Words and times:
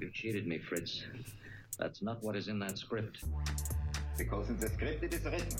You 0.00 0.08
cheated 0.10 0.46
me, 0.46 0.56
Fritz. 0.56 1.02
That's 1.78 2.00
not 2.00 2.22
what 2.22 2.34
is 2.34 2.48
in 2.48 2.58
that 2.60 2.78
script. 2.78 3.22
Because 4.16 4.48
in 4.48 4.58
the 4.58 4.70
script 4.70 5.04
it 5.04 5.12
is 5.12 5.24
written. 5.24 5.58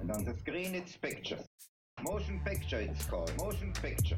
And 0.00 0.10
on 0.10 0.24
the 0.24 0.34
screen 0.38 0.74
it's 0.74 0.96
pictures. 0.96 1.46
Motion 2.02 2.40
picture 2.42 2.80
it's 2.80 3.04
called. 3.04 3.30
Motion 3.36 3.74
picture. 3.74 4.16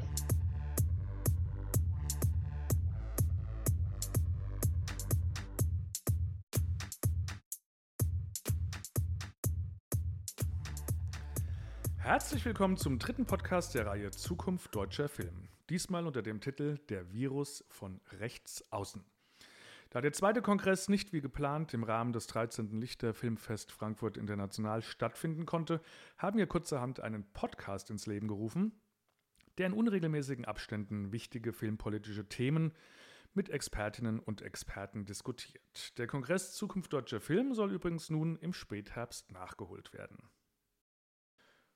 Herzlich 11.97 12.45
willkommen 12.45 12.77
zum 12.77 12.97
dritten 12.97 13.25
Podcast 13.25 13.75
der 13.75 13.87
Reihe 13.87 14.11
Zukunft 14.11 14.73
deutscher 14.73 15.09
Film. 15.09 15.49
Diesmal 15.69 16.07
unter 16.07 16.21
dem 16.21 16.39
Titel 16.39 16.77
Der 16.87 17.11
Virus 17.11 17.65
von 17.67 17.99
rechts 18.19 18.63
außen. 18.71 19.03
Da 19.93 20.01
der 20.01 20.11
zweite 20.11 20.41
Kongress 20.41 20.89
nicht 20.89 21.13
wie 21.13 21.21
geplant 21.21 21.71
im 21.75 21.83
Rahmen 21.83 22.13
des 22.13 22.25
13. 22.25 22.81
Lichter 22.81 23.13
Filmfest 23.13 23.71
Frankfurt 23.71 24.17
International 24.17 24.81
stattfinden 24.81 25.45
konnte, 25.45 25.81
haben 26.17 26.39
wir 26.39 26.47
kurzerhand 26.47 26.99
einen 26.99 27.31
Podcast 27.31 27.91
ins 27.91 28.07
Leben 28.07 28.27
gerufen, 28.27 28.71
der 29.59 29.67
in 29.67 29.73
unregelmäßigen 29.73 30.45
Abständen 30.45 31.11
wichtige 31.11 31.53
filmpolitische 31.53 32.27
Themen 32.27 32.73
mit 33.35 33.49
Expertinnen 33.49 34.17
und 34.17 34.41
Experten 34.41 35.05
diskutiert. 35.05 35.95
Der 35.99 36.07
Kongress 36.07 36.53
Zukunft 36.53 36.91
deutscher 36.91 37.21
Film 37.21 37.53
soll 37.53 37.71
übrigens 37.71 38.09
nun 38.09 38.35
im 38.37 38.53
Spätherbst 38.53 39.31
nachgeholt 39.31 39.93
werden. 39.93 40.17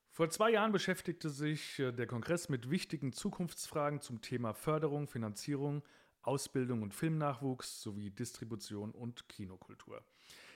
Vor 0.09 0.31
zwei 0.31 0.49
Jahren 0.49 0.71
beschäftigte 0.71 1.29
sich 1.29 1.77
äh, 1.77 1.91
der 1.91 2.07
Kongress 2.07 2.49
mit 2.49 2.71
wichtigen 2.71 3.13
Zukunftsfragen 3.13 4.01
zum 4.01 4.21
Thema 4.21 4.55
Förderung, 4.55 5.05
Finanzierung, 5.05 5.83
Ausbildung 6.27 6.81
und 6.81 6.93
Filmnachwuchs 6.93 7.81
sowie 7.81 8.11
Distribution 8.11 8.91
und 8.91 9.29
Kinokultur. 9.29 10.03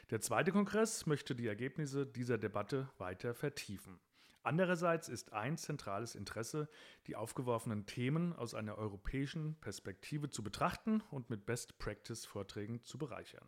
Der 0.09 0.19
zweite 0.19 0.51
Kongress 0.51 1.05
möchte 1.05 1.33
die 1.33 1.47
Ergebnisse 1.47 2.05
dieser 2.05 2.37
Debatte 2.37 2.89
weiter 2.97 3.33
vertiefen. 3.33 3.99
Andererseits 4.43 5.07
ist 5.07 5.33
ein 5.33 5.57
zentrales 5.57 6.15
Interesse, 6.15 6.67
die 7.07 7.15
aufgeworfenen 7.15 7.85
Themen 7.85 8.33
aus 8.33 8.53
einer 8.53 8.77
europäischen 8.77 9.55
Perspektive 9.61 10.29
zu 10.29 10.43
betrachten 10.43 11.01
und 11.11 11.29
mit 11.29 11.45
Best-Practice-Vorträgen 11.45 12.83
zu 12.83 12.97
bereichern. 12.97 13.47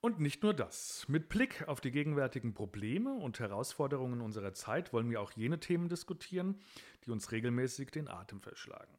Und 0.00 0.20
nicht 0.20 0.44
nur 0.44 0.54
das. 0.54 1.06
Mit 1.08 1.28
Blick 1.28 1.66
auf 1.66 1.80
die 1.80 1.90
gegenwärtigen 1.90 2.54
Probleme 2.54 3.12
und 3.12 3.40
Herausforderungen 3.40 4.20
unserer 4.20 4.54
Zeit 4.54 4.92
wollen 4.92 5.10
wir 5.10 5.20
auch 5.20 5.32
jene 5.32 5.58
Themen 5.58 5.88
diskutieren, 5.88 6.60
die 7.04 7.10
uns 7.10 7.32
regelmäßig 7.32 7.90
den 7.90 8.06
Atem 8.06 8.40
verschlagen. 8.40 8.96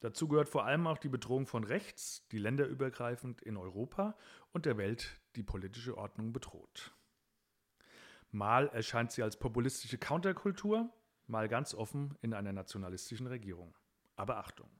Dazu 0.00 0.28
gehört 0.28 0.48
vor 0.48 0.64
allem 0.64 0.86
auch 0.86 0.98
die 0.98 1.08
Bedrohung 1.08 1.46
von 1.46 1.64
rechts, 1.64 2.26
die 2.28 2.38
länderübergreifend 2.38 3.42
in 3.42 3.56
Europa 3.56 4.16
und 4.52 4.64
der 4.64 4.76
Welt 4.76 5.20
die 5.34 5.42
politische 5.42 5.98
Ordnung 5.98 6.32
bedroht. 6.32 6.94
Mal 8.30 8.68
erscheint 8.68 9.10
sie 9.10 9.22
als 9.22 9.38
populistische 9.38 9.98
Counterkultur, 9.98 10.92
mal 11.26 11.48
ganz 11.48 11.74
offen 11.74 12.16
in 12.22 12.34
einer 12.34 12.52
nationalistischen 12.52 13.26
Regierung. 13.26 13.74
Aber 14.16 14.36
Achtung, 14.36 14.70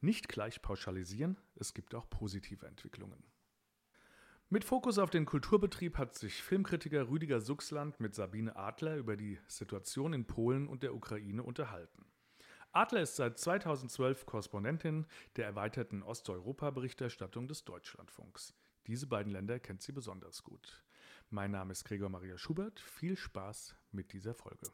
nicht 0.00 0.28
gleich 0.28 0.62
pauschalisieren, 0.62 1.36
es 1.56 1.74
gibt 1.74 1.94
auch 1.94 2.08
positive 2.08 2.66
Entwicklungen. 2.66 3.22
Mit 4.48 4.64
Fokus 4.64 4.98
auf 4.98 5.10
den 5.10 5.26
Kulturbetrieb 5.26 5.96
hat 5.96 6.14
sich 6.16 6.42
Filmkritiker 6.42 7.08
Rüdiger 7.08 7.40
Suchsland 7.40 8.00
mit 8.00 8.14
Sabine 8.14 8.56
Adler 8.56 8.96
über 8.96 9.16
die 9.16 9.38
Situation 9.46 10.12
in 10.12 10.26
Polen 10.26 10.66
und 10.66 10.82
der 10.82 10.94
Ukraine 10.94 11.42
unterhalten. 11.42 12.04
Adler 12.72 13.02
ist 13.02 13.16
seit 13.16 13.36
2012 13.36 14.26
Korrespondentin 14.26 15.04
der 15.34 15.46
erweiterten 15.46 16.04
Osteuropa-Berichterstattung 16.04 17.48
des 17.48 17.64
Deutschlandfunks. 17.64 18.54
Diese 18.86 19.08
beiden 19.08 19.32
Länder 19.32 19.58
kennt 19.58 19.82
sie 19.82 19.90
besonders 19.90 20.44
gut. 20.44 20.84
Mein 21.30 21.50
Name 21.50 21.72
ist 21.72 21.84
Gregor 21.84 22.10
Maria 22.10 22.38
Schubert. 22.38 22.78
Viel 22.78 23.16
Spaß 23.16 23.74
mit 23.90 24.12
dieser 24.12 24.34
Folge. 24.34 24.68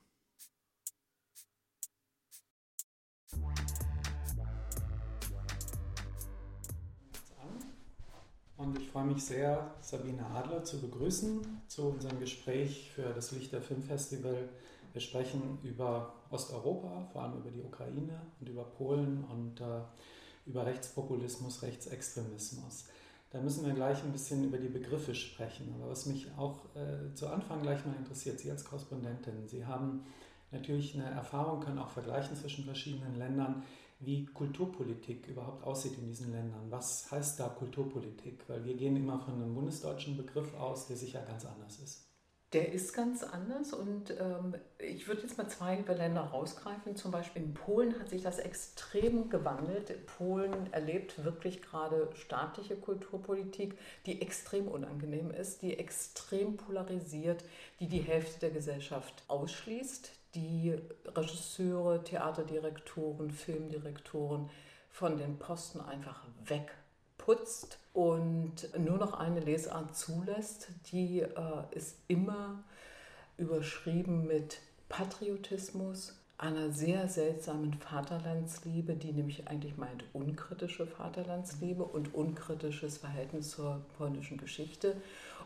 Und 8.59 8.78
ich 8.78 8.89
freue 8.91 9.07
mich 9.07 9.25
sehr, 9.25 9.75
Sabine 9.81 10.27
Adler 10.27 10.65
zu 10.65 10.81
begrüßen 10.83 11.63
zu 11.67 11.89
unserem 11.89 12.21
Gespräch 12.21 12.91
für 12.95 13.15
das 13.15 13.33
Lichter 13.33 13.63
Filmfestival. 13.63 14.51
Wir 14.97 15.03
sprechen 15.03 15.59
über 15.62 16.15
Osteuropa, 16.31 17.07
vor 17.12 17.23
allem 17.23 17.37
über 17.37 17.51
die 17.51 17.61
Ukraine 17.61 18.19
und 18.41 18.49
über 18.49 18.65
Polen 18.65 19.25
und 19.25 19.61
äh, 19.61 19.83
über 20.47 20.65
Rechtspopulismus, 20.65 21.61
Rechtsextremismus. 21.61 22.87
Da 23.29 23.43
müssen 23.43 23.67
wir 23.67 23.75
gleich 23.75 24.03
ein 24.03 24.12
bisschen 24.12 24.45
über 24.45 24.57
die 24.57 24.71
Begriffe 24.71 25.15
sprechen. 25.15 25.75
Aber 25.75 25.91
was 25.91 26.07
mich 26.07 26.29
auch 26.39 26.75
äh, 26.75 27.12
zu 27.15 27.27
Anfang 27.27 27.61
gleich 27.61 27.84
mal 27.84 27.95
interessiert, 27.95 28.41
Sie 28.41 28.51
als 28.51 28.65
Korrespondentin, 28.65 29.47
Sie 29.47 29.67
haben 29.67 30.07
natürlich 30.51 30.95
eine 30.95 31.11
Erfahrung, 31.11 31.61
können 31.61 31.78
auch 31.78 31.91
vergleichen 31.91 32.34
zwischen 32.34 32.65
verschiedenen 32.65 33.17
Ländern 33.17 33.65
wie 34.01 34.25
Kulturpolitik 34.25 35.28
überhaupt 35.28 35.63
aussieht 35.63 35.99
in 35.99 36.07
diesen 36.07 36.33
Ländern. 36.33 36.71
Was 36.71 37.11
heißt 37.11 37.39
da 37.39 37.49
Kulturpolitik? 37.49 38.49
Weil 38.49 38.65
wir 38.65 38.73
gehen 38.73 38.97
immer 38.97 39.19
von 39.19 39.34
einem 39.34 39.55
bundesdeutschen 39.55 40.17
Begriff 40.17 40.55
aus, 40.55 40.87
der 40.87 40.97
sicher 40.97 41.21
ganz 41.21 41.45
anders 41.45 41.81
ist. 41.81 42.06
Der 42.53 42.73
ist 42.73 42.95
ganz 42.95 43.25
anders 43.25 43.73
und 43.73 44.11
ähm, 44.11 44.55
ich 44.79 45.09
würde 45.09 45.23
jetzt 45.23 45.37
mal 45.37 45.49
zwei 45.49 45.75
Länder 45.75 46.21
rausgreifen. 46.21 46.95
Zum 46.95 47.11
Beispiel 47.11 47.43
in 47.43 47.55
Polen 47.55 47.99
hat 47.99 48.09
sich 48.09 48.23
das 48.23 48.39
extrem 48.39 49.29
gewandelt. 49.31 50.07
Polen 50.07 50.73
erlebt 50.73 51.25
wirklich 51.25 51.61
gerade 51.61 52.09
staatliche 52.15 52.77
Kulturpolitik, 52.77 53.77
die 54.07 54.23
extrem 54.23 54.69
unangenehm 54.69 55.33
ist, 55.33 55.62
die 55.62 55.77
extrem 55.77 56.57
polarisiert, 56.57 57.45
die 57.81 57.89
die 57.89 58.03
Hälfte 58.03 58.39
der 58.39 58.51
Gesellschaft 58.51 59.25
ausschließt, 59.27 60.13
die 60.37 60.78
Regisseure, 61.05 62.05
Theaterdirektoren, 62.05 63.33
Filmdirektoren 63.33 64.51
von 64.89 65.19
den 65.19 65.39
Posten 65.39 65.81
einfach 65.81 66.23
wegputzt 67.27 67.79
und 67.93 68.55
nur 68.79 68.99
noch 68.99 69.15
eine 69.15 69.41
Lesart 69.41 69.97
zulässt, 69.97 70.69
die 70.93 71.21
äh, 71.21 71.31
ist 71.71 71.97
immer 72.09 72.63
überschrieben 73.39 74.27
mit 74.27 74.59
Patriotismus, 74.89 76.19
einer 76.39 76.71
sehr 76.71 77.09
seltsamen 77.09 77.73
Vaterlandsliebe, 77.75 78.95
die 78.95 79.13
nämlich 79.13 79.49
eigentlich 79.49 79.79
meint 79.79 80.05
unkritische 80.13 80.87
Vaterlandsliebe 80.87 81.83
und 81.83 82.15
unkritisches 82.15 82.99
Verhältnis 82.99 83.51
zur 83.51 83.81
polnischen 83.97 84.37
Geschichte. 84.37 84.97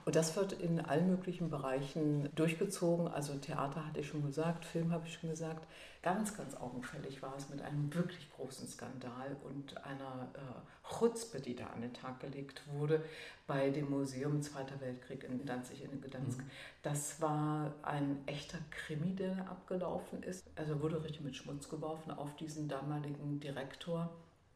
Und 0.05 0.17
das 0.17 0.35
wird 0.35 0.53
in 0.55 0.81
allen 0.81 1.09
möglichen 1.09 1.49
Bereichen 1.49 2.29
durchgezogen. 2.35 3.07
Also 3.07 3.35
Theater 3.35 3.87
hatte 3.87 4.01
ich 4.01 4.09
schon 4.09 4.27
gesagt, 4.27 4.65
Film 4.65 4.91
habe 4.91 5.07
ich 5.07 5.15
schon 5.15 5.31
gesagt. 5.31 5.65
Ganz, 6.03 6.35
ganz 6.35 6.55
augenfällig 6.55 7.21
war 7.21 7.37
es 7.37 7.51
mit 7.51 7.61
einem 7.61 7.93
wirklich 7.93 8.33
großen 8.33 8.67
Skandal 8.67 9.37
und 9.45 9.77
einer 9.85 10.29
äh, 10.35 10.89
Chutzpe, 10.89 11.41
die 11.41 11.55
da 11.55 11.67
an 11.67 11.83
den 11.83 11.93
Tag 11.93 12.21
gelegt 12.21 12.63
wurde 12.73 13.05
bei 13.47 13.69
dem 13.69 13.91
Museum 13.91 14.41
Zweiter 14.41 14.81
Weltkrieg 14.81 15.25
in 15.25 15.45
Danzig 15.45 15.85
in 15.85 16.01
Gdansk. 16.01 16.39
Mhm. 16.39 16.51
Das 16.83 17.21
war 17.21 17.75
ein 17.83 18.17
echter 18.25 18.59
Krimi, 18.71 19.15
der 19.15 19.51
abgelaufen 19.51 20.23
ist. 20.23 20.47
Also 20.57 20.81
wurde 20.81 21.05
richtig 21.05 21.21
mit 21.21 21.37
Schmutz 21.37 21.69
geworfen 21.69 22.13
auf 22.13 22.35
diesen 22.37 22.67
damaligen 22.67 23.39
Direktor, 23.39 24.11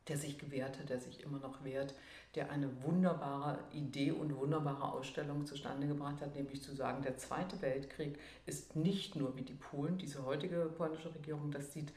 der 0.09 0.19
sich 0.19 0.39
gewehrt 0.39 0.79
hat, 0.79 0.91
der 0.91 1.01
sich 1.01 1.23
immer 1.23 1.39
noch 1.39 1.65
wehrt, 1.65 1.95
der 2.35 2.51
eine 2.51 2.83
wunderbare 2.83 3.59
Idee 3.73 4.13
und 4.13 4.37
wunderbare 4.37 4.93
Ausstellung 4.93 5.47
zustande 5.47 5.87
gebracht 5.87 6.21
hat, 6.21 6.35
nämlich 6.35 6.63
zu 6.63 6.75
sagen, 6.75 7.03
der 7.03 7.17
Zweite 7.17 7.61
Weltkrieg 7.63 8.19
ist 8.45 8.77
nicht 8.77 9.17
nur 9.17 9.37
wie 9.37 9.43
die 9.43 9.55
Polen, 9.55 9.99
diese 9.99 10.25
heutige 10.25 10.67
polnische 10.77 11.15
Regierung 11.15 11.51
das 11.51 11.73
sieht, 11.73 11.93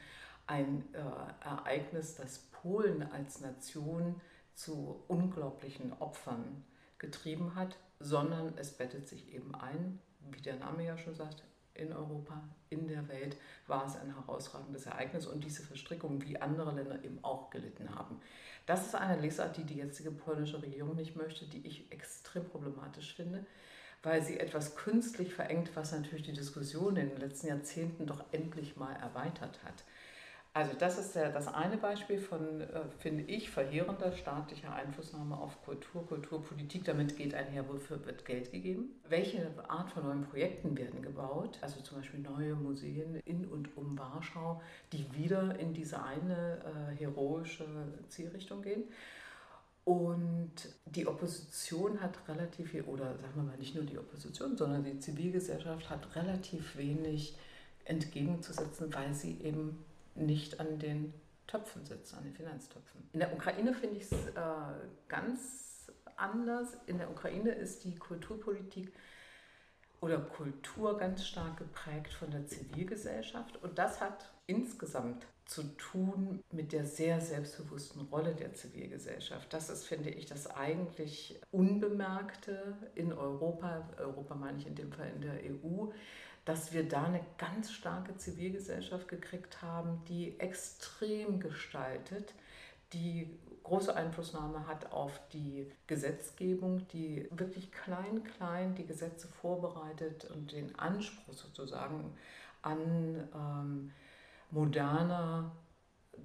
ein 0.45 0.83
äh, 0.93 1.45
Ereignis, 1.45 2.15
das 2.15 2.39
Polen 2.51 3.03
als 3.11 3.41
Nation 3.41 4.21
zu 4.53 5.03
unglaublichen 5.07 5.93
Opfern 5.99 6.63
getrieben 6.97 7.55
hat, 7.55 7.77
sondern 7.99 8.57
es 8.57 8.71
bettet 8.71 9.07
sich 9.07 9.33
eben 9.33 9.53
ein, 9.55 9.99
wie 10.31 10.41
der 10.41 10.55
Name 10.57 10.85
ja 10.85 10.97
schon 10.97 11.15
sagt, 11.15 11.43
in 11.77 11.93
Europa, 11.93 12.43
in 12.69 12.87
der 12.87 13.07
Welt 13.07 13.37
war 13.67 13.85
es 13.85 13.95
ein 13.95 14.13
herausragendes 14.13 14.85
Ereignis 14.85 15.25
und 15.25 15.43
diese 15.43 15.63
Verstrickung, 15.63 16.21
wie 16.23 16.39
andere 16.39 16.73
Länder 16.73 17.03
eben 17.03 17.23
auch 17.23 17.49
gelitten 17.49 17.93
haben. 17.95 18.19
Das 18.65 18.85
ist 18.85 18.95
eine 18.95 19.21
Lesart, 19.21 19.57
die 19.57 19.63
die 19.63 19.77
jetzige 19.77 20.11
polnische 20.11 20.61
Regierung 20.61 20.95
nicht 20.95 21.15
möchte, 21.15 21.45
die 21.45 21.65
ich 21.65 21.91
extrem 21.91 22.45
problematisch 22.45 23.15
finde, 23.15 23.45
weil 24.03 24.21
sie 24.21 24.39
etwas 24.39 24.75
künstlich 24.75 25.33
verengt, 25.33 25.71
was 25.75 25.91
natürlich 25.91 26.25
die 26.25 26.33
Diskussion 26.33 26.97
in 26.97 27.09
den 27.09 27.19
letzten 27.19 27.47
Jahrzehnten 27.47 28.05
doch 28.05 28.23
endlich 28.31 28.75
mal 28.75 28.93
erweitert 28.95 29.63
hat. 29.63 29.83
Also 30.57 30.71
das 30.75 30.97
ist 30.97 31.13
ja 31.13 31.29
das 31.29 31.47
eine 31.47 31.77
Beispiel 31.77 32.17
von, 32.17 32.61
äh, 32.61 32.81
finde 32.97 33.21
ich, 33.25 33.51
verheerender 33.51 34.11
staatlicher 34.11 34.73
Einflussnahme 34.73 35.37
auf 35.37 35.61
Kultur, 35.63 36.03
Kulturpolitik. 36.07 36.83
Damit 36.83 37.15
geht 37.15 37.35
einher, 37.35 37.69
wofür 37.69 38.03
wird 38.07 38.25
Geld 38.25 38.51
gegeben? 38.51 38.89
Welche 39.07 39.51
Art 39.67 39.91
von 39.91 40.01
neuen 40.01 40.23
Projekten 40.23 40.75
werden 40.75 41.03
gebaut? 41.03 41.59
Also 41.61 41.81
zum 41.81 41.99
Beispiel 41.99 42.21
neue 42.21 42.55
Museen 42.55 43.21
in 43.25 43.45
und 43.45 43.77
um 43.77 43.99
Warschau, 43.99 44.59
die 44.93 45.05
wieder 45.13 45.59
in 45.59 45.75
diese 45.75 46.01
eine 46.01 46.57
äh, 46.65 46.95
heroische 46.97 47.67
Zielrichtung 48.07 48.63
gehen. 48.63 48.85
Und 49.85 50.53
die 50.87 51.05
Opposition 51.05 52.01
hat 52.01 52.17
relativ 52.27 52.71
viel, 52.71 52.81
oder 52.81 53.15
sagen 53.19 53.35
wir 53.35 53.43
mal 53.43 53.57
nicht 53.59 53.75
nur 53.75 53.83
die 53.83 53.99
Opposition, 53.99 54.57
sondern 54.57 54.83
die 54.83 54.97
Zivilgesellschaft 54.97 55.87
hat 55.87 56.15
relativ 56.15 56.77
wenig 56.77 57.37
entgegenzusetzen, 57.85 58.91
weil 58.91 59.13
sie 59.13 59.39
eben 59.41 59.85
nicht 60.17 60.59
an 60.59 60.79
den 60.79 61.13
Töpfen 61.47 61.85
sitzt, 61.85 62.13
an 62.13 62.23
den 62.23 62.33
Finanztöpfen. 62.33 63.09
In 63.13 63.19
der 63.19 63.33
Ukraine 63.33 63.73
finde 63.73 63.97
ich 63.97 64.03
es 64.03 64.11
äh, 64.11 64.41
ganz 65.07 65.91
anders. 66.17 66.77
In 66.87 66.97
der 66.97 67.09
Ukraine 67.09 67.51
ist 67.51 67.83
die 67.83 67.95
Kulturpolitik 67.95 68.91
oder 70.01 70.19
Kultur 70.19 70.97
ganz 70.97 71.25
stark 71.25 71.57
geprägt 71.57 72.13
von 72.13 72.29
der 72.31 72.45
Zivilgesellschaft. 72.45 73.61
Und 73.63 73.77
das 73.79 74.01
hat 74.01 74.29
insgesamt 74.45 75.25
zu 75.45 75.63
tun 75.77 76.43
mit 76.51 76.73
der 76.73 76.85
sehr 76.85 77.21
selbstbewussten 77.21 78.01
Rolle 78.01 78.35
der 78.35 78.53
Zivilgesellschaft. 78.53 79.51
Das 79.53 79.69
ist, 79.69 79.85
finde 79.85 80.09
ich, 80.09 80.25
das 80.25 80.47
eigentlich 80.47 81.39
Unbemerkte 81.51 82.75
in 82.95 83.13
Europa, 83.13 83.89
Europa 83.97 84.35
meine 84.35 84.57
ich 84.57 84.67
in 84.67 84.75
dem 84.75 84.91
Fall 84.91 85.09
in 85.15 85.21
der 85.21 85.39
EU, 85.45 85.87
dass 86.47 86.71
wir 86.71 86.87
da 86.87 87.03
eine 87.03 87.19
ganz 87.37 87.73
starke 87.73 88.15
Zivilgesellschaft 88.15 89.09
gekriegt 89.09 89.61
haben, 89.61 90.01
die 90.07 90.39
extrem 90.39 91.41
gestaltet, 91.41 92.33
die 92.93 93.37
große 93.63 93.93
Einflussnahme 93.93 94.65
hat 94.65 94.93
auf 94.93 95.19
die 95.33 95.69
Gesetzgebung, 95.87 96.87
die 96.93 97.27
wirklich 97.31 97.73
klein, 97.73 98.23
klein 98.23 98.75
die 98.75 98.85
Gesetze 98.85 99.27
vorbereitet 99.27 100.23
und 100.31 100.53
den 100.53 100.73
Anspruch 100.79 101.33
sozusagen 101.33 102.13
an 102.61 103.27
ähm, 103.35 103.91
moderner 104.49 105.51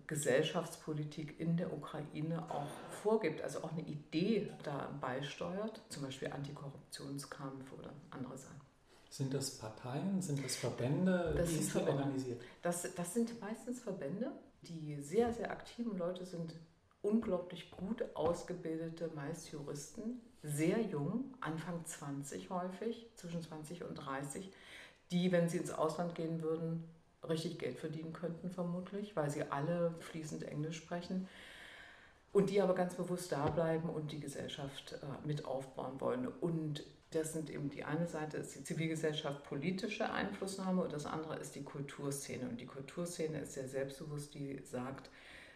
Gesellschaftspolitik 0.06 1.40
in 1.40 1.56
der 1.56 1.72
Ukraine 1.72 2.48
auch 2.48 2.70
vorgibt, 3.02 3.42
also 3.42 3.64
auch 3.64 3.72
eine 3.72 3.82
Idee 3.82 4.52
da 4.62 4.88
beisteuert, 5.00 5.82
zum 5.88 6.04
Beispiel 6.04 6.30
Antikorruptionskampf 6.30 7.72
oder 7.72 7.92
andere 8.12 8.38
Sachen. 8.38 8.71
Sind 9.12 9.34
das 9.34 9.50
Parteien, 9.58 10.22
sind 10.22 10.42
das 10.42 10.56
Verbände? 10.56 11.34
Das 11.36 11.50
Wie 11.50 11.56
ist 11.56 11.72
Verbände. 11.72 12.00
organisiert? 12.00 12.40
Das, 12.62 12.94
das 12.94 13.12
sind 13.12 13.38
meistens 13.42 13.78
Verbände, 13.78 14.32
die 14.62 14.96
sehr, 15.02 15.30
sehr 15.34 15.50
aktiven 15.50 15.98
Leute 15.98 16.24
sind, 16.24 16.54
unglaublich 17.02 17.70
gut 17.72 18.02
ausgebildete, 18.14 19.10
meist 19.14 19.52
Juristen, 19.52 20.22
sehr 20.42 20.80
jung, 20.80 21.34
Anfang 21.42 21.84
20 21.84 22.48
häufig, 22.48 23.06
zwischen 23.14 23.42
20 23.42 23.84
und 23.84 23.96
30, 23.96 24.50
die, 25.10 25.30
wenn 25.30 25.46
sie 25.50 25.58
ins 25.58 25.72
Ausland 25.72 26.14
gehen 26.14 26.40
würden, 26.40 26.88
richtig 27.28 27.58
Geld 27.58 27.78
verdienen 27.78 28.14
könnten 28.14 28.48
vermutlich, 28.48 29.14
weil 29.14 29.28
sie 29.28 29.42
alle 29.42 29.94
fließend 30.00 30.44
Englisch 30.44 30.78
sprechen 30.78 31.28
und 32.32 32.48
die 32.48 32.62
aber 32.62 32.74
ganz 32.74 32.94
bewusst 32.94 33.30
da 33.30 33.50
bleiben 33.50 33.90
und 33.90 34.10
die 34.10 34.20
Gesellschaft 34.20 34.94
äh, 34.94 35.26
mit 35.26 35.44
aufbauen 35.44 36.00
wollen. 36.00 36.28
Und 36.28 36.82
das 37.14 37.32
sind 37.32 37.50
eben 37.50 37.70
die 37.70 37.84
eine 37.84 38.06
Seite 38.06 38.38
ist 38.38 38.54
die 38.54 38.64
Zivilgesellschaft 38.64 39.44
politische 39.44 40.10
Einflussnahme 40.10 40.82
und 40.82 40.92
das 40.92 41.06
andere 41.06 41.36
ist 41.36 41.54
die 41.54 41.62
Kulturszene. 41.62 42.48
Und 42.48 42.60
die 42.60 42.66
Kulturszene 42.66 43.40
ist 43.40 43.54
sehr 43.54 43.68
selbstbewusst, 43.68 44.34
die 44.34 44.60
sagt, 44.64 45.10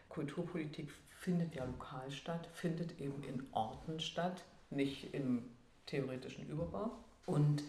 Kulturpolitik 0.09 0.91
findet 1.09 1.55
ja 1.55 1.65
lokal 1.65 2.11
statt, 2.11 2.49
findet 2.55 3.01
eben 3.01 3.23
in 3.25 3.47
Orten 3.53 3.99
statt, 4.01 4.45
nicht 4.71 5.13
im 5.15 5.43
theoretischen 5.87 6.49
Überbau. 6.49 6.93
Und 7.25 7.63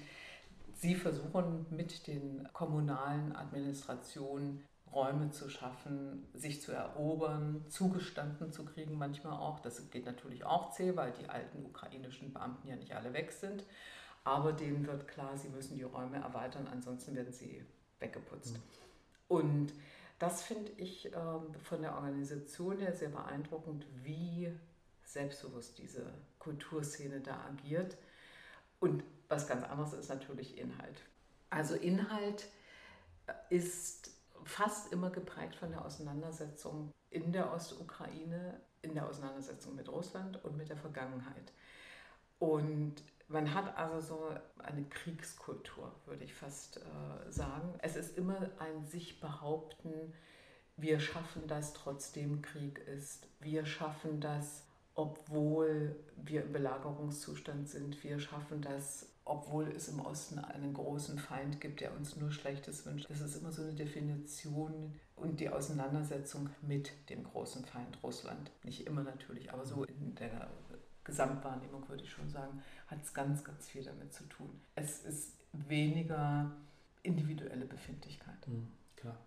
sie 0.75 0.95
versuchen 0.95 1.65
mit 1.69 2.07
den 2.07 2.47
kommunalen 2.53 3.35
Administrationen 3.35 4.63
Räume 4.93 5.31
zu 5.31 5.49
schaffen, 5.49 6.27
sich 6.33 6.61
zu 6.61 6.71
erobern, 6.71 7.65
zugestanden 7.69 8.51
zu 8.51 8.65
kriegen, 8.65 8.97
manchmal 8.97 9.33
auch. 9.33 9.59
Das 9.59 9.89
geht 9.91 10.05
natürlich 10.05 10.43
auch 10.43 10.71
zäh, 10.71 10.95
weil 10.95 11.11
die 11.11 11.29
alten 11.29 11.65
ukrainischen 11.65 12.33
Beamten 12.33 12.67
ja 12.67 12.75
nicht 12.75 12.95
alle 12.95 13.13
weg 13.13 13.31
sind. 13.31 13.63
Aber 14.23 14.53
denen 14.53 14.85
wird 14.87 15.07
klar, 15.07 15.37
sie 15.37 15.49
müssen 15.49 15.75
die 15.75 15.83
Räume 15.83 16.17
erweitern, 16.17 16.67
ansonsten 16.71 17.15
werden 17.15 17.31
sie 17.31 17.63
weggeputzt. 17.99 18.59
Und 19.27 19.73
das 20.19 20.43
finde 20.43 20.71
ich 20.77 21.05
ähm, 21.13 21.53
von 21.63 21.81
der 21.81 21.95
Organisation 21.95 22.79
her 22.79 22.93
sehr 22.93 23.09
beeindruckend, 23.09 23.85
wie 24.03 24.51
selbstbewusst 25.03 25.77
diese 25.77 26.13
Kulturszene 26.39 27.21
da 27.21 27.45
agiert. 27.45 27.97
Und 28.79 29.03
was 29.29 29.47
ganz 29.47 29.63
anderes 29.63 29.93
ist 29.93 30.09
natürlich 30.09 30.57
Inhalt. 30.57 31.01
Also 31.49 31.75
Inhalt 31.75 32.47
ist 33.49 34.11
fast 34.43 34.91
immer 34.91 35.09
geprägt 35.09 35.55
von 35.55 35.71
der 35.71 35.83
Auseinandersetzung 35.83 36.91
in 37.09 37.31
der 37.31 37.53
Ostukraine, 37.53 38.59
in 38.81 38.93
der 38.93 39.07
Auseinandersetzung 39.07 39.75
mit 39.75 39.89
Russland 39.89 40.43
und 40.43 40.57
mit 40.57 40.69
der 40.69 40.77
Vergangenheit. 40.77 41.51
Und 42.39 42.95
man 43.27 43.53
hat 43.53 43.77
also 43.77 43.99
so 43.99 44.29
eine 44.59 44.83
Kriegskultur, 44.85 45.91
würde 46.05 46.23
ich 46.23 46.33
fast 46.33 46.77
äh, 46.77 47.31
sagen. 47.31 47.73
Es 47.79 47.95
ist 47.95 48.17
immer 48.17 48.49
ein 48.59 48.85
sich 48.85 49.19
behaupten, 49.19 50.13
wir 50.77 50.99
schaffen 50.99 51.47
das, 51.47 51.73
trotzdem 51.73 52.43
Krieg 52.43 52.77
ist. 52.79 53.27
Wir 53.39 53.65
schaffen 53.65 54.21
das, 54.21 54.63
obwohl 54.93 55.95
wir 56.15 56.43
im 56.43 56.53
Belagerungszustand 56.53 57.67
sind. 57.67 58.03
Wir 58.03 58.19
schaffen 58.19 58.61
das, 58.61 59.07
obwohl 59.27 59.67
es 59.67 59.89
im 59.89 59.99
Osten 59.99 60.39
einen 60.39 60.73
großen 60.73 61.19
Feind 61.19 61.59
gibt, 61.59 61.81
der 61.81 61.95
uns 61.95 62.15
nur 62.15 62.31
Schlechtes 62.31 62.85
wünscht. 62.85 63.09
Das 63.09 63.21
ist 63.21 63.35
immer 63.35 63.51
so 63.51 63.61
eine 63.61 63.73
Definition 63.73 64.93
und 65.15 65.39
die 65.39 65.49
Auseinandersetzung 65.49 66.49
mit 66.61 66.91
dem 67.09 67.23
großen 67.23 67.65
Feind 67.65 68.01
Russland. 68.03 68.51
Nicht 68.63 68.87
immer 68.87 69.03
natürlich, 69.03 69.51
aber 69.51 69.65
so 69.65 69.83
in 69.83 70.15
der 70.15 70.49
Gesamtwahrnehmung 71.03 71.87
würde 71.89 72.03
ich 72.03 72.11
schon 72.11 72.29
sagen, 72.29 72.61
hat 72.87 73.01
es 73.03 73.13
ganz, 73.13 73.43
ganz 73.43 73.67
viel 73.67 73.83
damit 73.83 74.13
zu 74.13 74.23
tun. 74.25 74.49
Es 74.75 75.03
ist 75.03 75.33
weniger 75.53 76.51
individuelle 77.03 77.65
Befindlichkeit. 77.65 78.47
Mhm, 78.47 78.67
klar. 78.95 79.17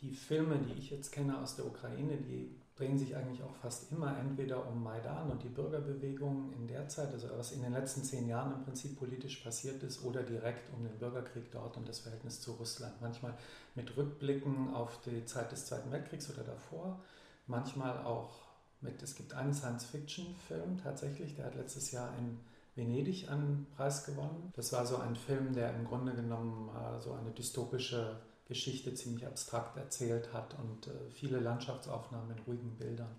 Die 0.00 0.12
Filme, 0.12 0.58
die 0.58 0.78
ich 0.78 0.90
jetzt 0.90 1.12
kenne 1.12 1.38
aus 1.38 1.56
der 1.56 1.66
Ukraine, 1.66 2.16
die 2.16 2.54
drehen 2.76 2.98
sich 2.98 3.14
eigentlich 3.14 3.42
auch 3.42 3.54
fast 3.54 3.92
immer 3.92 4.18
entweder 4.18 4.66
um 4.68 4.82
Maidan 4.82 5.30
und 5.30 5.42
die 5.42 5.48
Bürgerbewegung 5.48 6.52
in 6.54 6.66
der 6.66 6.88
Zeit, 6.88 7.12
also 7.12 7.28
was 7.36 7.52
in 7.52 7.62
den 7.62 7.72
letzten 7.72 8.02
zehn 8.02 8.28
Jahren 8.28 8.52
im 8.52 8.64
Prinzip 8.64 8.98
politisch 8.98 9.36
passiert 9.36 9.82
ist, 9.84 10.04
oder 10.04 10.22
direkt 10.22 10.72
um 10.74 10.82
den 10.82 10.98
Bürgerkrieg 10.98 11.50
dort 11.52 11.76
und 11.76 11.88
das 11.88 12.00
Verhältnis 12.00 12.40
zu 12.40 12.52
Russland. 12.52 13.00
Manchmal 13.00 13.34
mit 13.76 13.96
Rückblicken 13.96 14.74
auf 14.74 15.00
die 15.02 15.24
Zeit 15.24 15.52
des 15.52 15.66
Zweiten 15.66 15.92
Weltkriegs 15.92 16.28
oder 16.30 16.42
davor, 16.42 17.00
manchmal 17.46 18.04
auch 18.04 18.40
mit, 18.80 19.00
es 19.02 19.14
gibt 19.14 19.34
einen 19.34 19.54
Science-Fiction-Film 19.54 20.78
tatsächlich, 20.82 21.36
der 21.36 21.46
hat 21.46 21.54
letztes 21.54 21.92
Jahr 21.92 22.10
in 22.18 22.40
Venedig 22.74 23.30
einen 23.30 23.68
Preis 23.76 24.04
gewonnen. 24.04 24.52
Das 24.56 24.72
war 24.72 24.84
so 24.84 24.96
ein 24.96 25.14
Film, 25.14 25.52
der 25.52 25.72
im 25.74 25.84
Grunde 25.84 26.12
genommen 26.12 26.70
so 27.00 27.12
eine 27.12 27.30
dystopische 27.30 28.20
Geschichte 28.46 28.94
ziemlich 28.94 29.26
abstrakt 29.26 29.76
erzählt 29.76 30.32
hat 30.32 30.54
und 30.58 30.86
äh, 30.86 31.10
viele 31.10 31.40
Landschaftsaufnahmen 31.40 32.36
in 32.36 32.42
ruhigen 32.44 32.76
Bildern. 32.76 33.18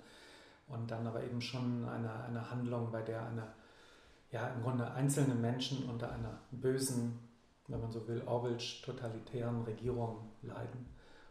Und 0.67 0.89
dann 0.89 1.05
aber 1.05 1.23
eben 1.23 1.41
schon 1.41 1.87
eine, 1.87 2.11
eine 2.23 2.49
Handlung, 2.49 2.91
bei 2.91 3.01
der 3.01 3.25
eine, 3.25 3.47
ja, 4.31 4.47
im 4.49 4.63
Grunde 4.63 4.91
einzelne 4.91 5.35
Menschen 5.35 5.87
unter 5.89 6.11
einer 6.11 6.39
bösen, 6.51 7.19
wenn 7.67 7.81
man 7.81 7.91
so 7.91 8.07
will, 8.07 8.23
Orwellsch 8.25 8.81
totalitären 8.81 9.63
Regierung 9.63 10.29
leiden. 10.41 10.87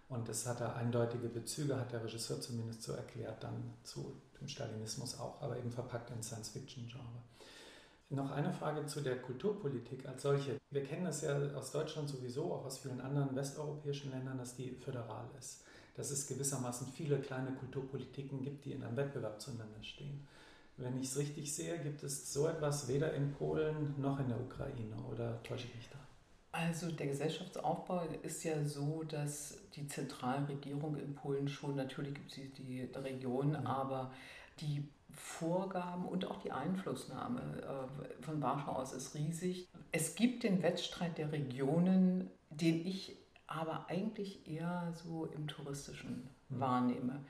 Und 0.09 0.29
das 0.29 0.47
hatte 0.47 0.75
eindeutige 0.75 1.29
Bezüge, 1.29 1.77
hat 1.77 1.93
der 1.93 2.05
Regisseur 2.05 2.41
zumindest 2.41 2.83
so 2.83 2.93
erklärt, 2.93 3.43
dann 3.43 3.75
zu 3.83 4.21
dem 4.41 4.49
Stalinismus 4.49 5.19
auch, 5.19 5.41
aber 5.41 5.57
eben 5.57 5.71
verpackt 5.71 6.11
in 6.11 6.23
Science-Fiction-Genre. 6.23 7.23
Noch 8.15 8.31
eine 8.31 8.53
Frage 8.53 8.87
zu 8.87 9.01
der 9.01 9.21
Kulturpolitik 9.21 10.07
als 10.07 10.23
solche. 10.23 10.59
Wir 10.71 10.85
kennen 10.85 11.05
das 11.05 11.23
ja 11.23 11.37
aus 11.55 11.73
Deutschland 11.73 12.09
sowieso, 12.09 12.53
auch 12.53 12.65
aus 12.65 12.79
vielen 12.79 13.01
anderen 13.01 13.35
westeuropäischen 13.35 14.11
Ländern, 14.13 14.39
dass 14.39 14.55
die 14.55 14.71
föderal 14.71 15.27
ist. 15.39 15.65
Dass 15.97 16.11
es 16.11 16.27
gewissermaßen 16.27 16.87
viele 16.89 17.19
kleine 17.19 17.53
Kulturpolitiken 17.53 18.43
gibt, 18.43 18.65
die 18.65 18.73
in 18.73 18.83
einem 18.85 18.97
Wettbewerb 18.97 19.41
zueinander 19.41 19.83
stehen. 19.83 20.27
Wenn 20.77 20.99
ich 20.99 21.09
es 21.09 21.17
richtig 21.17 21.55
sehe, 21.55 21.79
gibt 21.79 22.03
es 22.03 22.33
so 22.33 22.49
etwas 22.49 22.89
weder 22.89 23.15
in 23.15 23.33
Polen 23.33 23.95
noch 24.01 24.19
in 24.21 24.29
der 24.29 24.41
Ukraine, 24.41 24.97
oder 25.11 25.41
täusche 25.43 25.67
ich 25.69 25.75
mich 25.75 25.89
da? 25.91 25.99
Also 26.51 26.91
der 26.91 27.09
Gesellschaftsaufbau 27.09 28.03
ist 28.23 28.45
ja 28.45 28.65
so, 28.65 29.03
dass 29.05 29.59
die 29.75 29.87
Zentralregierung 29.89 30.97
in 30.97 31.15
Polen 31.15 31.49
schon, 31.49 31.75
natürlich 31.77 32.15
gibt 32.15 32.31
es 32.31 32.39
die 32.57 32.89
Region, 32.95 33.51
Mhm. 33.51 33.67
aber 33.67 34.13
die 34.61 34.87
Vorgaben 35.17 36.05
und 36.07 36.27
auch 36.27 36.39
die 36.43 36.53
Einflussnahme 36.53 37.41
äh, 37.41 38.23
von 38.23 38.41
Warschau 38.43 38.73
aus 38.73 38.93
ist 38.93 39.15
riesig. 39.15 39.69
Es 39.93 40.15
gibt 40.15 40.43
den 40.43 40.63
Wettstreit 40.63 41.19
der 41.19 41.33
Regionen, 41.33 42.31
den 42.51 42.85
ich 42.87 43.17
aber 43.47 43.87
eigentlich 43.89 44.49
eher 44.49 44.93
so 44.95 45.27
im 45.27 45.47
touristischen 45.49 46.29
Mhm. 46.49 46.61
wahrnehme. 46.61 47.21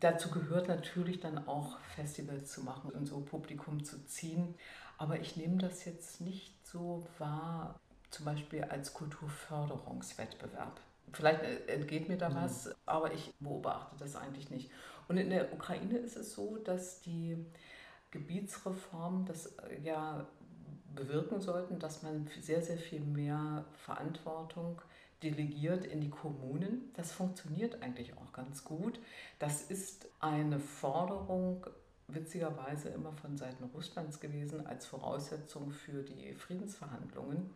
Dazu 0.00 0.30
gehört 0.30 0.68
natürlich 0.68 1.20
dann 1.20 1.46
auch 1.48 1.78
Festivals 1.94 2.52
zu 2.52 2.62
machen 2.62 2.90
und 2.90 3.06
so 3.06 3.20
Publikum 3.20 3.84
zu 3.84 4.04
ziehen. 4.06 4.54
Aber 4.98 5.20
ich 5.20 5.36
nehme 5.36 5.56
das 5.58 5.84
jetzt 5.84 6.20
nicht 6.20 6.66
so 6.66 7.06
wahr, 7.18 7.78
zum 8.10 8.24
Beispiel 8.26 8.64
als 8.64 8.94
Kulturförderungswettbewerb. 8.94 10.80
Vielleicht 11.12 11.42
entgeht 11.68 12.08
mir 12.08 12.18
da 12.18 12.28
Mhm. 12.28 12.34
was, 12.34 12.74
aber 12.84 13.12
ich 13.12 13.32
beobachte 13.40 13.96
das 13.98 14.16
eigentlich 14.16 14.50
nicht. 14.50 14.70
Und 15.08 15.16
in 15.18 15.30
der 15.30 15.52
Ukraine 15.52 15.98
ist 15.98 16.16
es 16.16 16.32
so, 16.32 16.56
dass 16.58 17.00
die 17.00 17.36
Gebietsreformen 18.10 19.24
das 19.26 19.46
äh, 19.46 19.80
ja 19.82 20.26
bewirken 20.94 21.40
sollten, 21.40 21.78
dass 21.78 22.02
man 22.02 22.28
sehr, 22.40 22.62
sehr 22.62 22.78
viel 22.78 23.00
mehr 23.00 23.64
Verantwortung 23.84 24.80
delegiert 25.22 25.84
in 25.84 26.00
die 26.00 26.10
Kommunen. 26.10 26.90
Das 26.94 27.12
funktioniert 27.12 27.82
eigentlich 27.82 28.16
auch 28.16 28.32
ganz 28.32 28.64
gut. 28.64 28.98
Das 29.38 29.62
ist 29.62 30.08
eine 30.20 30.58
Forderung 30.58 31.66
witzigerweise 32.08 32.88
immer 32.90 33.12
von 33.12 33.36
Seiten 33.36 33.64
Russlands 33.74 34.20
gewesen 34.20 34.66
als 34.66 34.86
Voraussetzung 34.86 35.70
für 35.70 36.02
die 36.02 36.34
Friedensverhandlungen. 36.34 37.50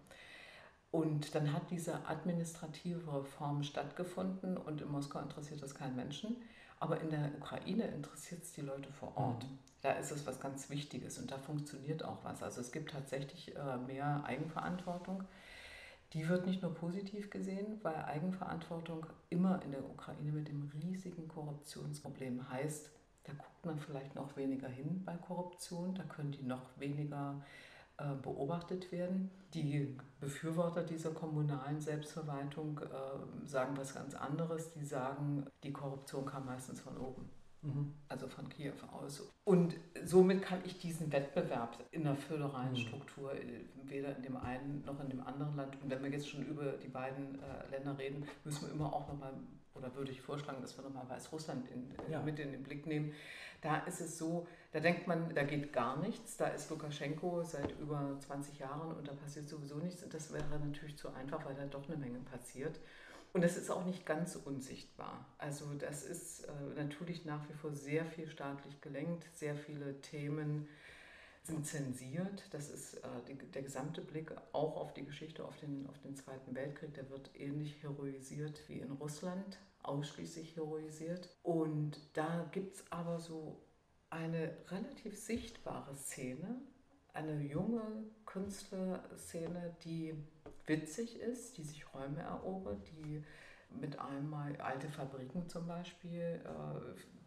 Und 0.90 1.35
dann 1.35 1.52
hat 1.52 1.71
diese 1.71 2.07
administrative 2.07 3.21
Reform 3.21 3.62
stattgefunden 3.62 4.57
und 4.57 4.80
in 4.80 4.90
Moskau 4.90 5.21
interessiert 5.21 5.62
das 5.62 5.75
keinen 5.75 5.95
Menschen. 5.95 6.37
Aber 6.81 7.01
in 7.01 7.11
der 7.11 7.31
Ukraine 7.37 7.85
interessiert 7.85 8.43
es 8.43 8.53
die 8.53 8.63
Leute 8.63 8.91
vor 8.93 9.17
Ort. 9.17 9.45
Mhm. 9.45 9.59
Da 9.83 9.93
ist 9.93 10.11
es 10.11 10.27
was 10.27 10.41
ganz 10.41 10.69
Wichtiges 10.71 11.19
und 11.19 11.31
da 11.31 11.39
funktioniert 11.39 12.05
auch 12.05 12.25
was. 12.25 12.43
Also 12.43 12.61
es 12.61 12.73
gibt 12.73 12.91
tatsächlich 12.91 13.55
äh, 13.57 13.77
mehr 13.87 14.25
Eigenverantwortung. 14.25 15.25
Die 16.13 16.29
wird 16.29 16.47
nicht 16.47 16.63
nur 16.63 16.75
positiv 16.75 17.31
gesehen, 17.31 17.79
weil 17.83 17.95
Eigenverantwortung 17.95 19.07
immer 19.29 19.63
in 19.63 19.71
der 19.71 19.85
Ukraine 19.85 20.33
mit 20.33 20.49
dem 20.49 20.71
riesigen 20.75 21.29
Korruptionsproblem 21.29 22.51
heißt, 22.51 22.91
da 23.25 23.33
guckt 23.33 23.65
man 23.65 23.79
vielleicht 23.79 24.15
noch 24.15 24.37
weniger 24.37 24.69
hin 24.69 25.03
bei 25.05 25.15
Korruption, 25.15 25.95
da 25.95 26.03
können 26.03 26.33
die 26.33 26.43
noch 26.43 26.67
weniger 26.79 27.41
beobachtet 28.23 28.90
werden. 28.92 29.30
Die 29.54 29.97
Befürworter 30.21 30.83
dieser 30.83 31.11
kommunalen 31.11 31.80
Selbstverwaltung 31.80 32.78
äh, 32.78 33.47
sagen 33.47 33.76
was 33.76 33.95
ganz 33.95 34.14
anderes. 34.14 34.73
Die 34.75 34.85
sagen, 34.85 35.47
die 35.64 35.73
Korruption 35.73 36.25
kam 36.25 36.47
meistens 36.47 36.80
von 36.80 36.97
oben. 36.99 37.28
Mhm. 37.62 37.95
Also 38.09 38.26
von 38.28 38.49
Kiew 38.49 38.73
aus. 38.92 39.28
Und 39.45 39.76
somit 40.04 40.42
kann 40.42 40.61
ich 40.64 40.78
diesen 40.78 41.12
Wettbewerb 41.12 41.76
in 41.90 42.04
der 42.04 42.16
föderalen 42.16 42.73
mhm. 42.73 42.76
Struktur 42.76 43.35
äh, 43.35 43.64
weder 43.85 44.16
in 44.16 44.23
dem 44.23 44.37
einen 44.37 44.85
noch 44.85 45.00
in 45.00 45.11
dem 45.11 45.26
anderen 45.26 45.57
Land. 45.57 45.76
Und 45.83 45.90
wenn 45.90 46.02
wir 46.02 46.11
jetzt 46.11 46.28
schon 46.28 46.45
über 46.47 46.73
die 46.73 46.88
beiden 46.88 47.38
äh, 47.42 47.71
Länder 47.71 47.99
reden, 47.99 48.25
müssen 48.45 48.66
wir 48.66 48.73
immer 48.73 48.92
auch 48.92 49.09
nochmal, 49.09 49.33
oder 49.75 49.95
würde 49.95 50.12
ich 50.12 50.21
vorschlagen, 50.21 50.62
dass 50.62 50.76
wir 50.78 50.85
nochmal 50.85 51.09
Weißrussland 51.09 51.69
in, 51.71 51.90
ja. 52.11 52.23
mit 52.23 52.38
in 52.38 52.52
den 52.52 52.62
Blick 52.62 52.87
nehmen. 52.87 53.12
Da 53.61 53.78
ist 53.80 54.00
es 54.00 54.16
so, 54.16 54.47
da 54.73 54.81
denkt 54.81 55.07
man, 55.07 55.35
da 55.35 55.43
geht 55.43 55.73
gar 55.73 55.97
nichts. 55.99 56.37
Da 56.37 56.49
ist 56.49 56.71
Lukaschenko 56.71 57.43
seit 57.43 57.79
über 57.81 58.17
20 58.21 58.59
Jahren 58.59 58.97
und 58.97 59.09
da 59.09 59.12
passiert 59.12 59.49
sowieso 59.49 59.77
nichts. 59.77 60.05
Und 60.05 60.15
das 60.15 60.33
wäre 60.33 60.45
natürlich 60.59 60.97
zu 60.97 61.09
einfach, 61.11 61.45
weil 61.45 61.55
da 61.55 61.67
doch 61.67 61.89
eine 61.89 61.97
Menge 61.97 62.21
passiert. 62.21 62.79
Und 63.33 63.43
das 63.43 63.57
ist 63.57 63.71
auch 63.71 63.85
nicht 63.85 64.07
ganz 64.07 64.37
unsichtbar. 64.37 65.27
Also 65.39 65.73
das 65.75 66.05
ist 66.05 66.45
äh, 66.45 66.50
natürlich 66.77 67.25
nach 67.25 67.49
wie 67.49 67.55
vor 67.55 67.73
sehr 67.73 68.05
viel 68.05 68.29
staatlich 68.29 68.81
gelenkt, 68.81 69.25
sehr 69.35 69.55
viele 69.55 70.00
Themen 70.00 70.69
sind 71.43 71.67
zensiert. 71.67 72.45
Das 72.50 72.71
ist 72.71 72.95
äh, 72.95 73.09
die, 73.29 73.35
der 73.35 73.62
gesamte 73.62 74.03
Blick 74.03 74.33
auch 74.53 74.77
auf 74.77 74.95
die 74.95 75.05
Geschichte, 75.05 75.45
auf 75.45 75.57
den, 75.57 75.87
auf 75.89 75.99
den 76.00 76.17
Zweiten 76.17 76.55
Weltkrieg, 76.55 76.95
der 76.95 77.09
wird 77.11 77.31
ähnlich 77.35 77.83
heroisiert 77.83 78.61
wie 78.69 78.79
in 78.79 78.93
Russland 78.93 79.59
ausschließlich 79.83 80.57
heroisiert. 80.57 81.29
Und 81.43 81.99
da 82.15 82.49
gibt 82.53 82.75
es 82.75 82.85
aber 82.91 83.21
so 83.21 83.61
eine 84.11 84.57
relativ 84.69 85.17
sichtbare 85.17 85.95
Szene, 85.95 86.61
eine 87.12 87.40
junge 87.43 87.83
Künstlerszene, 88.26 89.76
die 89.85 90.14
witzig 90.67 91.21
ist, 91.21 91.57
die 91.57 91.64
sich 91.64 91.93
Räume 91.95 92.21
erobert, 92.21 92.88
die 92.88 93.25
mit 93.81 93.99
einmal 93.99 94.57
alte 94.61 94.88
Fabriken 94.88 95.49
zum 95.49 95.67
Beispiel 95.67 96.43
äh, 96.45 97.20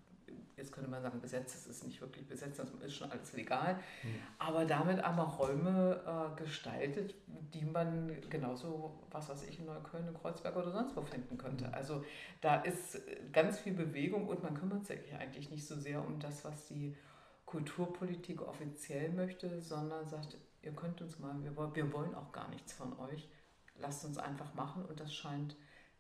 jetzt 0.58 0.72
könnte 0.72 0.90
man 0.90 1.02
sagen, 1.02 1.20
besetzt, 1.20 1.56
es 1.56 1.68
ist 1.68 1.84
nicht 1.84 2.00
wirklich 2.02 2.28
besetzt, 2.28 2.60
das 2.60 2.70
ist 2.72 2.96
schon 2.96 3.12
alles 3.12 3.34
legal, 3.34 3.76
mhm. 4.04 4.16
aber 4.40 4.66
damit 4.66 5.00
aber 5.00 5.24
Räume 5.24 6.02
äh, 6.06 6.40
gestaltet, 6.40 7.16
die 7.28 7.66
man 7.66 8.12
genauso, 8.30 9.00
was 9.12 9.30
weiß 9.30 9.44
ich, 9.44 9.60
in 9.60 9.66
Neukölln, 9.66 10.08
in 10.08 10.14
Kreuzberg 10.14 10.56
oder 10.56 10.72
sonst 10.72 10.96
wo 10.96 11.02
finden 11.02 11.38
könnte. 11.38 11.68
Mhm. 11.68 11.74
Also 11.74 12.04
da 12.42 12.62
ist 12.62 13.02
ganz 13.32 13.60
viel 13.60 13.74
Bewegung 13.74 14.28
und 14.28 14.44
man 14.44 14.58
kümmert 14.58 14.86
sich 14.86 15.00
eigentlich 15.18 15.50
nicht 15.50 15.66
so 15.66 15.76
sehr 15.76 16.06
um 16.06 16.20
das, 16.20 16.46
was 16.46 16.68
die 16.68 16.96
Kulturpolitik 17.46 18.42
offiziell 18.42 19.12
möchte, 19.12 19.62
sondern 19.62 20.08
sagt, 20.08 20.38
ihr 20.62 20.72
könnt 20.72 21.02
uns 21.02 21.20
mal, 21.20 21.36
wir, 21.44 21.76
wir 21.76 21.94
wollen 21.94 22.16
auch 22.16 22.32
gar 22.32 22.50
nichts 22.50 22.74
von 22.74 22.98
euch, 23.00 23.30
lasst 23.78 24.06
uns 24.06 24.18
einfach 24.18 24.54
machen 24.54 24.86
und 24.86 25.00
das 25.00 25.14
scheint 25.14 25.56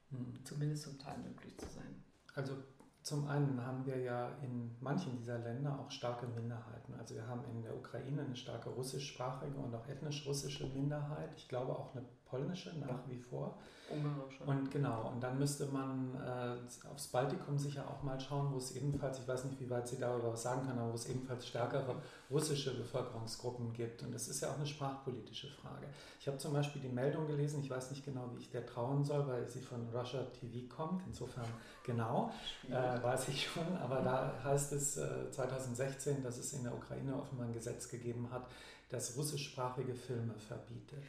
mhm. 0.09 0.43
zumindest 0.43 0.83
zum 0.83 0.97
Teil 0.99 1.17
möglich 1.19 1.57
zu 1.57 1.67
sein. 1.67 2.03
Also 2.35 2.57
zum 3.03 3.27
einen 3.27 3.63
haben 3.65 3.85
wir 3.85 3.99
ja 3.99 4.29
in 4.41 4.75
manchen 4.79 5.17
dieser 5.17 5.37
Länder 5.37 5.77
auch 5.77 5.91
starke 5.91 6.25
Minderheiten. 6.27 6.93
Also 6.97 7.15
wir 7.15 7.27
haben 7.27 7.43
in 7.51 7.61
der 7.61 7.75
Ukraine 7.75 8.23
eine 8.23 8.35
starke 8.35 8.69
russischsprachige 8.69 9.57
und 9.57 9.75
auch 9.75 9.87
ethnisch 9.87 10.25
russische 10.25 10.67
Minderheit. 10.67 11.29
Ich 11.35 11.49
glaube 11.49 11.73
auch 11.73 11.93
eine 11.93 12.05
polnische 12.33 12.71
nach 12.79 13.07
wie 13.07 13.19
vor. 13.19 13.57
Ungarische. 13.91 14.43
Und 14.45 14.71
genau, 14.71 15.11
und 15.13 15.21
dann 15.21 15.37
müsste 15.37 15.65
man 15.67 16.15
äh, 16.15 16.87
aufs 16.87 17.07
Baltikum 17.07 17.57
sicher 17.57 17.85
auch 17.87 18.01
mal 18.01 18.19
schauen, 18.19 18.51
wo 18.51 18.57
es 18.57 18.75
ebenfalls, 18.75 19.19
ich 19.19 19.27
weiß 19.27 19.43
nicht, 19.43 19.59
wie 19.59 19.69
weit 19.69 19.87
Sie 19.87 19.99
darüber 19.99 20.33
was 20.33 20.41
sagen 20.41 20.65
kann, 20.65 20.79
aber 20.79 20.91
wo 20.91 20.95
es 20.95 21.07
ebenfalls 21.07 21.45
stärkere 21.45 22.01
russische 22.31 22.75
Bevölkerungsgruppen 22.75 23.73
gibt. 23.73 24.01
Und 24.01 24.13
das 24.13 24.29
ist 24.29 24.41
ja 24.41 24.49
auch 24.49 24.55
eine 24.55 24.65
sprachpolitische 24.65 25.49
Frage. 25.49 25.85
Ich 26.19 26.27
habe 26.27 26.37
zum 26.37 26.53
Beispiel 26.53 26.81
die 26.81 26.89
Meldung 26.89 27.27
gelesen, 27.27 27.61
ich 27.61 27.69
weiß 27.69 27.91
nicht 27.91 28.03
genau, 28.03 28.31
wie 28.33 28.39
ich 28.39 28.49
der 28.49 28.65
trauen 28.65 29.03
soll, 29.03 29.27
weil 29.27 29.47
sie 29.49 29.61
von 29.61 29.87
Russia 29.93 30.23
TV 30.39 30.73
kommt. 30.73 31.03
Insofern 31.05 31.45
genau, 31.83 32.31
äh, 32.69 33.03
weiß 33.03 33.27
ich 33.27 33.47
schon. 33.47 33.77
Aber 33.77 34.01
da 34.01 34.33
heißt 34.43 34.71
es 34.73 34.97
äh, 34.97 35.29
2016, 35.29 36.23
dass 36.23 36.37
es 36.37 36.53
in 36.53 36.63
der 36.63 36.73
Ukraine 36.73 37.15
offenbar 37.15 37.45
ein 37.45 37.53
Gesetz 37.53 37.89
gegeben 37.89 38.29
hat, 38.31 38.47
das 38.89 39.17
russischsprachige 39.17 39.93
Filme 39.93 40.33
verbietet. 40.35 41.03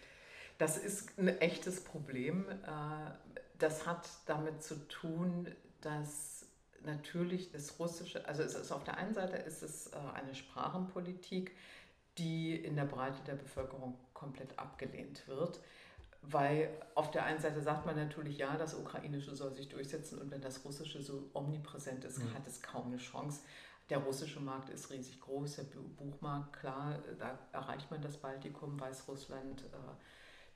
Das 0.58 0.76
ist 0.76 1.18
ein 1.18 1.28
echtes 1.28 1.82
Problem. 1.82 2.48
Äh, 2.48 3.10
das 3.58 3.86
hat 3.86 4.08
damit 4.26 4.62
zu 4.62 4.88
tun, 4.88 5.48
dass 5.80 6.46
natürlich 6.84 7.50
das 7.50 7.78
Russische, 7.78 8.26
also 8.26 8.42
es 8.42 8.54
ist 8.54 8.72
auf 8.72 8.84
der 8.84 8.98
einen 8.98 9.14
Seite 9.14 9.36
ist 9.36 9.62
es 9.62 9.88
äh, 9.88 9.96
eine 10.14 10.34
Sprachenpolitik, 10.34 11.52
die 12.18 12.54
in 12.54 12.76
der 12.76 12.84
Breite 12.84 13.22
der 13.26 13.34
Bevölkerung 13.34 13.98
komplett 14.12 14.58
abgelehnt 14.58 15.26
wird. 15.26 15.60
Weil 16.26 16.70
auf 16.94 17.10
der 17.10 17.24
einen 17.24 17.40
Seite 17.40 17.60
sagt 17.60 17.84
man 17.84 17.96
natürlich, 17.96 18.38
ja, 18.38 18.56
das 18.56 18.74
Ukrainische 18.74 19.36
soll 19.36 19.52
sich 19.52 19.68
durchsetzen 19.68 20.18
und 20.18 20.30
wenn 20.30 20.40
das 20.40 20.64
Russische 20.64 21.02
so 21.02 21.28
omnipräsent 21.34 22.04
ist, 22.04 22.18
mhm. 22.18 22.32
hat 22.34 22.46
es 22.46 22.62
kaum 22.62 22.86
eine 22.86 22.96
Chance. 22.96 23.40
Der 23.90 23.98
russische 23.98 24.40
Markt 24.40 24.70
ist 24.70 24.90
riesig 24.90 25.20
groß, 25.20 25.56
der 25.56 25.64
Buchmarkt, 25.98 26.54
klar, 26.54 26.98
da 27.18 27.38
erreicht 27.52 27.90
man 27.90 28.00
das 28.00 28.16
Baltikum, 28.16 28.80
Weißrussland, 28.80 29.64
äh, 29.64 29.76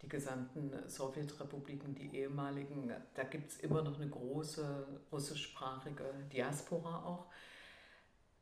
die 0.03 0.09
gesamten 0.09 0.73
Sowjetrepubliken, 0.89 1.95
die 1.95 2.17
ehemaligen, 2.17 2.93
da 3.15 3.25
gibt 3.25 3.51
es 3.51 3.59
immer 3.59 3.83
noch 3.83 3.97
eine 3.97 4.09
große 4.09 4.87
russischsprachige 5.11 6.05
Diaspora 6.33 7.05
auch. 7.05 7.27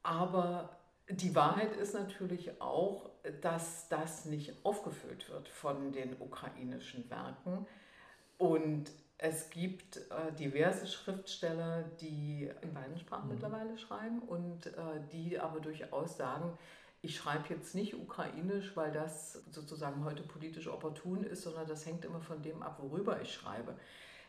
Aber 0.02 0.76
die 1.08 1.34
Wahrheit 1.34 1.76
ist 1.76 1.94
natürlich 1.94 2.60
auch, 2.60 3.10
dass 3.40 3.88
das 3.88 4.24
nicht 4.26 4.64
aufgefüllt 4.64 5.28
wird 5.30 5.48
von 5.48 5.92
den 5.92 6.20
ukrainischen 6.20 7.08
Werken. 7.10 7.66
Und 8.38 8.90
es 9.18 9.48
gibt 9.50 9.96
äh, 9.96 10.32
diverse 10.38 10.86
Schriftsteller, 10.86 11.84
die 12.00 12.50
in 12.60 12.74
beiden 12.74 12.98
Sprachen 12.98 13.28
mhm. 13.28 13.34
mittlerweile 13.34 13.78
schreiben 13.78 14.20
und 14.20 14.66
äh, 14.66 14.72
die 15.12 15.38
aber 15.38 15.60
durchaus 15.60 16.16
sagen, 16.16 16.58
ich 17.06 17.16
schreibe 17.16 17.44
jetzt 17.50 17.76
nicht 17.76 17.94
ukrainisch, 17.94 18.76
weil 18.76 18.90
das 18.90 19.34
sozusagen 19.52 20.04
heute 20.04 20.24
politisch 20.24 20.66
opportun 20.66 21.22
ist, 21.22 21.42
sondern 21.42 21.68
das 21.68 21.86
hängt 21.86 22.04
immer 22.04 22.20
von 22.20 22.42
dem 22.42 22.64
ab, 22.64 22.78
worüber 22.80 23.20
ich 23.22 23.32
schreibe. 23.32 23.76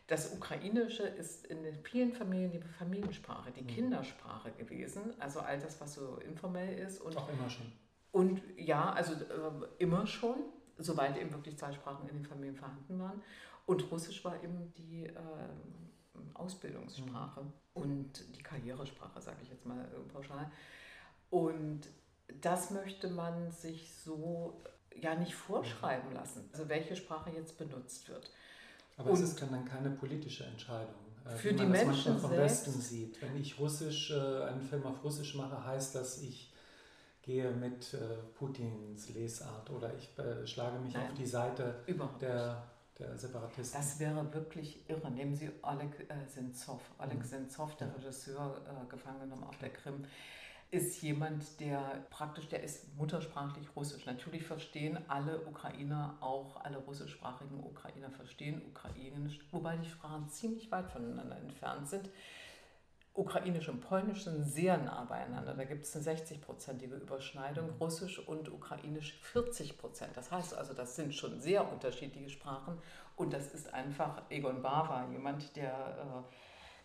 Das 0.06 0.32
Ukrainische 0.32 1.02
ist 1.02 1.48
in 1.48 1.64
den 1.64 1.76
vielen 1.84 2.14
Familien 2.14 2.52
die 2.52 2.60
Familiensprache, 2.60 3.52
die 3.52 3.64
mhm. 3.64 3.68
Kindersprache 3.68 4.52
gewesen, 4.52 5.02
also 5.20 5.40
all 5.40 5.60
das, 5.60 5.82
was 5.82 5.96
so 5.96 6.18
informell 6.18 6.78
ist. 6.78 7.02
Und, 7.02 7.18
Auch 7.18 7.28
immer 7.30 7.50
schon. 7.50 7.66
Und 8.12 8.42
ja, 8.56 8.92
also 8.94 9.14
äh, 9.14 9.68
immer 9.80 10.06
schon, 10.06 10.38
soweit 10.78 11.18
eben 11.18 11.32
wirklich 11.34 11.58
zwei 11.58 11.74
Sprachen 11.74 12.08
in 12.08 12.18
den 12.18 12.26
Familien 12.26 12.56
vorhanden 12.56 13.00
waren. 13.00 13.24
Und 13.66 13.92
Russisch 13.92 14.24
war 14.24 14.42
eben 14.44 14.72
die 14.78 15.08
äh, 15.08 15.14
Ausbildungssprache 16.36 17.42
mhm. 17.42 17.54
und 17.74 18.36
die 18.36 18.44
Karrieresprache, 18.44 19.20
sage 19.20 19.38
ich 19.42 19.50
jetzt 19.50 19.66
mal 19.66 19.82
äh, 19.82 20.14
pauschal. 20.14 20.52
Und 21.32 21.90
das 22.42 22.72
möchte 22.72 23.10
man 23.10 23.52
sich 23.52 23.94
so 23.94 24.62
ja 24.96 25.16
nicht 25.16 25.36
vorschreiben 25.36 26.14
lassen, 26.14 26.50
also 26.52 26.68
welche 26.70 26.96
Sprache 26.96 27.30
jetzt 27.32 27.58
benutzt 27.58 28.10
wird. 28.10 28.32
Aber 28.98 29.12
Und 29.12 29.16
es 29.16 29.22
ist 29.22 29.42
dann 29.42 29.66
keine 29.66 29.92
politische 29.92 30.44
Entscheidung. 30.46 30.96
Äh, 31.26 31.36
für 31.36 31.54
die 31.54 31.66
Menschen 31.66 32.18
vom 32.20 32.32
selbst. 32.32 32.68
Westen 32.68 32.82
sieht. 32.82 33.22
Wenn 33.22 33.38
ich 33.38 33.60
Russisch, 33.60 34.12
äh, 34.12 34.44
einen 34.44 34.62
Film 34.62 34.86
auf 34.86 35.04
Russisch 35.04 35.36
mache, 35.36 35.64
heißt 35.66 35.96
das, 35.96 36.22
ich 36.22 36.54
gehe 37.22 37.52
mit 37.52 37.94
äh, 37.94 37.98
Putins 38.38 39.10
Lesart 39.10 39.70
oder 39.70 39.94
ich 39.96 40.10
schlage 40.50 40.80
mich 40.80 40.94
Nein, 40.94 41.08
auf 41.08 41.14
die 41.14 41.26
Seite 41.26 41.84
der, 42.22 42.64
der 42.98 43.18
Separatisten. 43.18 43.80
Das 43.80 44.00
wäre 44.00 44.34
wirklich 44.34 44.90
irre. 44.90 45.12
Nehmen 45.12 45.36
Sie 45.36 45.52
Oleg 45.62 46.08
Sentsov, 46.28 46.82
Oleg 46.98 47.20
mhm. 47.20 47.24
Sentsov, 47.24 47.76
der 47.76 47.94
Regisseur, 47.96 48.62
gefangen 48.90 49.20
genommen 49.20 49.44
auf 49.44 49.58
der 49.58 49.70
Krim 49.70 50.06
ist 50.70 51.02
jemand, 51.02 51.60
der 51.60 52.06
praktisch, 52.10 52.50
der 52.50 52.62
ist 52.62 52.96
muttersprachlich 52.98 53.66
Russisch. 53.76 54.06
Natürlich 54.06 54.44
verstehen 54.44 55.00
alle 55.08 55.40
Ukrainer, 55.46 56.18
auch 56.20 56.58
alle 56.58 56.78
russischsprachigen 56.78 57.64
Ukrainer 57.64 58.10
verstehen 58.10 58.62
Ukrainisch, 58.68 59.40
wobei 59.52 59.78
die 59.78 59.90
Sprachen 59.90 60.28
ziemlich 60.30 60.70
weit 60.72 60.92
voneinander 60.92 61.38
entfernt 61.38 61.88
sind. 61.88 62.10
Ukrainisch 63.18 63.68
und 63.68 63.82
Polnisch 63.82 64.26
sind 64.26 64.44
sehr 64.44 64.78
nah 64.78 65.04
beieinander. 65.06 65.56
Da 65.56 65.64
gibt 65.64 65.86
es 65.86 65.96
eine 65.96 66.06
60-prozentige 66.06 66.98
Überschneidung. 66.98 67.72
Russisch 67.80 68.20
und 68.20 68.52
Ukrainisch 68.52 69.18
40 69.24 69.80
Prozent. 69.80 70.16
Das 70.16 70.32
heißt 70.32 70.54
also, 70.54 70.74
das 70.76 70.96
sind 70.96 71.16
schon 71.16 71.42
sehr 71.42 71.72
unterschiedliche 71.72 72.30
Sprachen. 72.30 72.78
Und 73.16 73.34
das 73.34 73.56
ist 73.56 73.74
einfach 73.74 74.22
Egon 74.30 74.62
Bava, 74.62 75.10
jemand, 75.12 75.56
der, 75.56 75.72
äh, 75.72 76.34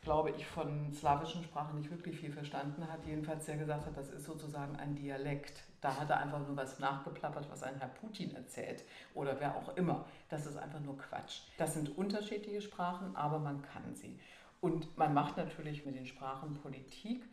glaube 0.02 0.30
ich, 0.30 0.44
von 0.44 0.92
slawischen 0.92 1.44
Sprachen 1.44 1.78
nicht 1.78 1.90
wirklich 1.90 2.18
viel 2.18 2.32
verstanden 2.32 2.86
hat. 2.90 3.06
Jedenfalls 3.06 3.46
der 3.46 3.56
gesagt 3.56 3.86
hat, 3.86 3.96
das 3.96 4.10
ist 4.10 4.24
sozusagen 4.24 4.76
ein 4.76 4.96
Dialekt. 4.96 5.62
Da 5.80 5.96
hat 5.96 6.10
er 6.10 6.18
einfach 6.18 6.40
nur 6.40 6.56
was 6.56 6.80
nachgeplappert, 6.80 7.48
was 7.50 7.62
ein 7.62 7.78
Herr 7.78 7.88
Putin 7.88 8.34
erzählt 8.34 8.84
oder 9.14 9.38
wer 9.38 9.56
auch 9.56 9.76
immer. 9.76 10.04
Das 10.28 10.44
ist 10.46 10.56
einfach 10.56 10.80
nur 10.80 10.98
Quatsch. 10.98 11.42
Das 11.56 11.74
sind 11.74 11.96
unterschiedliche 11.96 12.60
Sprachen, 12.60 13.14
aber 13.14 13.38
man 13.38 13.62
kann 13.62 13.94
sie. 13.94 14.18
Und 14.60 14.96
man 14.98 15.14
macht 15.14 15.36
natürlich 15.36 15.86
mit 15.86 15.96
den 15.96 16.06
Sprachen 16.06 16.54
Politik. 16.54 17.24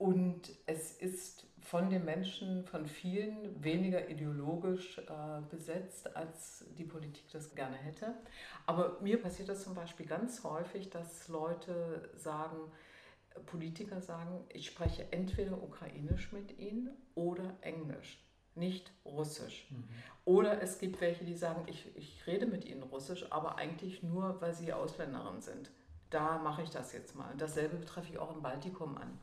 Und 0.00 0.50
es 0.64 0.92
ist 0.92 1.44
von 1.60 1.90
den 1.90 2.06
Menschen, 2.06 2.64
von 2.64 2.86
vielen 2.86 3.62
weniger 3.62 4.08
ideologisch 4.08 4.96
äh, 4.96 5.42
besetzt, 5.50 6.16
als 6.16 6.64
die 6.78 6.84
Politik 6.84 7.30
das 7.32 7.54
gerne 7.54 7.76
hätte. 7.76 8.14
Aber 8.64 8.98
mir 9.02 9.20
passiert 9.20 9.50
das 9.50 9.62
zum 9.62 9.74
Beispiel 9.74 10.06
ganz 10.06 10.42
häufig, 10.42 10.88
dass 10.88 11.28
Leute 11.28 12.08
sagen, 12.16 12.56
Politiker 13.44 14.00
sagen, 14.00 14.42
ich 14.48 14.68
spreche 14.68 15.06
entweder 15.12 15.62
ukrainisch 15.62 16.32
mit 16.32 16.58
ihnen 16.58 16.96
oder 17.14 17.58
englisch, 17.60 18.26
nicht 18.54 18.90
russisch. 19.04 19.70
Mhm. 19.70 19.84
Oder 20.24 20.62
es 20.62 20.78
gibt 20.78 21.02
welche, 21.02 21.26
die 21.26 21.36
sagen, 21.36 21.64
ich, 21.66 21.94
ich 21.94 22.26
rede 22.26 22.46
mit 22.46 22.64
ihnen 22.64 22.84
russisch, 22.84 23.30
aber 23.30 23.58
eigentlich 23.58 24.02
nur, 24.02 24.40
weil 24.40 24.54
sie 24.54 24.72
Ausländerin 24.72 25.42
sind 25.42 25.70
da 26.10 26.38
mache 26.38 26.62
ich 26.62 26.70
das 26.70 26.92
jetzt 26.92 27.14
mal. 27.14 27.30
Und 27.30 27.40
dasselbe 27.40 27.76
betreffe 27.76 28.12
ich 28.12 28.18
auch 28.18 28.34
im 28.34 28.42
Baltikum 28.42 28.98
an. 28.98 29.18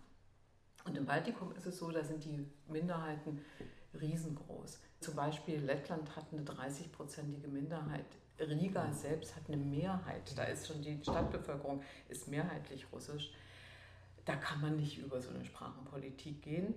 Und 0.88 0.98
im 0.98 1.06
Baltikum 1.06 1.53
ist 1.56 1.65
es 1.65 1.77
so, 1.77 1.91
da 1.91 2.03
sind 2.03 2.24
die 2.24 2.46
Minderheiten 2.67 3.41
riesengroß. 4.00 4.79
Zum 5.01 5.15
Beispiel 5.15 5.60
Lettland 5.60 6.15
hat 6.15 6.25
eine 6.32 6.44
30-prozentige 6.44 7.48
Minderheit. 7.48 8.06
Riga 8.39 8.91
selbst 8.94 9.36
hat 9.36 9.44
eine 9.48 9.58
Mehrheit. 9.58 10.38
Da 10.38 10.44
ist 10.44 10.67
schon 10.67 10.82
die 10.82 11.00
Stadtbevölkerung 11.01 11.82
ist 12.08 12.27
mehrheitlich 12.27 12.86
russisch. 12.91 13.32
Da 14.25 14.36
kann 14.36 14.62
man 14.62 14.77
nicht 14.77 14.98
über 14.98 15.22
so 15.22 15.29
eine 15.29 15.44
Sprachenpolitik 15.44 16.41
gehen. 16.41 16.75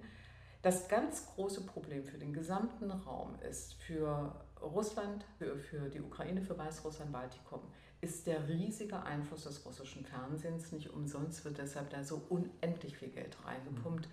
Das 0.62 0.88
ganz 0.88 1.26
große 1.26 1.64
Problem 1.64 2.04
für 2.04 2.18
den 2.18 2.32
gesamten 2.32 2.90
Raum 2.90 3.38
ist 3.48 3.74
für 3.74 4.34
Russland, 4.60 5.24
für, 5.38 5.56
für 5.56 5.88
die 5.88 6.00
Ukraine, 6.00 6.42
für 6.42 6.58
Weißrussland, 6.58 7.12
Baltikum, 7.12 7.60
ist 8.00 8.26
der 8.26 8.48
riesige 8.48 9.02
Einfluss 9.02 9.44
des 9.44 9.64
russischen 9.64 10.04
Fernsehens. 10.04 10.72
Nicht 10.72 10.90
umsonst 10.90 11.44
wird 11.44 11.58
deshalb 11.58 11.90
da 11.90 12.02
so 12.02 12.22
unendlich 12.28 12.96
viel 12.96 13.08
Geld 13.08 13.36
reingepumpt. 13.44 14.06
Mhm. 14.06 14.12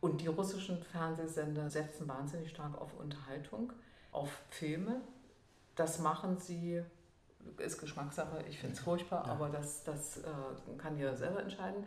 Und 0.00 0.20
die 0.20 0.28
russischen 0.28 0.82
Fernsehsender 0.82 1.70
setzen 1.70 2.08
wahnsinnig 2.08 2.50
stark 2.50 2.80
auf 2.80 2.94
Unterhaltung, 2.94 3.72
auf 4.12 4.30
Filme. 4.48 5.00
Das 5.74 5.98
machen 5.98 6.38
sie, 6.38 6.82
ist 7.58 7.78
Geschmackssache, 7.78 8.44
ich 8.48 8.58
finde 8.58 8.74
es 8.74 8.80
furchtbar, 8.80 9.26
ja. 9.26 9.32
aber 9.32 9.48
das, 9.48 9.82
das 9.84 10.18
äh, 10.18 10.22
kann 10.76 10.96
jeder 10.96 11.16
selber 11.16 11.42
entscheiden. 11.42 11.84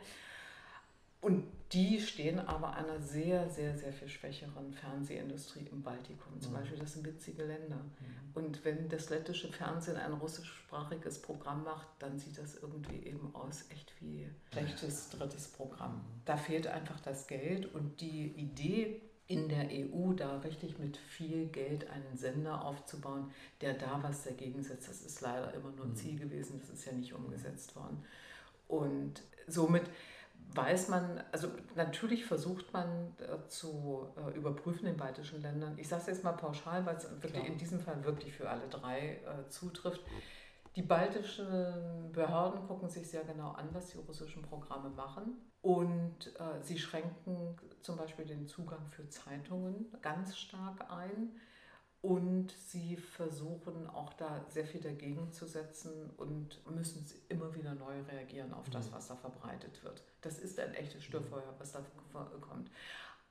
Und 1.21 1.45
die 1.71 2.01
stehen 2.01 2.39
aber 2.39 2.73
einer 2.73 2.99
sehr, 2.99 3.49
sehr, 3.49 3.77
sehr 3.77 3.93
viel 3.93 4.09
schwächeren 4.09 4.73
Fernsehindustrie 4.73 5.67
im 5.71 5.83
Baltikum. 5.83 6.41
Zum 6.41 6.51
mhm. 6.51 6.57
Beispiel, 6.57 6.79
das 6.79 6.93
sind 6.93 7.05
witzige 7.05 7.45
Länder. 7.45 7.77
Mhm. 7.77 8.31
Und 8.33 8.65
wenn 8.65 8.89
das 8.89 9.09
lettische 9.09 9.51
Fernsehen 9.51 9.97
ein 9.97 10.13
russischsprachiges 10.13 11.21
Programm 11.21 11.63
macht, 11.63 11.87
dann 11.99 12.19
sieht 12.19 12.37
das 12.37 12.55
irgendwie 12.55 13.05
eben 13.05 13.33
aus, 13.33 13.65
echt 13.69 13.93
wie 14.01 14.27
schlechtes 14.51 15.11
drittes 15.11 15.47
Programm. 15.47 15.95
Mhm. 15.95 16.21
Da 16.25 16.37
fehlt 16.37 16.67
einfach 16.67 16.99
das 16.99 17.27
Geld 17.27 17.73
und 17.73 18.01
die 18.01 18.27
Idee, 18.35 19.01
in 19.27 19.47
der 19.47 19.69
EU 19.71 20.11
da 20.11 20.39
richtig 20.39 20.77
mit 20.77 20.97
viel 20.97 21.45
Geld 21.47 21.89
einen 21.89 22.17
Sender 22.17 22.65
aufzubauen, 22.65 23.31
der 23.61 23.75
da 23.75 24.03
was 24.03 24.23
dagegen 24.23 24.61
setzt, 24.61 24.89
das 24.89 25.03
ist 25.03 25.21
leider 25.21 25.53
immer 25.53 25.71
nur. 25.71 25.95
Ziel 25.95 26.19
gewesen, 26.19 26.59
das 26.59 26.69
ist 26.69 26.85
ja 26.85 26.91
nicht 26.91 27.13
umgesetzt 27.13 27.73
worden. 27.77 28.03
Und 28.67 29.23
somit 29.47 29.83
weiß 30.53 30.89
man, 30.89 31.23
also 31.31 31.47
natürlich 31.75 32.25
versucht 32.25 32.73
man 32.73 33.13
äh, 33.19 33.47
zu 33.47 34.07
äh, 34.17 34.35
überprüfen 34.37 34.87
in 34.87 34.97
baltischen 34.97 35.41
Ländern. 35.41 35.77
Ich 35.77 35.87
sage 35.87 36.01
es 36.01 36.07
jetzt 36.07 36.23
mal 36.23 36.33
pauschal, 36.33 36.85
weil 36.85 36.95
es 36.95 37.05
in 37.05 37.57
diesem 37.57 37.79
Fall 37.79 38.03
wirklich 38.03 38.33
für 38.33 38.49
alle 38.49 38.67
drei 38.67 39.21
äh, 39.25 39.49
zutrifft. 39.49 40.01
Die 40.75 40.81
baltischen 40.81 42.11
Behörden 42.13 42.65
gucken 42.65 42.89
sich 42.89 43.09
sehr 43.09 43.25
genau 43.25 43.51
an, 43.51 43.67
was 43.73 43.87
die 43.87 43.97
russischen 43.97 44.41
Programme 44.41 44.89
machen. 44.89 45.35
Und 45.61 46.27
äh, 46.39 46.61
sie 46.61 46.79
schränken 46.79 47.57
zum 47.81 47.97
Beispiel 47.97 48.25
den 48.25 48.47
Zugang 48.47 48.87
für 48.87 49.07
Zeitungen 49.09 49.91
ganz 50.01 50.37
stark 50.37 50.89
ein. 50.89 51.31
Und 52.01 52.51
sie 52.67 52.97
versuchen 52.97 53.87
auch 53.87 54.13
da 54.13 54.43
sehr 54.49 54.65
viel 54.65 54.81
dagegen 54.81 55.31
zu 55.31 55.45
setzen 55.45 56.09
und 56.17 56.59
müssen 56.75 57.05
immer 57.29 57.53
wieder 57.53 57.75
neu 57.75 58.01
reagieren 58.11 58.53
auf 58.53 58.67
das, 58.71 58.87
mhm. 58.87 58.93
was 58.93 59.07
da 59.07 59.15
verbreitet 59.15 59.83
wird. 59.83 60.03
Das 60.21 60.39
ist 60.39 60.59
ein 60.59 60.73
echtes 60.73 61.03
Störfeuer, 61.03 61.53
was 61.59 61.73
da 61.73 61.85
kommt. 62.41 62.71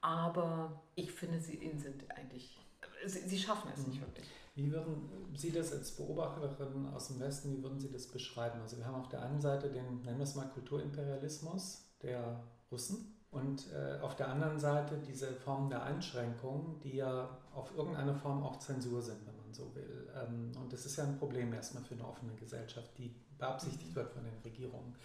Aber 0.00 0.80
ich 0.94 1.10
finde, 1.10 1.40
sie 1.40 1.58
sind 1.76 2.08
eigentlich, 2.12 2.60
sie, 3.06 3.28
sie 3.28 3.38
schaffen 3.38 3.70
es 3.74 3.86
nicht 3.86 4.00
mhm. 4.00 4.06
wirklich. 4.06 4.28
Wie 4.54 4.70
würden 4.70 5.08
Sie 5.36 5.52
das 5.52 5.72
als 5.72 5.92
Beobachterin 5.92 6.88
aus 6.88 7.08
dem 7.08 7.20
Westen, 7.20 7.56
wie 7.56 7.62
würden 7.62 7.80
Sie 7.80 7.90
das 7.90 8.06
beschreiben? 8.06 8.60
Also 8.60 8.76
wir 8.78 8.84
haben 8.84 8.96
auf 9.00 9.08
der 9.08 9.22
einen 9.22 9.40
Seite 9.40 9.70
den, 9.70 10.02
nennen 10.02 10.18
wir 10.18 10.24
es 10.24 10.34
mal, 10.34 10.48
Kulturimperialismus 10.48 11.86
der 12.02 12.42
Russen 12.70 13.19
und 13.30 13.66
äh, 13.72 14.00
auf 14.00 14.16
der 14.16 14.28
anderen 14.28 14.58
Seite 14.58 14.98
diese 14.98 15.32
Formen 15.32 15.70
der 15.70 15.84
Einschränkung, 15.84 16.80
die 16.82 16.96
ja 16.96 17.28
auf 17.54 17.76
irgendeine 17.76 18.14
Form 18.14 18.42
auch 18.42 18.58
Zensur 18.58 19.00
sind, 19.00 19.24
wenn 19.26 19.36
man 19.36 19.54
so 19.54 19.72
will. 19.74 20.08
Ähm, 20.16 20.50
und 20.60 20.72
das 20.72 20.84
ist 20.84 20.96
ja 20.96 21.04
ein 21.04 21.16
Problem 21.16 21.52
erstmal 21.52 21.84
für 21.84 21.94
eine 21.94 22.06
offene 22.06 22.34
Gesellschaft, 22.34 22.90
die 22.98 23.14
beabsichtigt 23.38 23.94
wird 23.94 24.10
von 24.10 24.24
den 24.24 24.36
Regierungen. 24.44 24.96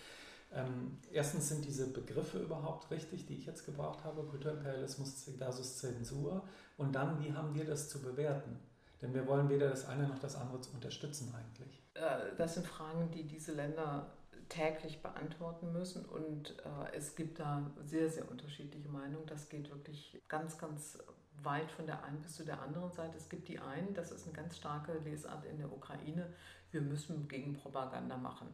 Ähm, 0.51 0.97
erstens 1.11 1.49
sind 1.49 1.65
diese 1.65 1.91
Begriffe 1.91 2.39
überhaupt 2.39 2.89
richtig, 2.89 3.27
die 3.27 3.35
ich 3.35 3.45
jetzt 3.45 3.65
gebraucht 3.65 4.03
habe, 4.03 4.23
Kulturimperialismus 4.23 5.29
versus 5.37 5.77
Zensur. 5.77 6.43
Und 6.77 6.93
dann, 6.95 7.23
wie 7.23 7.33
haben 7.33 7.53
wir 7.53 7.65
das 7.65 7.89
zu 7.89 8.01
bewerten? 8.01 8.59
Denn 9.01 9.13
wir 9.13 9.27
wollen 9.27 9.49
weder 9.49 9.69
das 9.69 9.87
eine 9.87 10.07
noch 10.07 10.19
das 10.19 10.35
andere 10.35 10.59
unterstützen 10.73 11.33
eigentlich. 11.35 11.83
Äh, 11.93 12.35
das 12.37 12.55
sind 12.55 12.65
Fragen, 12.65 13.11
die 13.11 13.27
diese 13.27 13.51
Länder 13.51 14.07
täglich 14.49 15.01
beantworten 15.01 15.71
müssen. 15.73 16.05
Und 16.05 16.51
äh, 16.59 16.95
es 16.95 17.15
gibt 17.15 17.39
da 17.39 17.71
sehr, 17.83 18.09
sehr 18.09 18.29
unterschiedliche 18.29 18.89
Meinungen. 18.89 19.25
Das 19.27 19.49
geht 19.49 19.69
wirklich 19.69 20.21
ganz, 20.27 20.57
ganz 20.57 20.97
weit 21.43 21.71
von 21.71 21.85
der 21.85 22.03
einen 22.03 22.21
bis 22.21 22.35
zu 22.35 22.45
der 22.45 22.61
anderen 22.61 22.91
Seite. 22.91 23.17
Es 23.17 23.29
gibt 23.29 23.47
die 23.47 23.59
einen, 23.59 23.93
das 23.93 24.11
ist 24.11 24.25
eine 24.25 24.35
ganz 24.35 24.57
starke 24.57 24.93
Lesart 24.99 25.45
in 25.45 25.57
der 25.57 25.71
Ukraine, 25.71 26.33
wir 26.71 26.81
müssen 26.81 27.27
gegen 27.27 27.53
Propaganda 27.53 28.17
machen. 28.17 28.47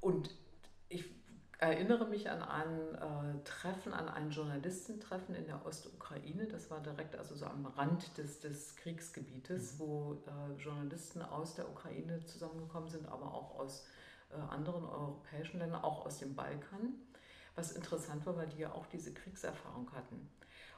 Und 0.00 0.30
ich 0.88 1.04
erinnere 1.58 2.06
mich 2.06 2.28
an 2.28 2.42
ein 2.42 2.94
äh, 2.94 3.44
Treffen, 3.44 3.92
an 3.94 4.08
ein 4.08 4.30
Journalistentreffen 4.30 5.34
in 5.34 5.46
der 5.46 5.64
Ostukraine. 5.64 6.46
Das 6.46 6.70
war 6.70 6.80
direkt 6.80 7.16
also 7.16 7.34
so 7.34 7.46
am 7.46 7.66
Rand 7.66 8.18
des, 8.18 8.40
des 8.40 8.76
Kriegsgebietes, 8.76 9.74
mhm. 9.74 9.78
wo 9.78 10.22
äh, 10.26 10.60
Journalisten 10.60 11.22
aus 11.22 11.54
der 11.54 11.68
Ukraine 11.68 12.24
zusammengekommen 12.26 12.90
sind, 12.90 13.06
aber 13.08 13.32
auch 13.32 13.58
aus 13.58 13.86
anderen 14.50 14.84
europäischen 14.84 15.58
Ländern, 15.58 15.82
auch 15.82 16.06
aus 16.06 16.18
dem 16.18 16.34
Balkan. 16.34 16.94
Was 17.56 17.72
interessant 17.72 18.26
war, 18.26 18.36
weil 18.36 18.48
die 18.48 18.58
ja 18.58 18.72
auch 18.72 18.86
diese 18.86 19.14
Kriegserfahrung 19.14 19.92
hatten. 19.92 20.28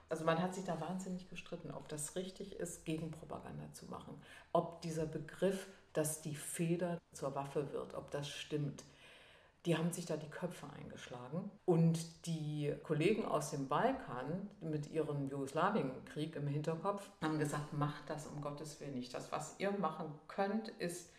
Also 0.09 0.25
man 0.25 0.41
hat 0.41 0.55
sich 0.55 0.65
da 0.65 0.81
wahnsinnig 0.81 1.29
gestritten, 1.29 1.71
ob 1.71 1.89
das 1.89 2.15
richtig 2.15 2.57
ist, 2.57 2.85
Gegenpropaganda 2.85 3.73
zu 3.73 3.87
machen. 3.87 4.21
Ob 4.53 4.81
dieser 4.83 5.07
Begriff, 5.07 5.67
dass 5.95 6.21
die 6.21 6.35
Feder 6.35 6.99
zur 7.13 7.35
Waffe 7.35 7.73
wird, 7.73 7.95
ob 7.95 8.11
das 8.11 8.29
stimmt. 8.29 8.85
Die 9.65 9.77
haben 9.77 9.93
sich 9.93 10.07
da 10.07 10.17
die 10.17 10.29
Köpfe 10.29 10.69
eingeschlagen. 10.79 11.51
Und 11.65 12.27
die 12.27 12.73
Kollegen 12.85 13.25
aus 13.25 13.51
dem 13.51 13.67
Balkan 13.67 14.49
mit 14.61 14.89
ihrem 14.91 15.29
Jugoslawienkrieg 15.29 16.37
im 16.37 16.47
Hinterkopf 16.47 17.11
haben 17.21 17.41
gesagt, 17.41 17.73
macht 17.73 18.09
das 18.09 18.29
um 18.29 18.41
Gottes 18.41 18.79
Willen 18.81 18.95
nicht. 18.95 19.13
Das, 19.13 19.33
was 19.33 19.59
ihr 19.59 19.73
machen 19.73 20.15
könnt, 20.29 20.69
ist 20.69 21.11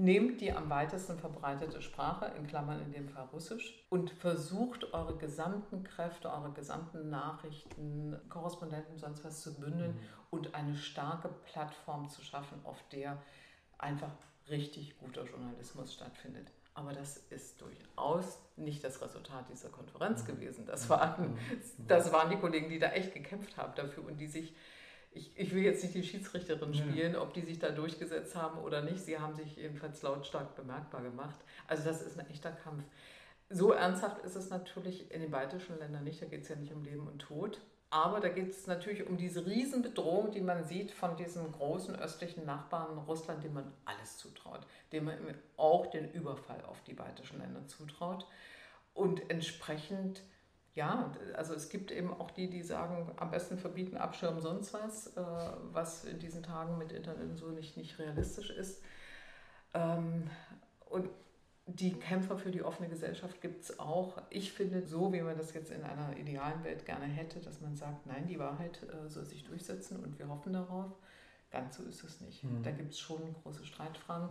Nehmt 0.00 0.40
die 0.40 0.50
am 0.50 0.70
weitesten 0.70 1.18
verbreitete 1.18 1.82
Sprache, 1.82 2.32
in 2.38 2.46
Klammern 2.46 2.80
in 2.80 2.90
dem 2.90 3.10
Fall 3.10 3.28
Russisch, 3.34 3.84
und 3.90 4.10
versucht 4.10 4.94
eure 4.94 5.18
gesamten 5.18 5.84
Kräfte, 5.84 6.32
eure 6.32 6.52
gesamten 6.52 7.10
Nachrichten, 7.10 8.18
Korrespondenten, 8.30 8.96
sonst 8.96 9.22
was 9.26 9.42
zu 9.42 9.60
bündeln 9.60 9.92
mhm. 9.92 10.00
und 10.30 10.54
eine 10.54 10.74
starke 10.74 11.28
Plattform 11.28 12.08
zu 12.08 12.22
schaffen, 12.22 12.60
auf 12.64 12.82
der 12.90 13.22
einfach 13.76 14.12
richtig 14.48 14.98
guter 14.98 15.26
Journalismus 15.26 15.92
stattfindet. 15.92 16.50
Aber 16.72 16.94
das 16.94 17.18
ist 17.18 17.60
durchaus 17.60 18.38
nicht 18.56 18.82
das 18.82 19.02
Resultat 19.02 19.50
dieser 19.50 19.68
Konferenz 19.68 20.24
gewesen. 20.24 20.64
Das 20.64 20.88
waren, 20.88 21.36
das 21.86 22.10
waren 22.10 22.30
die 22.30 22.38
Kollegen, 22.38 22.70
die 22.70 22.78
da 22.78 22.92
echt 22.92 23.12
gekämpft 23.12 23.58
haben 23.58 23.74
dafür 23.74 24.06
und 24.06 24.16
die 24.16 24.28
sich, 24.28 24.54
ich, 25.12 25.36
ich 25.36 25.54
will 25.54 25.62
jetzt 25.62 25.82
nicht 25.82 25.94
die 25.94 26.02
Schiedsrichterin 26.02 26.74
spielen, 26.74 27.16
ob 27.16 27.34
die 27.34 27.42
sich 27.42 27.58
da 27.58 27.70
durchgesetzt 27.70 28.36
haben 28.36 28.58
oder 28.58 28.82
nicht. 28.82 29.00
Sie 29.00 29.18
haben 29.18 29.34
sich 29.34 29.56
jedenfalls 29.56 30.02
lautstark 30.02 30.54
bemerkbar 30.54 31.02
gemacht. 31.02 31.38
Also 31.66 31.84
das 31.84 32.02
ist 32.02 32.18
ein 32.18 32.30
echter 32.30 32.52
Kampf. 32.52 32.84
So 33.48 33.72
ernsthaft 33.72 34.24
ist 34.24 34.36
es 34.36 34.50
natürlich 34.50 35.10
in 35.10 35.20
den 35.20 35.32
baltischen 35.32 35.78
Ländern 35.78 36.04
nicht. 36.04 36.22
Da 36.22 36.26
geht 36.26 36.42
es 36.42 36.48
ja 36.48 36.56
nicht 36.56 36.72
um 36.72 36.84
Leben 36.84 37.08
und 37.08 37.18
Tod. 37.18 37.60
Aber 37.92 38.20
da 38.20 38.28
geht 38.28 38.50
es 38.50 38.68
natürlich 38.68 39.04
um 39.08 39.16
diese 39.16 39.44
Riesenbedrohung, 39.44 40.30
die 40.30 40.40
man 40.40 40.62
sieht 40.62 40.92
von 40.92 41.16
diesem 41.16 41.50
großen 41.50 41.96
östlichen 41.96 42.46
Nachbarn 42.46 42.98
Russland, 42.98 43.42
dem 43.42 43.54
man 43.54 43.72
alles 43.84 44.16
zutraut, 44.16 44.64
dem 44.92 45.06
man 45.06 45.18
auch 45.56 45.86
den 45.86 46.08
Überfall 46.12 46.64
auf 46.66 46.80
die 46.84 46.94
baltischen 46.94 47.40
Länder 47.40 47.66
zutraut. 47.66 48.28
Und 48.94 49.28
entsprechend, 49.28 50.22
ja, 50.74 51.12
also 51.34 51.54
es 51.54 51.68
gibt 51.68 51.90
eben 51.90 52.12
auch 52.12 52.30
die, 52.30 52.48
die 52.48 52.62
sagen, 52.62 53.10
am 53.16 53.30
besten 53.30 53.58
verbieten, 53.58 53.96
abschirmen, 53.96 54.40
sonst 54.40 54.72
was, 54.72 55.08
äh, 55.16 55.22
was 55.72 56.04
in 56.04 56.18
diesen 56.18 56.42
Tagen 56.42 56.78
mit 56.78 56.92
Internet 56.92 57.30
und 57.30 57.36
so 57.36 57.48
nicht, 57.48 57.76
nicht 57.76 57.98
realistisch 57.98 58.50
ist. 58.50 58.82
Ähm, 59.74 60.30
und 60.88 61.08
die 61.66 61.92
Kämpfer 61.92 62.36
für 62.36 62.50
die 62.50 62.62
offene 62.62 62.88
Gesellschaft 62.88 63.40
gibt 63.40 63.62
es 63.62 63.78
auch. 63.78 64.20
Ich 64.30 64.52
finde, 64.52 64.86
so 64.86 65.12
wie 65.12 65.22
man 65.22 65.36
das 65.36 65.54
jetzt 65.54 65.70
in 65.70 65.82
einer 65.82 66.16
idealen 66.16 66.64
Welt 66.64 66.84
gerne 66.86 67.04
hätte, 67.04 67.40
dass 67.40 67.60
man 67.60 67.76
sagt, 67.76 68.06
nein, 68.06 68.26
die 68.26 68.38
Wahrheit 68.38 68.80
äh, 68.82 69.08
soll 69.08 69.24
sich 69.24 69.44
durchsetzen 69.44 70.02
und 70.02 70.18
wir 70.18 70.28
hoffen 70.28 70.52
darauf. 70.52 70.92
Ganz 71.50 71.76
so 71.76 71.82
ist 71.84 72.04
es 72.04 72.20
nicht. 72.20 72.44
Mhm. 72.44 72.62
Da 72.62 72.70
gibt 72.70 72.92
es 72.92 73.00
schon 73.00 73.34
große 73.42 73.64
Streitfragen. 73.64 74.28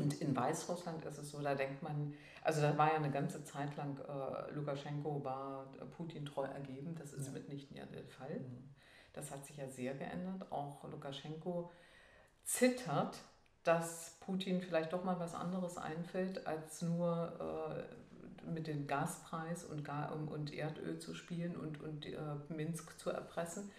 Und 0.00 0.20
in 0.20 0.34
Weißrussland 0.34 1.04
ist 1.04 1.18
es 1.18 1.30
so, 1.30 1.40
da 1.40 1.54
denkt 1.54 1.82
man, 1.82 2.14
also 2.42 2.60
da 2.60 2.76
war 2.78 2.88
ja 2.88 2.96
eine 2.96 3.10
ganze 3.10 3.44
Zeit 3.44 3.76
lang, 3.76 3.98
äh, 3.98 4.52
Lukaschenko 4.52 5.22
war 5.24 5.66
Putin 5.96 6.24
treu 6.24 6.44
ergeben. 6.44 6.94
Das 6.98 7.12
ist 7.12 7.26
ja. 7.26 7.32
mitnichten 7.32 7.76
ja 7.76 7.84
der 7.86 8.04
Fall. 8.04 8.40
Mhm. 8.40 8.74
Das 9.12 9.30
hat 9.30 9.44
sich 9.44 9.56
ja 9.56 9.68
sehr 9.68 9.94
geändert. 9.94 10.50
Auch 10.50 10.84
Lukaschenko 10.84 11.70
zittert 12.44 13.18
dass 13.64 14.16
Putin 14.20 14.60
vielleicht 14.62 14.92
doch 14.92 15.04
mal 15.04 15.18
was 15.18 15.34
anderes 15.34 15.76
einfällt, 15.76 16.46
als 16.46 16.82
nur 16.82 17.86
äh, 18.46 18.50
mit 18.50 18.66
dem 18.66 18.86
Gaspreis 18.86 19.64
und, 19.64 19.84
Ga 19.84 20.06
und 20.06 20.52
Erdöl 20.52 20.98
zu 20.98 21.14
spielen 21.14 21.56
und, 21.56 21.80
und 21.80 22.06
äh, 22.06 22.16
Minsk 22.48 22.98
zu 22.98 23.10
erpressen. 23.10 23.70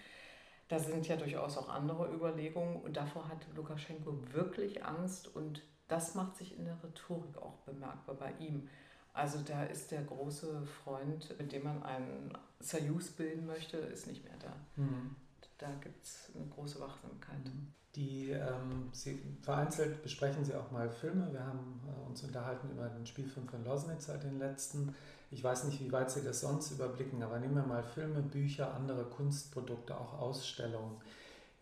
Da 0.67 0.79
sind 0.79 1.07
ja 1.07 1.17
durchaus 1.17 1.57
auch 1.57 1.67
andere 1.67 2.13
Überlegungen 2.13 2.77
und 2.77 2.95
davor 2.95 3.27
hat 3.27 3.39
Lukaschenko 3.55 4.33
wirklich 4.33 4.85
Angst 4.85 5.35
und 5.35 5.63
das 5.91 6.15
macht 6.15 6.37
sich 6.37 6.57
in 6.57 6.63
der 6.63 6.81
Rhetorik 6.81 7.37
auch 7.37 7.57
bemerkbar 7.65 8.15
bei 8.15 8.31
ihm. 8.39 8.69
Also 9.13 9.39
da 9.45 9.63
ist 9.65 9.91
der 9.91 10.03
große 10.03 10.65
Freund, 10.65 11.37
mit 11.37 11.51
dem 11.51 11.65
man 11.65 11.83
einen 11.83 12.31
Soyuz 12.61 13.09
bilden 13.09 13.45
möchte, 13.45 13.77
ist 13.77 14.07
nicht 14.07 14.23
mehr 14.23 14.37
da. 14.39 14.55
Mhm. 14.81 15.15
Da 15.57 15.67
gibt 15.81 16.05
es 16.05 16.31
eine 16.33 16.45
große 16.45 16.79
Wachsamkeit. 16.79 17.43
Mhm. 17.43 17.73
Die, 17.95 18.31
ähm, 18.31 18.89
Sie, 18.93 19.21
vereinzelt 19.41 20.01
besprechen 20.01 20.45
Sie 20.45 20.55
auch 20.55 20.71
mal 20.71 20.89
Filme. 20.89 21.27
Wir 21.33 21.45
haben 21.45 21.81
äh, 21.85 22.07
uns 22.07 22.23
unterhalten 22.23 22.71
über 22.71 22.87
den 22.87 23.05
Spielfilm 23.05 23.49
von 23.49 23.65
Losnitzer, 23.65 24.17
den 24.17 24.39
letzten. 24.39 24.95
Ich 25.29 25.43
weiß 25.43 25.65
nicht, 25.65 25.81
wie 25.81 25.91
weit 25.91 26.09
Sie 26.09 26.23
das 26.23 26.39
sonst 26.39 26.71
überblicken, 26.71 27.21
aber 27.21 27.37
nehmen 27.39 27.55
wir 27.55 27.63
mal 27.63 27.83
Filme, 27.83 28.21
Bücher, 28.21 28.73
andere 28.73 29.03
Kunstprodukte, 29.03 29.97
auch 29.97 30.19
Ausstellungen. 30.19 31.01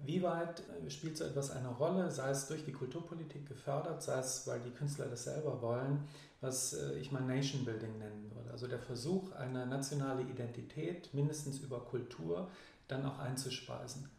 Wie 0.01 0.23
weit 0.23 0.63
äh, 0.69 0.89
spielt 0.89 1.17
so 1.17 1.25
etwas 1.25 1.51
eine 1.51 1.69
Rolle, 1.69 2.09
sei 2.09 2.29
es 2.29 2.47
durch 2.47 2.63
die 2.63 2.71
Kulturpolitik 2.71 3.47
gefördert, 3.47 4.01
sei 4.01 4.19
es, 4.19 4.47
weil 4.47 4.59
die 4.61 4.71
Künstler 4.71 5.07
das 5.07 5.25
selber 5.25 5.61
wollen, 5.61 6.07
was 6.41 6.73
äh, 6.73 6.97
ich 6.99 7.11
mal 7.11 7.21
Nation 7.21 7.65
Building 7.65 7.97
nennen 7.97 8.31
würde. 8.33 8.51
Also 8.51 8.67
der 8.67 8.79
Versuch, 8.79 9.33
eine 9.33 9.65
nationale 9.67 10.21
Identität 10.21 11.13
mindestens 11.13 11.59
über 11.59 11.81
Kultur 11.81 12.49
dann 12.87 13.05
auch 13.05 13.19
einzuspeisen. 13.19 14.09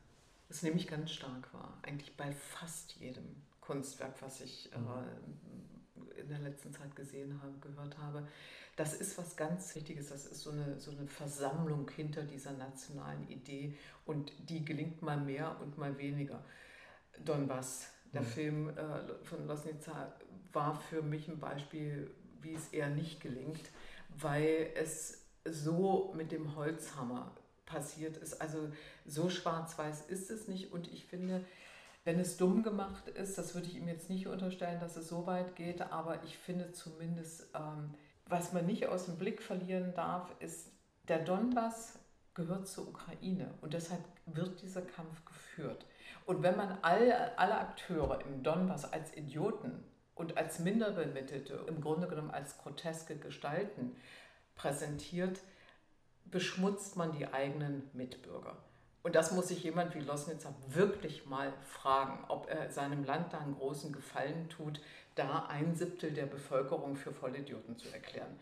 Das 0.49 0.63
nehme 0.63 0.77
ich 0.77 0.87
ganz 0.87 1.13
stark 1.13 1.53
wahr. 1.55 1.79
Eigentlich 1.83 2.17
bei 2.17 2.31
fast 2.33 2.97
jedem 2.97 3.25
Kunstwerk, 3.61 4.21
was 4.21 4.41
ich 4.41 4.71
äh, 4.73 4.79
mhm. 4.79 4.87
In 6.31 6.43
der 6.43 6.51
letzten 6.51 6.73
Zeit 6.73 6.95
gesehen 6.95 7.41
habe, 7.43 7.53
gehört 7.61 7.99
habe. 7.99 8.27
Das 8.77 8.95
ist 8.95 9.19
was 9.19 9.37
ganz 9.37 9.75
Wichtiges. 9.75 10.09
Das 10.09 10.27
ist 10.27 10.43
so 10.43 10.51
eine, 10.51 10.79
so 10.79 10.91
eine 10.91 11.07
Versammlung 11.07 11.91
hinter 11.91 12.23
dieser 12.23 12.53
nationalen 12.53 13.29
Idee 13.29 13.77
und 14.07 14.33
die 14.49 14.65
gelingt 14.65 15.03
mal 15.03 15.19
mehr 15.19 15.57
und 15.61 15.77
mal 15.77 15.97
weniger. 15.99 16.43
Donbass, 17.25 17.89
der 18.13 18.23
mhm. 18.23 18.27
Film 18.27 18.69
äh, 18.71 19.25
von 19.25 19.47
Losnica, 19.47 20.15
war 20.53 20.75
für 20.81 21.03
mich 21.03 21.29
ein 21.29 21.39
Beispiel, 21.39 22.11
wie 22.41 22.55
es 22.55 22.69
eher 22.69 22.89
nicht 22.89 23.21
gelingt, 23.21 23.71
weil 24.19 24.71
es 24.75 25.27
so 25.45 26.13
mit 26.17 26.33
dem 26.33 26.57
Holzhammer 26.57 27.35
passiert 27.67 28.17
ist. 28.17 28.41
Also 28.41 28.71
so 29.07 29.31
schwarz-weiß 29.31 30.07
ist 30.09 30.31
es 30.31 30.49
nicht 30.49 30.73
und 30.73 30.89
ich 30.93 31.05
finde, 31.05 31.45
wenn 32.05 32.19
es 32.19 32.37
dumm 32.37 32.63
gemacht 32.63 33.09
ist, 33.09 33.37
das 33.37 33.55
würde 33.55 33.67
ich 33.67 33.77
ihm 33.77 33.89
jetzt 33.89 34.09
nicht 34.09 34.27
unterstellen, 34.27 34.81
dass 34.81 34.97
es 34.97 35.09
so 35.09 35.27
weit 35.27 35.55
geht, 35.57 35.83
aber 35.83 36.23
ich 36.25 36.39
finde 36.39 36.73
zumindest, 36.73 37.51
ähm, 37.55 37.95
was 38.27 38.53
man 38.53 38.67
nicht 38.67 38.87
aus 38.87 39.07
dem 39.07 39.19
Blick 39.19 39.43
verlieren 39.43 39.93
darf, 39.95 40.31
ist, 40.41 40.73
der 41.09 41.19
Donbass 41.19 41.99
gehört 42.35 42.69
zur 42.69 42.89
Ukraine 42.89 43.53
und 43.61 43.75
deshalb 43.75 44.01
wird 44.27 44.63
dieser 44.63 44.83
Kampf 44.83 45.25
geführt. 45.25 45.85
Und 46.27 46.43
wenn 46.43 46.57
man 46.57 46.79
alle, 46.83 47.37
alle 47.39 47.59
Akteure 47.59 48.21
im 48.21 48.43
Donbass 48.43 48.91
als 48.91 49.15
Idioten 49.15 49.85
und 50.15 50.37
als 50.37 50.61
Minderbemittelte, 50.61 51.65
im 51.67 51.81
Grunde 51.81 52.07
genommen 52.07 52.31
als 52.31 52.57
groteske 52.59 53.17
Gestalten 53.17 53.97
präsentiert, 54.55 55.41
beschmutzt 56.25 56.97
man 56.97 57.13
die 57.13 57.27
eigenen 57.27 57.91
Mitbürger. 57.93 58.57
Und 59.03 59.15
das 59.15 59.33
muss 59.33 59.49
sich 59.49 59.63
jemand 59.63 59.95
wie 59.95 60.01
Losnitzer 60.01 60.55
wirklich 60.69 61.27
mal 61.27 61.53
fragen, 61.65 62.25
ob 62.29 62.51
er 62.51 62.71
seinem 62.71 63.05
Land 63.05 63.33
da 63.33 63.39
einen 63.39 63.57
großen 63.57 63.93
Gefallen 63.93 64.49
tut, 64.51 64.81
da 65.15 65.47
ein 65.47 65.75
Siebtel 65.75 66.13
der 66.13 66.27
Bevölkerung 66.27 66.97
für 66.97 67.13
Vollidioten 67.13 67.79
zu 67.79 67.89
erklären. 67.89 68.39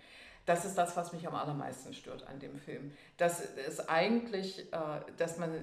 Das 0.46 0.64
ist 0.64 0.76
das, 0.76 0.96
was 0.96 1.12
mich 1.12 1.28
am 1.28 1.34
allermeisten 1.34 1.92
stört 1.92 2.26
an 2.26 2.40
dem 2.40 2.56
Film. 2.56 2.92
Das 3.18 3.40
ist 3.40 3.88
eigentlich, 3.88 4.72
äh, 4.72 5.00
dass 5.16 5.38
man 5.38 5.62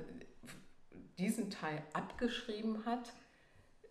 diesen 1.17 1.49
Teil 1.49 1.81
abgeschrieben 1.93 2.85
hat. 2.85 3.13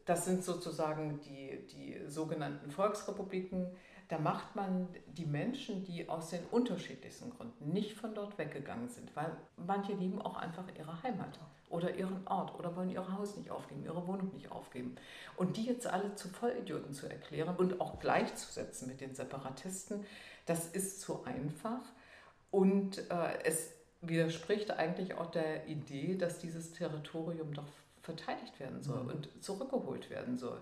Das 0.04 0.24
sind 0.24 0.44
sozusagen 0.44 1.20
die, 1.22 1.66
die 1.66 2.00
sogenannten 2.08 2.70
Volksrepubliken, 2.70 3.74
da 4.08 4.18
macht 4.18 4.54
man 4.54 4.88
die 5.06 5.26
Menschen, 5.26 5.84
die 5.84 6.08
aus 6.08 6.30
den 6.30 6.44
unterschiedlichsten 6.50 7.30
Gründen 7.30 7.72
nicht 7.72 7.94
von 7.94 8.14
dort 8.14 8.36
weggegangen 8.38 8.88
sind, 8.88 9.14
weil 9.16 9.36
manche 9.56 9.92
lieben 9.92 10.20
auch 10.20 10.36
einfach 10.36 10.64
ihre 10.76 11.02
Heimat 11.02 11.38
oder 11.70 11.94
ihren 11.94 12.26
Ort 12.26 12.58
oder 12.58 12.76
wollen 12.76 12.90
ihr 12.90 13.12
Haus 13.16 13.36
nicht 13.36 13.50
aufgeben, 13.50 13.82
ihre 13.84 14.06
Wohnung 14.06 14.32
nicht 14.34 14.52
aufgeben. 14.52 14.96
Und 15.36 15.56
die 15.56 15.64
jetzt 15.64 15.86
alle 15.86 16.14
zu 16.14 16.28
Vollidioten 16.28 16.92
zu 16.92 17.08
erklären 17.08 17.56
und 17.56 17.80
auch 17.80 17.98
gleichzusetzen 17.98 18.88
mit 18.88 19.00
den 19.00 19.14
Separatisten, 19.14 20.04
das 20.46 20.66
ist 20.68 21.00
zu 21.00 21.24
einfach. 21.24 21.82
Und 22.50 22.98
äh, 23.10 23.42
es 23.44 23.72
widerspricht 24.02 24.70
eigentlich 24.70 25.14
auch 25.14 25.30
der 25.30 25.66
Idee, 25.66 26.16
dass 26.16 26.38
dieses 26.38 26.72
Territorium 26.72 27.54
doch 27.54 27.66
verteidigt 28.02 28.60
werden 28.60 28.82
soll 28.82 29.02
mhm. 29.02 29.10
und 29.10 29.44
zurückgeholt 29.44 30.10
werden 30.10 30.36
soll. 30.36 30.60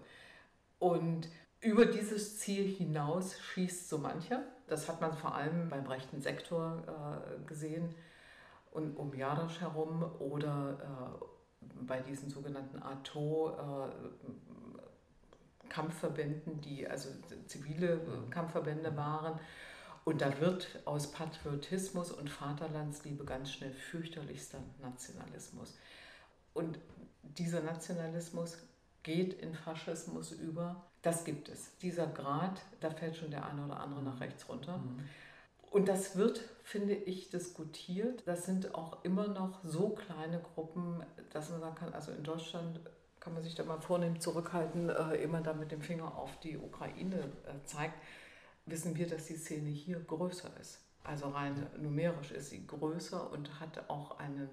Und 0.78 1.28
über 1.62 1.86
dieses 1.86 2.38
Ziel 2.38 2.64
hinaus 2.64 3.38
schießt 3.38 3.88
so 3.88 3.98
mancher. 3.98 4.42
Das 4.66 4.88
hat 4.88 5.00
man 5.00 5.16
vor 5.16 5.34
allem 5.34 5.68
beim 5.68 5.86
rechten 5.86 6.20
Sektor 6.20 6.82
äh, 6.86 7.46
gesehen 7.46 7.94
und 8.70 8.96
um 8.96 9.14
Jadasch 9.14 9.60
herum 9.60 10.04
oder 10.18 11.20
äh, 11.20 11.74
bei 11.86 12.00
diesen 12.00 12.30
sogenannten 12.30 12.82
ATO. 12.82 13.50
Äh, 13.50 14.12
Kampfverbänden, 15.72 16.60
die 16.60 16.86
also 16.86 17.08
zivile 17.46 17.96
mhm. 17.96 18.28
Kampfverbände 18.28 18.94
waren. 18.94 19.40
Und 20.04 20.20
da 20.20 20.38
wird 20.40 20.80
aus 20.84 21.12
Patriotismus 21.12 22.10
und 22.10 22.28
Vaterlandsliebe 22.28 23.24
ganz 23.24 23.52
schnell 23.52 23.72
fürchterlichster 23.72 24.58
Nationalismus. 24.82 25.78
Und 26.52 26.78
dieser 27.22 27.62
Nationalismus 27.62 28.58
geht 29.02 29.32
in 29.32 29.54
Faschismus 29.54 30.32
über. 30.32 30.84
Das 31.02 31.24
gibt 31.24 31.48
es. 31.48 31.76
Dieser 31.78 32.06
Grad, 32.06 32.62
da 32.80 32.90
fällt 32.90 33.16
schon 33.16 33.30
der 33.30 33.44
eine 33.44 33.64
oder 33.64 33.80
andere 33.80 34.02
nach 34.02 34.20
rechts 34.20 34.48
runter. 34.48 34.78
Mhm. 34.78 35.08
Und 35.70 35.88
das 35.88 36.16
wird, 36.16 36.40
finde 36.62 36.94
ich, 36.94 37.30
diskutiert. 37.30 38.22
Das 38.26 38.44
sind 38.44 38.74
auch 38.74 39.04
immer 39.04 39.28
noch 39.28 39.60
so 39.64 39.90
kleine 39.90 40.40
Gruppen, 40.54 41.02
dass 41.30 41.50
man 41.50 41.60
sagen 41.60 41.74
kann, 41.74 41.94
also 41.94 42.12
in 42.12 42.22
Deutschland 42.22 42.80
kann 43.20 43.34
man 43.34 43.42
sich 43.42 43.54
da 43.54 43.64
mal 43.64 43.80
vornehm 43.80 44.20
zurückhalten, 44.20 44.90
äh, 44.90 45.14
immer 45.16 45.40
da 45.40 45.54
mit 45.54 45.72
dem 45.72 45.80
Finger 45.80 46.16
auf 46.18 46.38
die 46.40 46.58
Ukraine 46.58 47.20
äh, 47.46 47.64
zeigt, 47.64 47.94
wissen 48.66 48.96
wir, 48.96 49.06
dass 49.06 49.26
die 49.26 49.36
Szene 49.36 49.70
hier 49.70 50.00
größer 50.00 50.50
ist. 50.60 50.80
Also 51.04 51.28
rein 51.28 51.66
numerisch 51.80 52.32
ist 52.32 52.50
sie 52.50 52.66
größer 52.66 53.30
und 53.32 53.60
hat 53.60 53.88
auch 53.88 54.18
einen 54.18 54.48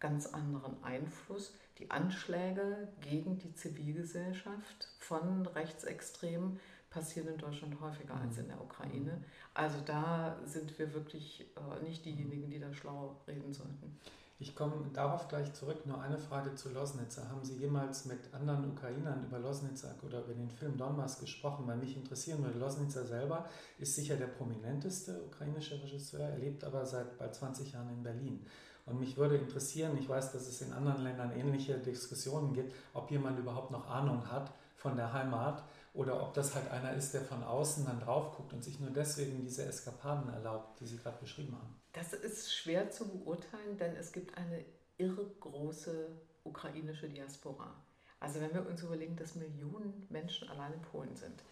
ganz 0.00 0.26
anderen 0.26 0.82
Einfluss. 0.82 1.54
Die 1.78 1.90
Anschläge 1.90 2.88
gegen 3.00 3.38
die 3.38 3.54
Zivilgesellschaft 3.54 4.88
von 4.98 5.46
Rechtsextremen 5.46 6.58
passieren 6.90 7.28
in 7.28 7.38
Deutschland 7.38 7.80
häufiger 7.80 8.14
mhm. 8.14 8.22
als 8.22 8.38
in 8.38 8.48
der 8.48 8.60
Ukraine. 8.60 9.22
Also 9.54 9.78
da 9.84 10.38
sind 10.44 10.78
wir 10.78 10.92
wirklich 10.94 11.46
äh, 11.56 11.82
nicht 11.84 12.04
diejenigen, 12.04 12.50
die 12.50 12.58
da 12.58 12.72
schlau 12.72 13.20
reden 13.26 13.52
sollten. 13.52 13.98
Ich 14.40 14.54
komme 14.54 14.88
darauf 14.94 15.26
gleich 15.26 15.52
zurück. 15.52 15.84
Nur 15.84 16.00
eine 16.00 16.16
Frage 16.16 16.54
zu 16.54 16.68
Losnitzer. 16.68 17.28
Haben 17.28 17.44
Sie 17.44 17.56
jemals 17.56 18.04
mit 18.04 18.32
anderen 18.32 18.70
Ukrainern 18.70 19.24
über 19.24 19.40
Losnitzer 19.40 19.96
oder 20.06 20.20
über 20.20 20.32
den 20.32 20.48
Film 20.48 20.76
Donbass 20.76 21.18
gesprochen? 21.18 21.66
Weil 21.66 21.78
mich 21.78 21.96
interessieren 21.96 22.44
würde, 22.44 22.60
Losnitzer 22.60 23.04
selber 23.04 23.48
ist 23.78 23.96
sicher 23.96 24.16
der 24.16 24.28
prominenteste 24.28 25.24
ukrainische 25.24 25.82
Regisseur. 25.82 26.20
Er 26.20 26.38
lebt 26.38 26.62
aber 26.62 26.86
seit 26.86 27.18
bald 27.18 27.34
20 27.34 27.72
Jahren 27.72 27.88
in 27.88 28.02
Berlin. 28.04 28.46
Und 28.88 29.00
mich 29.00 29.16
würde 29.16 29.36
interessieren, 29.36 29.96
ich 29.98 30.08
weiß, 30.08 30.32
dass 30.32 30.48
es 30.48 30.60
in 30.62 30.72
anderen 30.72 31.02
Ländern 31.02 31.32
ähnliche 31.32 31.78
Diskussionen 31.78 32.54
gibt, 32.54 32.74
ob 32.94 33.10
jemand 33.10 33.38
überhaupt 33.38 33.70
noch 33.70 33.88
Ahnung 33.88 34.30
hat 34.30 34.52
von 34.76 34.96
der 34.96 35.12
Heimat 35.12 35.62
oder 35.94 36.22
ob 36.22 36.32
das 36.34 36.54
halt 36.54 36.70
einer 36.70 36.94
ist, 36.94 37.12
der 37.12 37.22
von 37.22 37.42
außen 37.42 37.84
dann 37.84 38.00
drauf 38.00 38.36
guckt 38.36 38.52
und 38.52 38.62
sich 38.62 38.78
nur 38.80 38.90
deswegen 38.90 39.40
diese 39.40 39.64
Eskapaden 39.64 40.32
erlaubt, 40.32 40.80
die 40.80 40.86
Sie 40.86 40.96
gerade 40.96 41.18
beschrieben 41.20 41.56
haben. 41.56 41.74
Das 41.92 42.12
ist 42.12 42.54
schwer 42.54 42.90
zu 42.90 43.08
beurteilen, 43.08 43.76
denn 43.78 43.96
es 43.96 44.12
gibt 44.12 44.36
eine 44.38 44.64
irre 44.96 45.26
große 45.40 46.08
ukrainische 46.44 47.08
Diaspora. 47.08 47.74
Also 48.20 48.40
wenn 48.40 48.52
wir 48.52 48.66
uns 48.66 48.82
überlegen, 48.82 49.16
dass 49.16 49.34
Millionen 49.34 50.06
Menschen 50.08 50.48
allein 50.48 50.72
in 50.72 50.82
Polen 50.82 51.14
sind. 51.14 51.42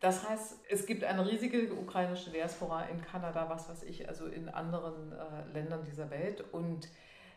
Das 0.00 0.28
heißt, 0.28 0.58
es 0.68 0.86
gibt 0.86 1.04
eine 1.04 1.26
riesige 1.26 1.72
ukrainische 1.72 2.30
Diaspora 2.30 2.84
in 2.84 3.00
Kanada, 3.02 3.48
was 3.48 3.68
weiß 3.68 3.84
ich, 3.84 4.08
also 4.08 4.26
in 4.26 4.48
anderen 4.48 5.12
äh, 5.12 5.52
Ländern 5.52 5.84
dieser 5.84 6.10
Welt. 6.10 6.44
Und 6.52 6.88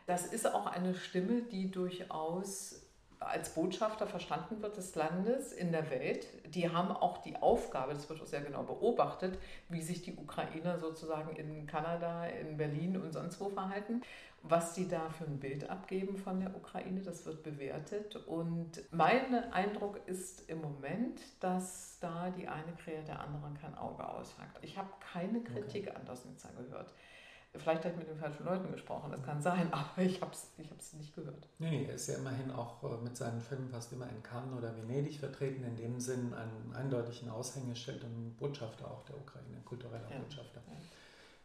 das 0.05 0.25
ist 0.25 0.53
auch 0.53 0.67
eine 0.67 0.95
Stimme, 0.95 1.43
die 1.43 1.71
durchaus 1.71 2.86
als 3.19 3.49
Botschafter 3.53 4.07
verstanden 4.07 4.61
wird 4.61 4.77
des 4.77 4.95
Landes 4.95 5.51
in 5.51 5.71
der 5.71 5.89
Welt. 5.89 6.27
Die 6.53 6.69
haben 6.69 6.91
auch 6.91 7.19
die 7.19 7.35
Aufgabe, 7.35 7.93
das 7.93 8.09
wird 8.09 8.21
auch 8.21 8.27
sehr 8.27 8.41
genau 8.41 8.63
beobachtet, 8.63 9.39
wie 9.69 9.81
sich 9.81 10.01
die 10.01 10.15
Ukrainer 10.15 10.79
sozusagen 10.79 11.35
in 11.35 11.65
Kanada, 11.65 12.25
in 12.25 12.57
Berlin 12.57 12.97
und 12.97 13.11
sonst 13.13 13.39
wo 13.39 13.49
verhalten. 13.49 14.01
Was 14.43 14.75
die 14.75 14.87
da 14.87 15.09
für 15.09 15.25
ein 15.25 15.39
Bild 15.39 15.69
abgeben 15.69 16.15
von 16.15 16.39
der 16.39 16.55
Ukraine, 16.55 17.01
das 17.01 17.25
wird 17.25 17.43
bewertet. 17.43 18.15
Und 18.27 18.81
mein 18.91 19.33
Eindruck 19.51 19.99
ist 20.05 20.47
im 20.49 20.61
Moment, 20.61 21.19
dass 21.39 21.97
da 21.99 22.29
die 22.29 22.47
eine 22.47 22.71
Krähe 22.73 23.03
der 23.03 23.19
anderen 23.19 23.57
kein 23.59 23.75
Auge 23.75 24.07
aushackt. 24.07 24.59
Ich 24.61 24.77
habe 24.77 24.89
keine 25.11 25.41
Kritik 25.41 25.87
okay. 25.87 25.97
an 25.97 26.05
Dosnitzer 26.05 26.49
gehört. 26.55 26.93
Vielleicht 27.59 27.83
habe 27.83 27.93
ich 27.93 27.99
mit 27.99 28.09
den 28.09 28.17
falschen 28.17 28.45
Leuten 28.45 28.71
gesprochen, 28.71 29.11
das 29.11 29.23
kann 29.23 29.41
sein, 29.41 29.67
aber 29.73 30.03
ich 30.03 30.21
habe 30.21 30.31
es 30.31 30.49
ich 30.57 30.93
nicht 30.93 31.15
gehört. 31.15 31.47
Nee, 31.59 31.69
nee, 31.69 31.85
er 31.85 31.95
ist 31.95 32.07
ja 32.07 32.15
immerhin 32.15 32.51
auch 32.51 32.83
äh, 32.83 33.03
mit 33.03 33.15
seinen 33.15 33.41
Filmen 33.41 33.69
fast 33.69 33.91
immer 33.93 34.09
in 34.09 34.23
Cannes 34.23 34.57
oder 34.57 34.75
Venedig 34.75 35.19
vertreten, 35.19 35.63
in 35.63 35.75
dem 35.75 35.99
Sinn 35.99 36.33
einen 36.33 36.73
eindeutigen 36.75 37.29
Aushängeschild 37.29 38.03
und 38.03 38.37
Botschafter 38.37 38.89
auch 38.89 39.03
der 39.05 39.17
Ukraine, 39.17 39.61
kultureller 39.65 40.09
ja. 40.09 40.19
Botschafter. 40.19 40.61
Ja. 40.67 40.73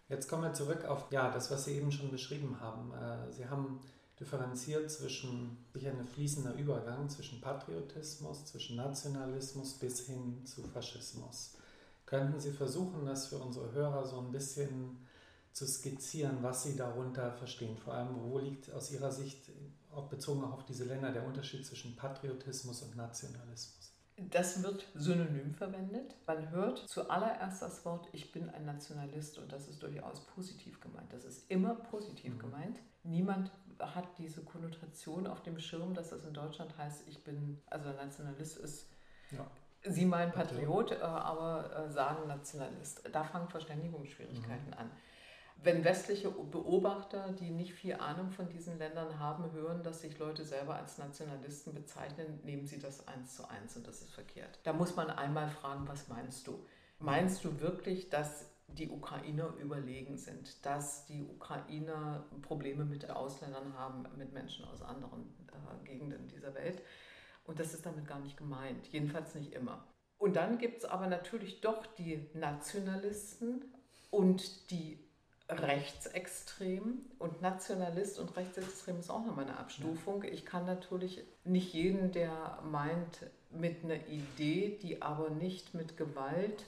Jetzt 0.08 0.28
kommen 0.28 0.42
wir 0.42 0.52
zurück 0.52 0.84
auf 0.84 1.10
ja, 1.10 1.30
das, 1.30 1.50
was 1.50 1.64
Sie 1.64 1.72
eben 1.76 1.90
schon 1.90 2.10
beschrieben 2.10 2.58
haben. 2.60 2.92
Äh, 2.92 3.32
Sie 3.32 3.48
haben 3.48 3.80
differenziert 4.20 4.90
zwischen 4.90 5.56
sicher 5.72 5.90
ein 5.90 6.04
fließender 6.04 6.54
Übergang 6.54 7.08
zwischen 7.08 7.40
Patriotismus, 7.40 8.46
zwischen 8.46 8.76
Nationalismus 8.76 9.74
bis 9.74 10.06
hin 10.06 10.44
zu 10.44 10.62
Faschismus. 10.62 11.56
Könnten 12.06 12.38
Sie 12.38 12.52
versuchen, 12.52 13.06
das 13.06 13.28
für 13.28 13.38
unsere 13.38 13.72
Hörer 13.72 14.06
so 14.06 14.20
ein 14.20 14.30
bisschen 14.30 14.98
zu 15.52 15.66
skizzieren, 15.66 16.38
was 16.42 16.62
Sie 16.62 16.76
darunter 16.76 17.32
verstehen. 17.32 17.76
Vor 17.76 17.94
allem, 17.94 18.22
wo 18.22 18.38
liegt 18.38 18.72
aus 18.72 18.90
Ihrer 18.90 19.12
Sicht, 19.12 19.50
auch 19.90 20.08
bezogen 20.08 20.44
auf 20.44 20.64
diese 20.64 20.84
Länder, 20.84 21.12
der 21.12 21.26
Unterschied 21.26 21.66
zwischen 21.66 21.96
Patriotismus 21.96 22.82
und 22.82 22.96
Nationalismus? 22.96 23.92
Das 24.16 24.62
wird 24.62 24.86
synonym 24.94 25.54
verwendet. 25.54 26.14
Man 26.26 26.50
hört 26.50 26.78
zuallererst 26.78 27.62
das 27.62 27.84
Wort, 27.84 28.08
ich 28.12 28.30
bin 28.30 28.50
ein 28.50 28.64
Nationalist 28.64 29.38
und 29.38 29.50
das 29.52 29.68
ist 29.68 29.82
durchaus 29.82 30.26
positiv 30.26 30.80
gemeint. 30.80 31.12
Das 31.12 31.24
ist 31.24 31.50
immer 31.50 31.74
positiv 31.74 32.34
mhm. 32.34 32.38
gemeint. 32.38 32.78
Niemand 33.04 33.50
hat 33.78 34.06
diese 34.18 34.42
Konnotation 34.42 35.26
auf 35.26 35.42
dem 35.42 35.58
Schirm, 35.58 35.94
dass 35.94 36.10
das 36.10 36.24
in 36.24 36.34
Deutschland 36.34 36.76
heißt, 36.78 37.08
ich 37.08 37.24
bin, 37.24 37.60
also 37.66 37.90
Nationalist 37.90 38.58
ist 38.58 38.86
ja. 39.30 39.50
Sie 39.84 40.06
meinen 40.06 40.32
Patriot, 40.32 40.92
äh, 40.92 40.96
aber 41.00 41.74
äh, 41.74 41.90
sagen 41.90 42.28
Nationalist. 42.28 43.02
Da 43.12 43.24
fangen 43.24 43.48
Verständigungsschwierigkeiten 43.48 44.68
mhm. 44.68 44.74
an. 44.74 44.90
Wenn 45.64 45.84
westliche 45.84 46.28
Beobachter, 46.30 47.32
die 47.38 47.50
nicht 47.50 47.72
viel 47.74 47.94
Ahnung 47.94 48.32
von 48.32 48.48
diesen 48.48 48.78
Ländern 48.78 49.20
haben, 49.20 49.52
hören, 49.52 49.84
dass 49.84 50.00
sich 50.00 50.18
Leute 50.18 50.44
selber 50.44 50.74
als 50.74 50.98
Nationalisten 50.98 51.72
bezeichnen, 51.72 52.40
nehmen 52.42 52.66
sie 52.66 52.80
das 52.80 53.06
eins 53.06 53.36
zu 53.36 53.48
eins 53.48 53.76
und 53.76 53.86
das 53.86 54.02
ist 54.02 54.12
verkehrt. 54.12 54.58
Da 54.64 54.72
muss 54.72 54.96
man 54.96 55.08
einmal 55.10 55.48
fragen, 55.48 55.86
was 55.86 56.08
meinst 56.08 56.48
du? 56.48 56.66
Meinst 56.98 57.44
du 57.44 57.60
wirklich, 57.60 58.10
dass 58.10 58.46
die 58.66 58.88
Ukrainer 58.88 59.54
überlegen 59.60 60.16
sind, 60.16 60.64
dass 60.66 61.06
die 61.06 61.22
Ukrainer 61.22 62.24
Probleme 62.42 62.84
mit 62.84 63.08
Ausländern 63.10 63.74
haben, 63.76 64.04
mit 64.16 64.32
Menschen 64.32 64.64
aus 64.64 64.82
anderen 64.82 65.32
äh, 65.48 65.86
Gegenden 65.86 66.26
dieser 66.26 66.54
Welt? 66.54 66.82
Und 67.44 67.60
das 67.60 67.74
ist 67.74 67.86
damit 67.86 68.06
gar 68.06 68.20
nicht 68.20 68.36
gemeint, 68.36 68.86
jedenfalls 68.88 69.34
nicht 69.34 69.52
immer. 69.52 69.84
Und 70.18 70.36
dann 70.36 70.58
gibt 70.58 70.78
es 70.78 70.84
aber 70.84 71.08
natürlich 71.08 71.60
doch 71.60 71.86
die 71.86 72.28
Nationalisten 72.34 73.64
und 74.10 74.70
die 74.70 75.01
rechtsextrem 75.52 77.00
und 77.18 77.42
Nationalist 77.42 78.18
und 78.18 78.36
rechtsextrem 78.36 78.98
ist 78.98 79.10
auch 79.10 79.24
nochmal 79.24 79.46
eine 79.46 79.58
Abstufung. 79.58 80.24
Ich 80.24 80.44
kann 80.44 80.66
natürlich 80.66 81.22
nicht 81.44 81.72
jeden, 81.72 82.12
der 82.12 82.58
meint, 82.70 83.26
mit 83.50 83.84
einer 83.84 84.06
Idee, 84.08 84.78
die 84.82 85.02
aber 85.02 85.30
nicht 85.30 85.74
mit 85.74 85.96
Gewalt 85.96 86.64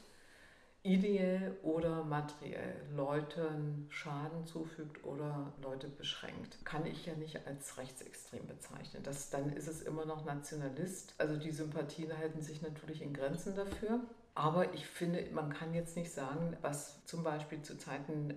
ideell 0.84 1.56
oder 1.62 2.04
materiell 2.04 2.74
Leuten 2.94 3.86
Schaden 3.88 4.46
zufügt 4.46 5.02
oder 5.02 5.52
Leute 5.62 5.88
beschränkt, 5.88 6.62
kann 6.66 6.84
ich 6.84 7.06
ja 7.06 7.14
nicht 7.14 7.46
als 7.46 7.78
rechtsextrem 7.78 8.46
bezeichnen. 8.46 9.02
Das, 9.02 9.30
dann 9.30 9.50
ist 9.54 9.66
es 9.66 9.80
immer 9.80 10.04
noch 10.04 10.26
Nationalist. 10.26 11.14
Also 11.16 11.36
die 11.38 11.52
Sympathien 11.52 12.16
halten 12.16 12.42
sich 12.42 12.60
natürlich 12.60 13.00
in 13.00 13.14
Grenzen 13.14 13.56
dafür. 13.56 14.00
Aber 14.34 14.74
ich 14.74 14.86
finde, 14.86 15.28
man 15.32 15.52
kann 15.52 15.74
jetzt 15.74 15.96
nicht 15.96 16.12
sagen, 16.12 16.56
was 16.60 17.04
zum 17.06 17.22
Beispiel 17.22 17.62
zu 17.62 17.78
Zeiten 17.78 18.30
äh, 18.30 18.34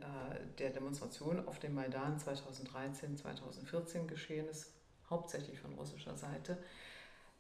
der 0.59 0.69
Demonstration 0.69 1.47
auf 1.47 1.57
dem 1.59 1.73
Maidan 1.73 2.19
2013, 2.19 3.17
2014 3.17 4.07
geschehen 4.07 4.47
ist, 4.47 4.73
hauptsächlich 5.09 5.59
von 5.59 5.73
russischer 5.73 6.15
Seite, 6.15 6.57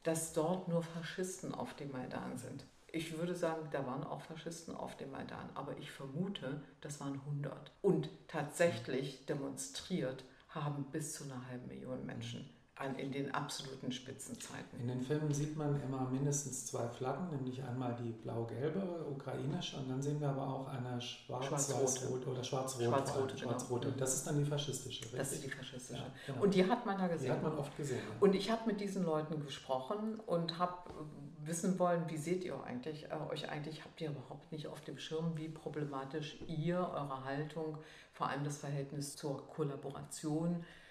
dass 0.01 0.33
dort 0.33 0.67
nur 0.67 0.81
Faschisten 0.81 1.53
auf 1.53 1.75
dem 1.75 1.91
Maidan 1.91 2.37
sind. 2.37 2.65
Ich 2.87 3.17
würde 3.17 3.35
sagen, 3.35 3.67
da 3.71 3.85
waren 3.85 4.03
auch 4.03 4.21
Faschisten 4.21 4.75
auf 4.75 4.97
dem 4.97 5.11
Maidan, 5.11 5.49
aber 5.53 5.77
ich 5.77 5.91
vermute, 5.91 6.63
das 6.81 6.99
waren 6.99 7.19
100. 7.25 7.71
Und 7.81 8.09
tatsächlich 8.27 9.25
demonstriert 9.27 10.23
haben 10.49 10.85
bis 10.85 11.13
zu 11.13 11.25
einer 11.25 11.47
halben 11.47 11.67
Million 11.67 12.05
Menschen 12.05 12.49
an, 12.79 12.95
in 12.95 13.11
den 13.11 13.33
absoluten 13.33 13.91
Spitzenzeiten. 13.91 14.79
In 14.79 14.87
den 14.87 15.01
Filmen 15.01 15.33
sieht 15.33 15.57
man 15.57 15.81
immer 15.81 16.07
mindestens 16.09 16.67
zwei 16.67 16.87
Flaggen, 16.87 17.29
nämlich 17.29 17.63
einmal 17.63 17.95
die 17.95 18.11
blau-gelbe, 18.11 19.05
ukrainische, 19.09 19.77
und 19.77 19.89
dann 19.89 20.01
sehen 20.01 20.19
wir 20.21 20.29
aber 20.29 20.47
auch 20.47 20.67
eine 20.67 21.01
schwarz-rote 21.01 22.29
oder 22.29 22.43
schwarz-rote. 22.43 22.85
Schwarz-rote, 22.85 23.37
schwarz 23.37 23.67
genau. 23.67 23.91
Das 23.97 24.15
ist 24.15 24.27
dann 24.27 24.37
die 24.37 24.45
faschistische, 24.45 25.03
richtig? 25.05 25.19
Das 25.19 25.31
ist 25.31 25.43
die 25.43 25.49
faschistische. 25.49 26.03
Ja, 26.03 26.11
genau. 26.27 26.43
Und 26.43 26.53
die 26.53 26.65
hat 26.69 26.85
man 26.85 26.97
da 26.97 27.07
gesehen. 27.07 27.25
Die 27.25 27.31
hat 27.31 27.43
man 27.43 27.57
oft 27.57 27.75
gesehen. 27.75 27.97
Ja. 27.97 28.15
Und 28.19 28.35
ich 28.35 28.51
habe 28.51 28.67
mit 28.67 28.79
diesen 28.79 29.03
Leuten 29.03 29.43
gesprochen 29.43 30.19
und 30.25 30.59
habe 30.59 30.91
wissen 31.39 31.79
wollen, 31.79 32.03
wie 32.09 32.17
seht 32.17 32.43
ihr 32.43 32.61
eigentlich, 32.63 33.05
äh, 33.05 33.31
euch 33.31 33.49
eigentlich, 33.49 33.83
habt 33.83 33.99
ihr 34.01 34.09
überhaupt 34.09 34.51
nicht 34.51 34.67
auf 34.67 34.81
dem 34.81 34.97
Schirm, 34.97 35.37
wie 35.37 35.49
problematisch 35.49 36.37
ihr, 36.47 36.77
eure 36.77 37.23
Haltung, 37.23 37.77
vor 38.13 38.27
allem 38.27 38.43
das 38.43 38.57
Verhältnis 38.57 39.15
zur 39.15 39.47
Kollaboration, 39.47 40.61
äh, 40.61 40.86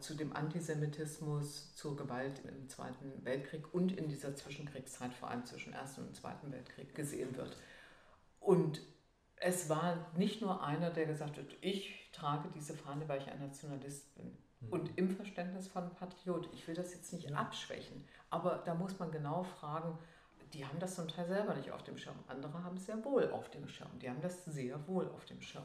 zu 0.00 0.14
dem 0.14 0.34
Antisemitismus, 0.34 1.74
zur 1.74 1.96
Gewalt 1.96 2.40
im 2.44 2.68
Zweiten 2.68 3.24
Weltkrieg 3.24 3.72
und 3.72 3.92
in 3.92 4.08
dieser 4.08 4.34
Zwischenkriegszeit, 4.34 5.12
vor 5.14 5.30
allem 5.30 5.44
zwischen 5.44 5.72
Ersten 5.72 6.06
und 6.06 6.16
Zweiten 6.16 6.50
Weltkrieg, 6.50 6.94
gesehen 6.94 7.36
wird. 7.36 7.56
Und 8.40 8.80
es 9.36 9.68
war 9.68 10.10
nicht 10.16 10.42
nur 10.42 10.62
einer, 10.62 10.90
der 10.90 11.06
gesagt 11.06 11.36
hat, 11.36 11.46
ich 11.60 12.10
trage 12.12 12.48
diese 12.54 12.74
Fahne, 12.74 13.08
weil 13.08 13.20
ich 13.20 13.28
ein 13.28 13.40
Nationalist 13.40 14.14
bin. 14.14 14.36
Mhm. 14.60 14.68
Und 14.68 14.98
im 14.98 15.10
Verständnis 15.10 15.68
von 15.68 15.94
Patriot, 15.94 16.48
ich 16.52 16.66
will 16.66 16.74
das 16.74 16.92
jetzt 16.92 17.12
nicht 17.12 17.32
abschwächen, 17.34 18.04
aber 18.28 18.62
da 18.64 18.74
muss 18.74 18.98
man 18.98 19.10
genau 19.10 19.42
fragen, 19.42 19.98
die 20.52 20.66
haben 20.66 20.78
das 20.80 20.96
zum 20.96 21.06
Teil 21.08 21.26
selber 21.26 21.54
nicht 21.54 21.70
auf 21.70 21.82
dem 21.84 21.96
Schirm. 21.96 22.16
Andere 22.26 22.64
haben 22.64 22.76
es 22.76 22.86
sehr 22.86 23.04
wohl 23.04 23.30
auf 23.30 23.50
dem 23.50 23.68
Schirm. 23.68 23.98
Die 24.00 24.10
haben 24.10 24.20
das 24.20 24.44
sehr 24.46 24.86
wohl 24.88 25.08
auf 25.08 25.24
dem 25.24 25.40
Schirm. 25.40 25.64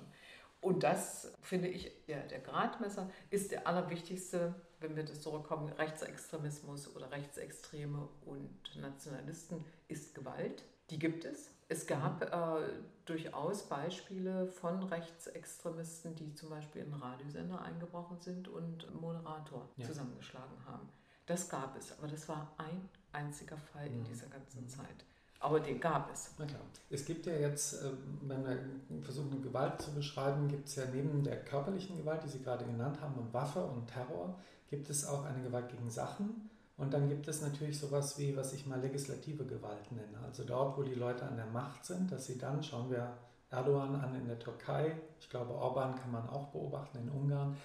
Und 0.66 0.82
das 0.82 1.32
finde 1.44 1.68
ich, 1.68 1.92
ja, 2.08 2.18
der 2.24 2.40
Gradmesser 2.40 3.08
ist 3.30 3.52
der 3.52 3.68
allerwichtigste, 3.68 4.56
wenn 4.80 4.96
wir 4.96 5.06
das 5.06 5.22
zurückkommen, 5.22 5.70
Rechtsextremismus 5.70 6.96
oder 6.96 7.12
Rechtsextreme 7.12 8.10
und 8.26 8.50
Nationalisten 8.82 9.64
ist 9.90 10.16
Gewalt. 10.16 10.64
Die 10.90 10.98
gibt 10.98 11.24
es. 11.24 11.52
Es 11.68 11.86
gab 11.86 12.24
äh, 12.24 12.68
durchaus 13.06 13.70
Beispiele 13.70 14.48
von 14.48 14.82
Rechtsextremisten, 14.82 16.16
die 16.16 16.34
zum 16.34 16.50
Beispiel 16.50 16.82
in 16.82 16.94
Radiosender 16.96 17.62
eingebrochen 17.62 18.20
sind 18.20 18.48
und 18.48 18.92
Moderator 19.00 19.70
ja. 19.78 19.86
zusammengeschlagen 19.86 20.66
haben. 20.66 20.90
Das 21.28 21.48
gab 21.48 21.78
es, 21.78 21.96
aber 21.96 22.08
das 22.08 22.28
war 22.28 22.56
ein 22.58 22.90
einziger 23.12 23.60
Fall 23.60 23.86
in 23.86 24.04
dieser 24.04 24.30
ganzen 24.30 24.64
mhm. 24.64 24.70
Zeit. 24.70 25.06
Aber 25.40 25.60
den 25.60 25.80
gab 25.80 26.12
es. 26.12 26.32
Na 26.40 26.46
klar. 26.46 26.62
Es 26.90 27.06
gibt 27.06 27.26
ja 27.26 27.34
jetzt, 27.34 27.84
äh, 27.84 27.92
wenn 28.22 28.46
wir 28.46 28.58
versuchen, 29.04 29.42
Gewalt 29.42 29.82
zu 29.82 29.94
beschreiben, 29.94 30.48
gibt 30.48 30.68
es 30.68 30.76
ja 30.76 30.84
neben 30.94 31.24
der 31.24 31.44
körperlichen 31.44 31.98
Gewalt, 31.98 32.24
die 32.24 32.30
Sie 32.30 32.42
gerade 32.42 32.66
genannt 32.66 33.00
haben, 33.02 33.16
und 33.16 33.34
Waffe 33.34 33.64
und 33.64 33.88
Terror, 33.88 34.36
gibt 34.70 34.90
es 34.90 35.06
auch 35.06 35.26
eine 35.26 35.44
Gewalt 35.44 35.70
gegen 35.70 35.90
Sachen. 35.90 36.50
Und 36.78 36.94
dann 36.94 37.08
gibt 37.08 37.28
es 37.28 37.42
natürlich 37.42 37.80
sowas 37.80 38.18
wie, 38.18 38.36
was 38.36 38.54
ich 38.54 38.66
mal 38.66 38.80
legislative 38.80 39.46
Gewalt 39.46 39.92
nenne. 39.92 40.20
Also 40.26 40.44
dort, 40.44 40.78
wo 40.78 40.84
die 40.84 40.96
Leute 40.96 41.26
an 41.26 41.38
der 41.38 41.46
Macht 41.46 41.86
sind, 41.86 42.12
dass 42.12 42.26
sie 42.26 42.38
dann, 42.38 42.62
schauen 42.62 42.90
wir 42.90 43.14
Erdogan 43.50 43.96
an 43.96 44.16
in 44.16 44.28
der 44.28 44.40
Türkei, 44.40 44.98
ich 45.20 45.30
glaube 45.30 45.54
Orban 45.54 45.96
kann 45.96 46.12
man 46.12 46.28
auch 46.28 46.48
beobachten 46.48 46.98
in 46.98 47.10
Ungarn, 47.10 47.56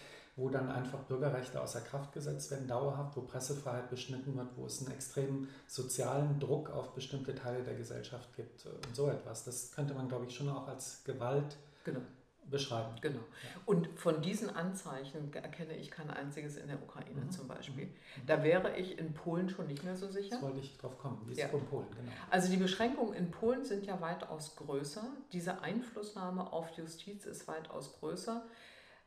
wo 0.40 0.48
dann 0.48 0.70
einfach 0.70 1.00
Bürgerrechte 1.00 1.60
außer 1.60 1.82
Kraft 1.82 2.12
gesetzt 2.12 2.50
werden, 2.50 2.66
dauerhaft, 2.66 3.16
wo 3.16 3.20
Pressefreiheit 3.20 3.90
beschnitten 3.90 4.36
wird, 4.36 4.48
wo 4.56 4.64
es 4.64 4.80
einen 4.80 4.94
extremen 4.94 5.48
sozialen 5.66 6.40
Druck 6.40 6.70
auf 6.70 6.94
bestimmte 6.94 7.34
Teile 7.34 7.62
der 7.62 7.74
Gesellschaft 7.74 8.34
gibt 8.34 8.64
und 8.64 8.96
so 8.96 9.08
etwas. 9.08 9.44
Das 9.44 9.70
könnte 9.70 9.92
man, 9.92 10.08
glaube 10.08 10.24
ich, 10.24 10.34
schon 10.34 10.48
auch 10.48 10.66
als 10.66 11.04
Gewalt 11.04 11.56
genau 11.84 12.00
beschreiben. 12.50 12.96
Genau. 13.00 13.20
Und 13.64 13.88
von 13.96 14.20
diesen 14.20 14.50
Anzeichen 14.50 15.32
erkenne 15.32 15.76
ich 15.76 15.90
kein 15.90 16.10
einziges 16.10 16.56
in 16.56 16.66
der 16.66 16.82
Ukraine 16.82 17.20
mhm. 17.22 17.30
zum 17.30 17.48
Beispiel. 17.48 17.86
Mhm. 17.86 17.90
Da 18.26 18.42
wäre 18.42 18.76
ich 18.76 18.98
in 18.98 19.14
Polen 19.14 19.48
schon 19.48 19.66
nicht 19.68 19.84
mehr 19.84 19.96
so 19.96 20.08
sicher. 20.08 20.36
Das 20.36 20.42
wollte 20.42 20.60
ich 20.60 20.76
drauf 20.76 20.98
kommen. 20.98 21.22
Wie 21.26 21.32
ist 21.32 21.38
ja. 21.38 21.48
von 21.48 21.64
Polen, 21.66 21.86
genau. 21.90 22.10
Also 22.30 22.50
die 22.50 22.56
Beschränkungen 22.56 23.14
in 23.14 23.30
Polen 23.30 23.64
sind 23.64 23.86
ja 23.86 24.00
weitaus 24.00 24.56
größer. 24.56 25.04
Diese 25.32 25.62
Einflussnahme 25.62 26.52
auf 26.52 26.70
Justiz 26.70 27.24
ist 27.24 27.46
weitaus 27.46 27.98
größer, 28.00 28.44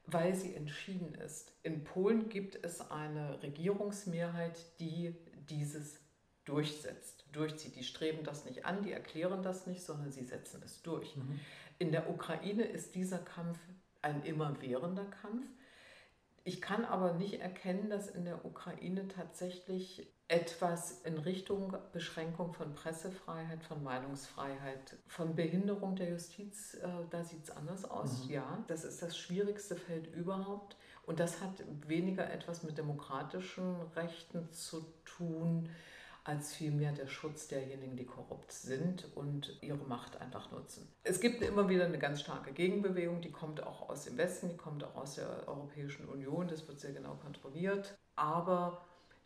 weil 0.06 0.36
sie 0.36 0.54
entschieden 0.54 1.16
ist. 1.16 1.54
In 1.63 1.84
Polen 1.84 2.30
gibt 2.30 2.63
es 2.63 2.92
eine 2.92 3.42
Regierungsmehrheit, 3.42 4.60
die 4.80 5.16
dieses 5.50 6.00
durchsetzt, 6.46 7.26
durchzieht. 7.32 7.76
Die 7.76 7.84
streben 7.84 8.24
das 8.24 8.46
nicht 8.46 8.66
an, 8.66 8.84
die 8.84 8.92
erklären 8.92 9.44
das 9.44 9.66
nicht, 9.66 9.82
sondern 9.82 10.12
sie 10.12 10.26
setzen 10.26 10.62
es 10.63 10.82
durch. 10.82 11.16
Mhm. 11.16 11.39
In 11.80 11.92
der 11.92 12.10
Ukraine 12.10 12.63
ist 12.63 12.96
dieser 12.96 13.20
Kampf 13.20 13.58
ein 14.02 14.24
immerwährender 14.24 15.06
Kampf. 15.06 15.48
Ich 16.44 16.62
kann 16.62 16.84
aber 16.84 17.13
nicht 17.13 17.39
erkennen, 17.39 17.89
dass 17.89 18.10
in 18.10 18.26
der 18.26 18.44
Ukraine 18.46 19.08
tatsächlich 19.08 20.13
etwas 20.34 21.02
in 21.04 21.19
Richtung 21.19 21.78
Beschränkung 21.91 22.54
von 22.54 22.74
Pressefreiheit, 22.74 23.63
von 23.63 23.84
Meinungsfreiheit, 23.84 24.98
von 25.06 25.36
Behinderung 25.36 25.96
der 25.96 26.10
Justiz, 26.10 26.74
äh, 26.74 26.88
da 27.12 27.24
sieht 27.24 27.43
es 27.43 27.52
anders 27.52 27.86
aus. 27.86 28.24
Mhm. 28.24 28.32
Ja, 28.32 28.63
das 28.67 28.84
ist 28.84 29.04
das 29.04 29.15
schwierigste 29.15 29.76
Feld 29.76 30.08
überhaupt. 30.08 30.76
Und 31.06 31.19
das 31.19 31.39
hat 31.39 31.63
weniger 31.88 32.32
etwas 32.32 32.63
mit 32.63 32.80
demokratischen 32.80 33.76
Rechten 33.96 34.52
zu 34.52 34.84
tun, 35.06 35.69
als 36.24 36.54
vielmehr 36.54 36.93
der 36.93 37.08
Schutz 37.08 37.48
derjenigen, 37.50 37.96
die 37.96 38.06
korrupt 38.06 38.52
sind 38.52 39.06
und 39.13 39.62
ihre 39.62 39.86
Macht 39.86 40.19
einfach 40.19 40.50
nutzen. 40.52 40.88
Es 41.04 41.19
gibt 41.19 41.43
immer 41.43 41.69
wieder 41.69 41.86
eine 41.86 42.00
ganz 42.00 42.22
starke 42.22 42.54
Gegenbewegung, 42.54 43.22
die 43.22 43.32
kommt 43.32 43.62
auch 43.62 43.89
aus 43.89 44.06
dem 44.06 44.17
Westen, 44.17 44.50
die 44.50 44.58
kommt 44.58 44.84
auch 44.84 44.96
aus 44.96 45.15
der 45.15 45.48
Europäischen 45.48 46.08
Union, 46.08 46.48
das 46.48 46.67
wird 46.67 46.80
sehr 46.80 46.93
genau 46.93 47.15
kontrolliert, 47.15 47.93
aber 48.15 48.82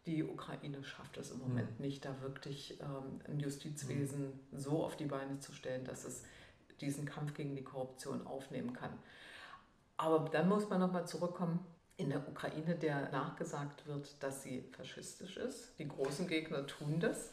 die 0.08 0.24
Ukraine 0.24 0.84
schafft 0.84 1.18
es 1.18 1.32
im 1.32 1.40
Moment 1.40 1.80
mhm. 1.80 1.86
nicht, 1.86 2.06
da 2.06 2.22
wirklich 2.22 2.80
ähm, 2.82 3.20
ein 3.28 3.40
Justizwesen 3.40 4.28
mhm. 4.28 4.60
so 4.60 4.84
auf 4.84 4.96
die 4.96 5.06
Beine 5.06 5.40
zu 5.40 5.52
stellen, 5.52 5.84
dass 5.84 6.06
es 6.06 6.24
diesen 6.82 7.06
Kampf 7.06 7.34
gegen 7.34 7.56
die 7.56 7.64
Korruption 7.64 8.26
aufnehmen 8.26 8.74
kann. 8.74 8.98
Aber 9.98 10.30
dann 10.30 10.48
muss 10.48 10.70
man 10.70 10.80
nochmal 10.80 11.08
zurückkommen 11.08 11.60
in 11.98 12.10
der 12.10 12.28
Ukraine, 12.28 12.76
der 12.76 13.10
nachgesagt 13.12 13.86
wird, 13.88 14.22
dass 14.22 14.44
sie 14.44 14.64
faschistisch 14.72 15.38
ist. 15.38 15.78
Die 15.80 15.88
großen 15.88 16.28
Gegner 16.28 16.66
tun 16.66 17.00
das. 17.00 17.32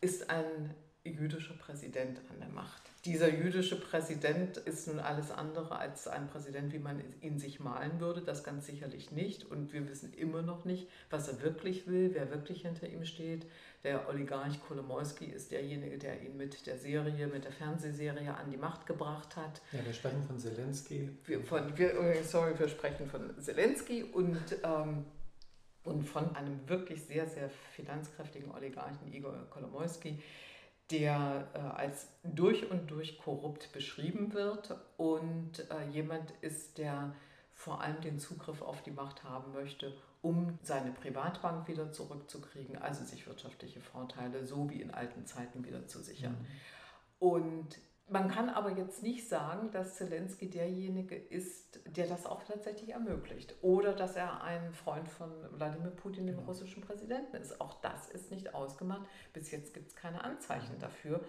Ist 0.00 0.30
ein 0.30 0.74
jüdischer 1.04 1.54
Präsident 1.54 2.20
an 2.30 2.40
der 2.40 2.48
Macht. 2.48 2.82
Dieser 3.06 3.30
jüdische 3.30 3.80
Präsident 3.80 4.58
ist 4.58 4.86
nun 4.86 4.98
alles 4.98 5.30
andere 5.30 5.78
als 5.78 6.06
ein 6.06 6.28
Präsident, 6.28 6.74
wie 6.74 6.78
man 6.78 7.02
ihn 7.22 7.38
sich 7.38 7.58
malen 7.58 7.98
würde, 8.00 8.20
das 8.20 8.44
ganz 8.44 8.66
sicherlich 8.66 9.10
nicht. 9.10 9.50
Und 9.50 9.72
wir 9.72 9.88
wissen 9.88 10.12
immer 10.12 10.42
noch 10.42 10.66
nicht, 10.66 10.86
was 11.08 11.28
er 11.28 11.40
wirklich 11.40 11.86
will, 11.86 12.10
wer 12.12 12.30
wirklich 12.30 12.62
hinter 12.62 12.86
ihm 12.86 13.06
steht. 13.06 13.46
Der 13.82 14.10
Oligarch 14.10 14.60
Kolomoisky 14.68 15.24
ist 15.24 15.50
derjenige, 15.52 15.96
der 15.96 16.20
ihn 16.20 16.36
mit 16.36 16.66
der 16.66 16.76
Serie, 16.76 17.26
mit 17.28 17.44
der 17.44 17.52
Fernsehserie 17.52 18.34
an 18.34 18.50
die 18.50 18.58
Macht 18.58 18.86
gebracht 18.86 19.36
hat. 19.36 19.62
Ja, 19.72 19.84
wir 19.84 19.94
sprechen 19.94 20.22
von 20.22 20.38
Zelensky. 20.38 21.08
Wir, 21.24 21.40
von, 21.40 21.78
wir, 21.78 22.22
sorry, 22.24 22.58
wir 22.58 22.68
sprechen 22.68 23.08
von 23.08 23.40
Zelensky 23.40 24.04
und, 24.04 24.36
ähm, 24.62 25.06
und 25.84 26.02
von 26.02 26.36
einem 26.36 26.68
wirklich 26.68 27.02
sehr, 27.02 27.26
sehr 27.26 27.48
finanzkräftigen 27.74 28.50
Oligarchen 28.50 29.10
Igor 29.10 29.46
Kolomoisky 29.48 30.18
der 30.90 31.48
äh, 31.54 31.58
als 31.58 32.08
durch 32.22 32.70
und 32.70 32.90
durch 32.90 33.18
korrupt 33.18 33.72
beschrieben 33.72 34.32
wird 34.32 34.76
und 34.96 35.60
äh, 35.70 35.88
jemand 35.90 36.32
ist, 36.40 36.78
der 36.78 37.14
vor 37.54 37.82
allem 37.82 38.00
den 38.00 38.18
Zugriff 38.18 38.62
auf 38.62 38.82
die 38.82 38.90
Macht 38.90 39.24
haben 39.24 39.52
möchte, 39.52 39.92
um 40.22 40.58
seine 40.62 40.92
Privatbank 40.92 41.68
wieder 41.68 41.92
zurückzukriegen, 41.92 42.76
also 42.78 43.04
sich 43.04 43.26
wirtschaftliche 43.26 43.80
Vorteile 43.80 44.46
so 44.46 44.68
wie 44.70 44.80
in 44.80 44.90
alten 44.90 45.26
Zeiten 45.26 45.64
wieder 45.64 45.86
zu 45.86 46.00
sichern. 46.00 46.32
Mhm. 46.32 47.28
Und 47.28 47.78
man 48.10 48.28
kann 48.28 48.48
aber 48.48 48.72
jetzt 48.72 49.02
nicht 49.02 49.28
sagen, 49.28 49.70
dass 49.70 49.94
Zelensky 49.94 50.50
derjenige 50.50 51.14
ist, 51.14 51.80
der 51.96 52.08
das 52.08 52.26
auch 52.26 52.42
tatsächlich 52.42 52.90
ermöglicht. 52.90 53.54
Oder 53.62 53.92
dass 53.92 54.16
er 54.16 54.42
ein 54.42 54.72
Freund 54.72 55.08
von 55.08 55.30
Wladimir 55.52 55.92
Putin, 55.92 56.26
dem 56.26 56.36
genau. 56.36 56.48
russischen 56.48 56.82
Präsidenten, 56.82 57.36
ist. 57.36 57.60
Auch 57.60 57.80
das 57.80 58.08
ist 58.08 58.32
nicht 58.32 58.52
ausgemacht. 58.54 59.06
Bis 59.32 59.52
jetzt 59.52 59.74
gibt 59.74 59.88
es 59.88 59.96
keine 59.96 60.24
Anzeichen 60.24 60.74
mhm. 60.74 60.80
dafür. 60.80 61.20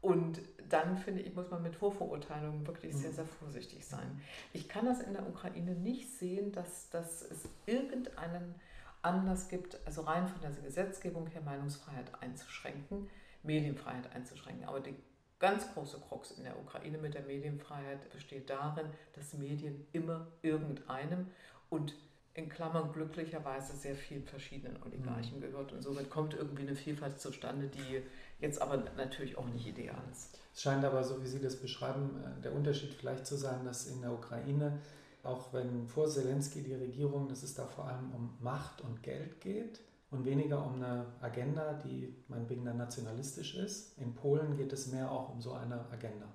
Und 0.00 0.40
dann 0.70 0.96
finde 0.96 1.20
ich, 1.20 1.34
muss 1.34 1.50
man 1.50 1.62
mit 1.62 1.76
Vorverurteilungen 1.76 2.66
wirklich 2.66 2.96
sehr, 2.96 3.10
mhm. 3.10 3.16
sehr 3.16 3.26
vorsichtig 3.26 3.84
sein. 3.86 4.22
Ich 4.54 4.66
kann 4.66 4.86
das 4.86 5.00
in 5.00 5.12
der 5.12 5.28
Ukraine 5.28 5.74
nicht 5.74 6.10
sehen, 6.10 6.52
dass, 6.52 6.88
dass 6.88 7.20
es 7.20 7.46
irgendeinen 7.66 8.54
Anlass 9.02 9.48
gibt, 9.48 9.78
also 9.84 10.02
rein 10.02 10.26
von 10.26 10.40
der 10.40 10.52
Gesetzgebung 10.52 11.26
her 11.26 11.42
Meinungsfreiheit 11.42 12.22
einzuschränken, 12.22 13.10
Medienfreiheit 13.42 14.10
einzuschränken. 14.14 14.64
Aber 14.66 14.80
die 14.80 14.94
ganz 15.40 15.72
große 15.74 15.98
Krux 16.08 16.32
in 16.32 16.44
der 16.44 16.58
Ukraine 16.58 16.98
mit 16.98 17.14
der 17.14 17.22
Medienfreiheit 17.22 18.08
besteht 18.10 18.48
darin, 18.48 18.86
dass 19.14 19.34
Medien 19.34 19.86
immer 19.92 20.28
irgendeinem 20.42 21.26
und 21.70 21.94
in 22.34 22.48
Klammern 22.48 22.92
glücklicherweise 22.92 23.74
sehr 23.76 23.96
vielen 23.96 24.24
verschiedenen 24.24 24.80
Oligarchen 24.84 25.38
mhm. 25.38 25.42
gehört. 25.42 25.72
Und 25.72 25.82
somit 25.82 26.10
kommt 26.10 26.34
irgendwie 26.34 26.62
eine 26.62 26.76
Vielfalt 26.76 27.20
zustande, 27.20 27.66
die 27.66 28.02
jetzt 28.38 28.62
aber 28.62 28.84
natürlich 28.96 29.36
auch 29.36 29.46
nicht 29.46 29.66
ideal 29.66 30.02
ist. 30.12 30.38
Es 30.54 30.62
scheint 30.62 30.84
aber, 30.84 31.02
so 31.02 31.22
wie 31.22 31.26
Sie 31.26 31.40
das 31.40 31.56
beschreiben, 31.56 32.22
äh, 32.22 32.42
der 32.42 32.52
Unterschied 32.52 32.94
vielleicht 32.94 33.26
zu 33.26 33.36
sein, 33.36 33.64
dass 33.64 33.86
in 33.86 34.00
der 34.00 34.12
Ukraine, 34.12 34.78
auch 35.22 35.52
wenn 35.52 35.88
vor 35.88 36.08
Zelensky 36.08 36.62
die 36.62 36.74
Regierung, 36.74 37.28
dass 37.28 37.42
es 37.42 37.54
da 37.54 37.66
vor 37.66 37.86
allem 37.86 38.12
um 38.12 38.36
Macht 38.40 38.80
und 38.80 39.02
Geld 39.02 39.40
geht, 39.40 39.80
und 40.10 40.24
weniger 40.24 40.64
um 40.64 40.74
eine 40.74 41.06
Agenda, 41.20 41.74
die 41.84 42.14
meinetwegen 42.28 42.64
dann 42.64 42.76
nationalistisch 42.76 43.54
ist. 43.54 43.96
In 43.98 44.14
Polen 44.14 44.56
geht 44.56 44.72
es 44.72 44.88
mehr 44.88 45.10
auch 45.10 45.28
um 45.28 45.40
so 45.40 45.52
eine 45.52 45.86
Agenda. 45.90 46.26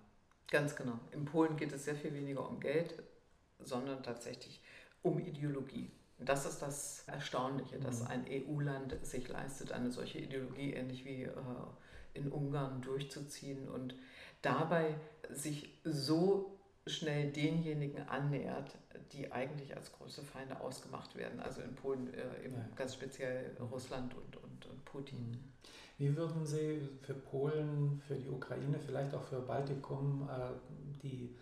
Ganz 0.49 0.75
genau. 0.75 0.99
In 1.11 1.25
Polen 1.25 1.57
geht 1.57 1.73
es 1.73 1.85
sehr 1.85 1.95
viel 1.95 2.13
weniger 2.13 2.47
um 2.47 2.59
Geld, 2.59 2.95
sondern 3.59 4.01
tatsächlich 4.03 4.61
um 5.01 5.19
Ideologie. 5.19 5.91
Das 6.19 6.45
ist 6.45 6.61
das 6.61 7.03
Erstaunliche, 7.07 7.77
dass 7.79 8.01
mhm. 8.01 8.07
ein 8.07 8.25
EU-Land 8.29 8.95
sich 9.05 9.27
leistet, 9.27 9.71
eine 9.73 9.91
solche 9.91 10.19
Ideologie 10.19 10.73
ähnlich 10.73 11.03
wie 11.03 11.23
äh, 11.23 11.31
in 12.13 12.31
Ungarn 12.31 12.81
durchzuziehen 12.81 13.67
und 13.67 13.95
dabei 14.41 14.95
sich 15.29 15.77
so 15.83 16.54
schnell 16.87 17.31
denjenigen 17.31 18.07
annähert, 18.07 18.77
die 19.11 19.31
eigentlich 19.31 19.75
als 19.75 19.91
große 19.91 20.21
Feinde 20.21 20.59
ausgemacht 20.59 21.15
werden. 21.15 21.39
Also 21.39 21.61
in 21.61 21.73
Polen 21.75 22.13
äh, 22.13 22.17
ja. 22.19 22.69
ganz 22.75 22.93
speziell 22.93 23.55
Russland 23.71 24.13
und, 24.13 24.37
und, 24.37 24.65
und 24.65 24.85
Putin. 24.85 25.31
Mhm. 25.31 25.43
Wie 25.97 26.15
würden 26.15 26.45
Sie 26.45 26.81
für 27.01 27.13
Polen, 27.13 28.01
für 28.05 28.15
die 28.15 28.27
Ukraine, 28.27 28.79
vielleicht 28.79 29.13
auch 29.13 29.23
für 29.23 29.39
Baltikum 29.39 30.29
äh, 30.29 30.51
die 31.01 31.35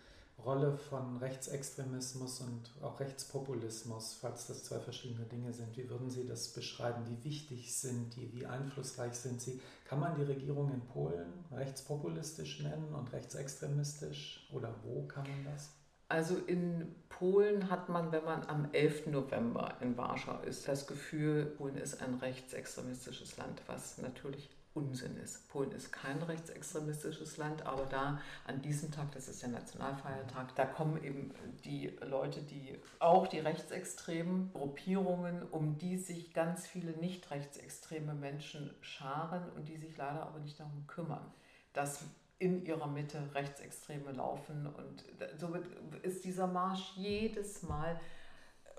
Rolle 0.44 0.76
von 0.76 1.16
Rechtsextremismus 1.16 2.40
und 2.40 2.70
auch 2.82 3.00
Rechtspopulismus, 3.00 4.18
falls 4.20 4.46
das 4.46 4.64
zwei 4.64 4.78
verschiedene 4.78 5.24
Dinge 5.24 5.52
sind, 5.52 5.76
wie 5.76 5.88
würden 5.88 6.10
Sie 6.10 6.26
das 6.26 6.48
beschreiben? 6.48 7.04
Wie 7.08 7.24
wichtig 7.24 7.74
sind 7.76 8.14
die? 8.16 8.32
Wie 8.32 8.46
einflussreich 8.46 9.14
sind 9.14 9.40
sie? 9.40 9.60
Kann 9.86 10.00
man 10.00 10.14
die 10.14 10.22
Regierung 10.22 10.72
in 10.72 10.80
Polen 10.82 11.32
rechtspopulistisch 11.52 12.60
nennen 12.60 12.94
und 12.94 13.12
rechtsextremistisch? 13.12 14.48
Oder 14.52 14.74
wo 14.82 15.06
kann 15.06 15.24
man 15.24 15.52
das? 15.52 15.70
Also 16.08 16.36
in 16.36 16.94
Polen 17.08 17.70
hat 17.70 17.88
man, 17.88 18.12
wenn 18.12 18.24
man 18.24 18.46
am 18.46 18.68
11. 18.72 19.06
November 19.06 19.76
in 19.80 19.96
Warschau 19.96 20.40
ist, 20.40 20.68
das 20.68 20.86
Gefühl, 20.86 21.46
Polen 21.46 21.76
ist 21.78 22.02
ein 22.02 22.14
rechtsextremistisches 22.14 23.36
Land, 23.36 23.62
was 23.66 23.98
natürlich 23.98 24.50
Unsinn 24.74 25.16
ist. 25.16 25.48
Polen 25.48 25.72
ist 25.72 25.92
kein 25.92 26.20
rechtsextremistisches 26.22 27.36
Land, 27.36 27.64
aber 27.64 27.86
da 27.86 28.20
an 28.46 28.60
diesem 28.60 28.90
Tag, 28.90 29.12
das 29.12 29.28
ist 29.28 29.40
der 29.42 29.50
Nationalfeiertag, 29.50 30.54
da 30.56 30.66
kommen 30.66 31.02
eben 31.02 31.32
die 31.64 31.96
Leute, 32.02 32.42
die 32.42 32.76
auch 32.98 33.28
die 33.28 33.38
rechtsextremen 33.38 34.52
Gruppierungen, 34.52 35.42
um 35.50 35.78
die 35.78 35.96
sich 35.96 36.34
ganz 36.34 36.66
viele 36.66 36.92
nicht 36.92 37.30
rechtsextreme 37.30 38.14
Menschen 38.14 38.74
scharen 38.80 39.48
und 39.52 39.68
die 39.68 39.76
sich 39.76 39.96
leider 39.96 40.22
aber 40.22 40.40
nicht 40.40 40.58
darum 40.58 40.86
kümmern 40.86 41.32
dass 41.74 42.04
in 42.38 42.64
ihrer 42.64 42.86
Mitte 42.86 43.20
Rechtsextreme 43.34 44.12
laufen 44.12 44.66
und 44.66 45.04
somit 45.38 45.66
ist 46.02 46.24
dieser 46.24 46.46
Marsch 46.46 46.92
jedes 46.96 47.62
Mal 47.62 48.00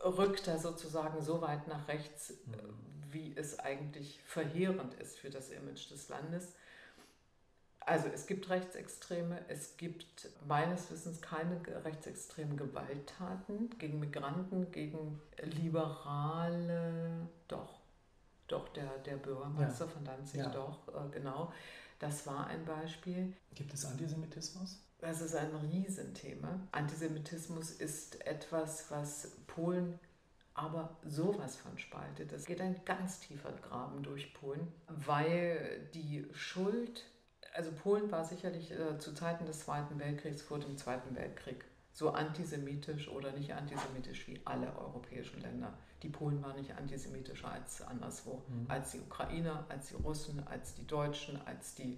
rückt 0.03 0.47
er 0.47 0.59
sozusagen 0.59 1.21
so 1.21 1.41
weit 1.41 1.67
nach 1.67 1.87
rechts, 1.87 2.33
mhm. 2.45 2.94
Wie 3.15 3.33
es 3.35 3.57
eigentlich 3.57 4.19
verheerend 4.25 4.93
ist 4.95 5.17
für 5.17 5.31
das 5.31 5.49
Image 5.49 5.89
des 5.89 6.09
Landes. 6.09 6.53
Also 7.79 8.07
es 8.07 8.27
gibt 8.27 8.49
Rechtsextreme, 8.49 9.39
es 9.47 9.77
gibt 9.77 10.29
meines 10.47 10.91
Wissens 10.91 11.21
keine 11.21 11.61
rechtsextremen 11.83 12.57
Gewalttaten 12.57 13.69
gegen 13.77 13.99
Migranten, 13.99 14.71
gegen 14.71 15.21
Liberale, 15.41 17.27
doch, 17.47 17.79
doch, 18.47 18.69
der, 18.69 18.97
der 18.99 19.17
Bürgermeister 19.17 19.85
ja. 19.85 19.91
von 19.91 20.03
Danzig, 20.03 20.39
ja. 20.39 20.49
doch, 20.49 20.87
äh, 20.89 21.09
genau. 21.11 21.53
Das 21.99 22.27
war 22.27 22.47
ein 22.47 22.65
Beispiel. 22.65 23.33
Gibt 23.53 23.73
es 23.73 23.85
Antisemitismus? 23.85 24.79
Das 24.99 25.21
ist 25.21 25.35
ein 25.35 25.55
Riesenthema. 25.55 26.59
Antisemitismus 26.71 27.71
ist 27.71 28.25
etwas, 28.25 28.89
was 28.89 29.31
Polen 29.47 29.99
aber 30.55 30.97
sowas 31.03 31.57
von 31.57 31.77
spaltet. 31.77 32.31
Es 32.31 32.45
geht 32.45 32.61
ein 32.61 32.79
ganz 32.85 33.19
tiefer 33.19 33.51
Graben 33.51 34.01
durch 34.01 34.33
Polen, 34.33 34.71
weil 34.87 35.89
die 35.93 36.25
Schuld, 36.31 37.03
also 37.53 37.71
Polen 37.71 38.09
war 38.11 38.23
sicherlich 38.23 38.71
äh, 38.71 38.97
zu 38.97 39.13
Zeiten 39.13 39.45
des 39.45 39.59
Zweiten 39.59 39.99
Weltkriegs 39.99 40.41
vor 40.41 40.59
dem 40.59 40.77
Zweiten 40.77 41.15
Weltkrieg 41.15 41.65
so 41.91 42.09
antisemitisch 42.09 43.09
oder 43.09 43.31
nicht 43.31 43.53
antisemitisch 43.53 44.27
wie 44.27 44.39
alle 44.43 44.67
europäischen 44.77 45.41
Länder. 45.41 45.73
Die 46.03 46.09
Polen 46.09 46.41
waren 46.43 46.57
nicht 46.57 46.75
antisemitischer 46.75 47.51
als 47.51 47.81
anderswo, 47.81 48.43
mhm. 48.47 48.65
als 48.67 48.91
die 48.91 48.99
Ukrainer, 48.99 49.65
als 49.69 49.87
die 49.89 49.95
Russen, 49.95 50.45
als 50.47 50.75
die 50.75 50.85
Deutschen, 50.87 51.39
als 51.45 51.75
die 51.75 51.97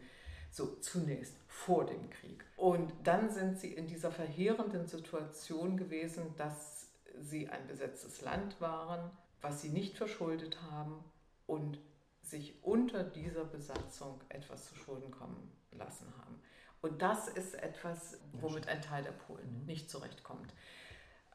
so 0.51 0.77
zunächst 0.81 1.35
vor 1.47 1.85
dem 1.85 2.09
Krieg. 2.09 2.45
Und 2.55 2.93
dann 3.03 3.29
sind 3.31 3.59
sie 3.59 3.73
in 3.73 3.87
dieser 3.87 4.11
verheerenden 4.11 4.87
Situation 4.87 5.77
gewesen, 5.77 6.35
dass 6.37 6.76
sie 7.21 7.49
ein 7.49 7.67
besetztes 7.67 8.21
Land 8.21 8.59
waren, 8.61 9.11
was 9.41 9.61
sie 9.61 9.69
nicht 9.69 9.97
verschuldet 9.97 10.61
haben 10.71 11.03
und 11.45 11.79
sich 12.21 12.63
unter 12.63 13.03
dieser 13.03 13.45
Besatzung 13.45 14.21
etwas 14.29 14.67
zu 14.67 14.75
Schulden 14.75 15.11
kommen 15.11 15.51
lassen 15.71 16.11
haben. 16.17 16.41
Und 16.81 17.01
das 17.01 17.27
ist 17.27 17.55
etwas, 17.55 18.19
womit 18.33 18.67
ein 18.67 18.81
Teil 18.81 19.03
der 19.03 19.11
Polen 19.11 19.61
mhm. 19.61 19.65
nicht 19.65 19.89
zurechtkommt. 19.89 20.53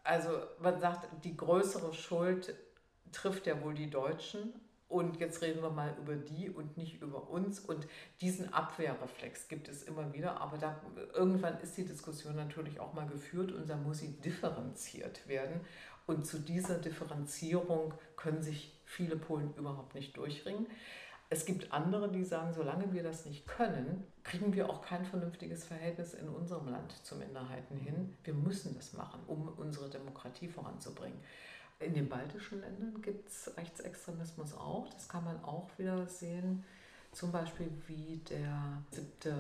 Also 0.05 0.31
man 0.59 0.81
sagt, 0.81 1.09
die 1.25 1.37
größere 1.37 1.93
Schuld 1.95 2.55
trifft 3.13 3.47
ja 3.47 3.61
wohl 3.63 3.75
die 3.75 3.91
Deutschen, 3.91 4.53
und 4.93 5.19
jetzt 5.21 5.41
reden 5.41 5.63
wir 5.63 5.71
mal 5.71 5.97
über 5.99 6.15
die 6.15 6.51
und 6.51 6.77
nicht 6.77 7.01
über 7.01 7.31
uns. 7.31 7.59
Und 7.61 7.89
diesen 8.21 8.53
Abwehrreflex 8.53 9.49
gibt 9.49 9.69
es 9.69 9.85
immer 9.85 10.13
wieder. 10.13 10.39
Aber 10.39 10.59
da, 10.59 10.79
irgendwann 11.15 11.59
ist 11.61 11.79
die 11.79 11.87
Diskussion 11.87 12.37
natürlich 12.37 12.79
auch 12.79 12.93
mal 12.93 13.07
geführt 13.07 13.53
und 13.53 13.71
dann 13.71 13.83
muss 13.85 14.01
sie 14.01 14.13
differenziert 14.21 15.27
werden. 15.27 15.63
Und 16.07 16.27
zu 16.27 16.39
dieser 16.39 16.75
Differenzierung 16.75 17.95
können 18.17 18.43
sich 18.43 18.79
viele 18.85 19.17
Polen 19.17 19.55
überhaupt 19.57 19.95
nicht 19.95 20.15
durchringen. 20.15 20.67
Es 21.31 21.47
gibt 21.47 21.73
andere, 21.73 22.13
die 22.13 22.25
sagen, 22.25 22.53
solange 22.53 22.93
wir 22.93 23.03
das 23.03 23.25
nicht 23.25 23.47
können, 23.47 24.07
kriegen 24.25 24.53
wir 24.53 24.69
auch 24.69 24.83
kein 24.83 25.07
vernünftiges 25.07 25.65
Verhältnis 25.65 26.13
in 26.13 26.29
unserem 26.29 26.69
Land 26.69 26.93
zu 27.03 27.17
Minderheiten 27.17 27.79
hin. 27.79 28.15
Wir 28.25 28.35
müssen 28.35 28.75
das 28.75 28.93
machen, 28.93 29.23
um 29.27 29.49
unsere 29.57 29.89
Demokratie 29.89 30.49
voranzubringen. 30.49 31.19
In 31.85 31.95
den 31.95 32.09
baltischen 32.09 32.61
Ländern 32.61 33.01
gibt 33.03 33.29
es 33.29 33.51
Rechtsextremismus 33.57 34.55
auch. 34.55 34.89
Das 34.93 35.09
kann 35.09 35.25
man 35.25 35.43
auch 35.45 35.69
wieder 35.79 36.07
sehen. 36.07 36.65
Zum 37.13 37.31
Beispiel, 37.31 37.69
wie 37.87 38.23
der 38.31 38.83
7. 38.91 39.35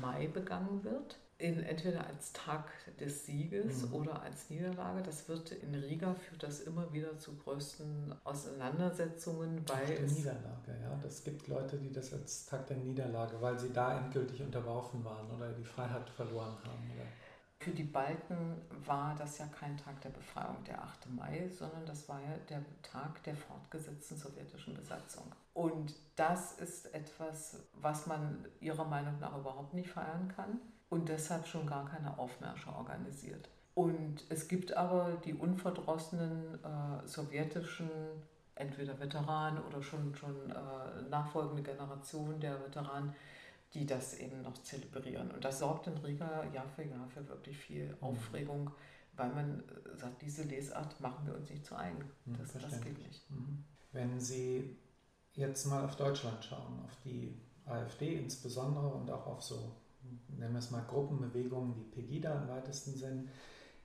Mai 0.00 0.26
begangen 0.28 0.84
wird. 0.84 1.18
In, 1.36 1.62
entweder 1.64 2.06
als 2.06 2.32
Tag 2.32 2.70
des 3.00 3.26
Sieges 3.26 3.86
mhm. 3.86 3.94
oder 3.94 4.22
als 4.22 4.50
Niederlage. 4.50 5.02
Das 5.02 5.28
wird 5.28 5.50
in 5.50 5.74
Riga 5.74 6.14
führt 6.14 6.42
das 6.42 6.60
immer 6.60 6.92
wieder 6.92 7.18
zu 7.18 7.34
größten 7.36 8.14
Auseinandersetzungen, 8.22 9.56
weil 9.66 9.84
Tag 9.84 9.86
der 9.86 10.06
Niederlage, 10.06 10.78
ja. 10.80 10.98
Das 11.02 11.24
gibt 11.24 11.48
Leute, 11.48 11.76
die 11.78 11.92
das 11.92 12.12
als 12.12 12.46
Tag 12.46 12.68
der 12.68 12.76
Niederlage, 12.76 13.40
weil 13.40 13.58
sie 13.58 13.72
da 13.72 13.98
endgültig 13.98 14.42
unterworfen 14.42 15.04
waren 15.04 15.28
oder 15.32 15.52
die 15.52 15.64
Freiheit 15.64 16.08
verloren 16.08 16.56
haben. 16.64 16.90
Oder? 16.94 17.04
Für 17.64 17.70
die 17.70 17.84
Balten 17.84 18.60
war 18.84 19.14
das 19.14 19.38
ja 19.38 19.46
kein 19.46 19.74
Tag 19.78 19.98
der 20.02 20.10
Befreiung, 20.10 20.62
der 20.64 20.82
8. 20.82 21.08
Mai, 21.16 21.48
sondern 21.48 21.86
das 21.86 22.06
war 22.10 22.20
ja 22.20 22.36
der 22.50 22.62
Tag 22.82 23.22
der 23.22 23.34
fortgesetzten 23.34 24.18
sowjetischen 24.18 24.74
Besatzung. 24.74 25.32
Und 25.54 25.94
das 26.14 26.52
ist 26.58 26.94
etwas, 26.94 27.56
was 27.72 28.06
man 28.06 28.44
ihrer 28.60 28.84
Meinung 28.84 29.18
nach 29.18 29.34
überhaupt 29.38 29.72
nicht 29.72 29.88
feiern 29.88 30.30
kann 30.36 30.60
und 30.90 31.08
deshalb 31.08 31.46
schon 31.46 31.66
gar 31.66 31.86
keine 31.86 32.18
Aufmärsche 32.18 32.68
organisiert. 32.68 33.48
Und 33.74 34.26
es 34.28 34.46
gibt 34.46 34.74
aber 34.74 35.12
die 35.24 35.32
unverdrossenen 35.32 36.62
äh, 36.62 37.06
sowjetischen, 37.06 37.88
entweder 38.56 39.00
Veteranen 39.00 39.62
oder 39.64 39.82
schon, 39.82 40.14
schon 40.14 40.50
äh, 40.50 41.08
nachfolgende 41.08 41.62
Generationen 41.62 42.40
der 42.40 42.60
Veteranen, 42.60 43.14
die 43.74 43.86
das 43.86 44.14
eben 44.18 44.42
noch 44.42 44.56
zelebrieren. 44.62 45.30
Und 45.30 45.44
das 45.44 45.58
sorgt 45.58 45.86
in 45.86 45.96
Riga 45.98 46.44
Jahr 46.52 46.68
für 46.68 46.84
Jahr 46.84 47.08
für 47.08 47.28
wirklich 47.28 47.56
viel 47.56 47.88
mhm. 47.88 48.02
Aufregung, 48.02 48.70
weil 49.16 49.32
man 49.32 49.60
äh, 49.60 49.96
sagt, 49.96 50.22
diese 50.22 50.44
Lesart 50.44 51.00
machen 51.00 51.26
wir 51.26 51.34
uns 51.34 51.50
nicht 51.50 51.66
zu 51.66 51.76
eigen. 51.76 52.04
Mhm, 52.24 52.36
das, 52.38 52.52
das 52.52 52.80
geht 52.80 52.98
nicht. 52.98 53.30
Mhm. 53.30 53.64
Wenn 53.92 54.20
Sie 54.20 54.76
jetzt 55.34 55.66
mal 55.66 55.84
auf 55.84 55.96
Deutschland 55.96 56.44
schauen, 56.44 56.80
auf 56.84 56.96
die 57.04 57.40
AfD 57.66 58.16
insbesondere 58.16 58.88
und 58.88 59.10
auch 59.10 59.26
auf 59.26 59.42
so, 59.42 59.76
nennen 60.28 60.52
wir 60.52 60.58
es 60.58 60.70
mal 60.70 60.84
Gruppenbewegungen 60.86 61.76
wie 61.76 61.84
Pegida 61.84 62.42
im 62.42 62.48
weitesten 62.48 62.94
Sinn, 62.94 63.28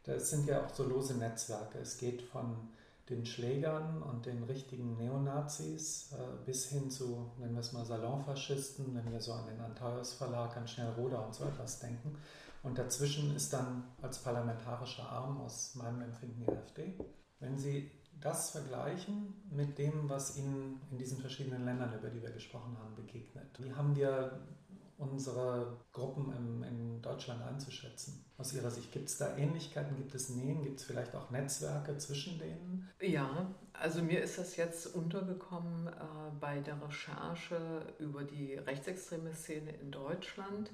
das 0.03 0.29
sind 0.29 0.47
ja 0.47 0.65
auch 0.65 0.69
so 0.69 0.85
lose 0.85 1.17
Netzwerke. 1.17 1.79
Es 1.79 1.97
geht 1.97 2.21
von 2.21 2.69
den 3.09 3.25
Schlägern 3.25 4.01
und 4.03 4.25
den 4.25 4.43
richtigen 4.43 4.97
Neonazis 4.97 6.13
äh, 6.13 6.45
bis 6.45 6.67
hin 6.67 6.89
zu, 6.89 7.31
nennen 7.37 7.53
wir 7.53 7.61
es 7.61 7.73
mal 7.73 7.85
Salonfaschisten, 7.85 8.95
wenn 8.95 9.11
wir 9.11 9.19
so 9.19 9.33
an 9.33 9.47
den 9.47 9.59
Antaios 9.59 10.13
Verlag, 10.13 10.55
an 10.57 10.67
Schnellroder 10.67 11.25
und 11.25 11.33
so 11.33 11.45
etwas 11.45 11.79
denken. 11.79 12.15
Und 12.61 12.77
dazwischen 12.77 13.35
ist 13.35 13.53
dann 13.53 13.83
als 14.01 14.19
parlamentarischer 14.19 15.09
Arm 15.09 15.39
aus 15.41 15.75
meinem 15.75 16.01
Empfinden 16.01 16.43
die 16.45 16.51
AfD. 16.51 16.93
Wenn 17.39 17.57
Sie 17.57 17.89
das 18.19 18.51
vergleichen 18.51 19.33
mit 19.49 19.77
dem, 19.77 20.09
was 20.09 20.37
Ihnen 20.37 20.81
in 20.91 20.97
diesen 20.97 21.19
verschiedenen 21.19 21.63
Ländern, 21.63 21.93
über 21.97 22.09
die 22.09 22.21
wir 22.21 22.31
gesprochen 22.31 22.77
haben, 22.77 22.95
begegnet. 22.95 23.47
Wie 23.59 23.73
haben 23.73 23.95
wir 23.95 24.39
unsere 24.99 25.77
Gruppen 25.93 26.33
im, 26.33 26.63
in 26.63 27.01
Deutschland 27.01 27.41
einzuschätzen? 27.41 28.25
Aus 28.37 28.53
Ihrer 28.53 28.69
Sicht 28.69 28.91
gibt 28.91 29.09
es 29.09 29.17
da 29.17 29.35
Ähnlichkeiten, 29.37 29.95
gibt 29.95 30.13
es 30.13 30.29
Nähen, 30.29 30.61
gibt 30.61 30.79
es 30.79 30.85
vielleicht 30.85 31.15
auch 31.15 31.31
Netzwerke 31.31 31.97
zwischen 31.97 32.37
denen? 32.37 32.89
Ja, 33.01 33.55
also 33.73 34.03
mir 34.03 34.21
ist 34.21 34.37
das 34.37 34.57
jetzt 34.57 34.93
untergekommen 34.93 35.87
äh, 35.87 35.91
bei 36.39 36.59
der 36.59 36.81
Recherche 36.81 37.93
über 37.97 38.23
die 38.23 38.55
rechtsextreme 38.55 39.33
Szene 39.33 39.71
in 39.71 39.91
Deutschland. 39.91 40.71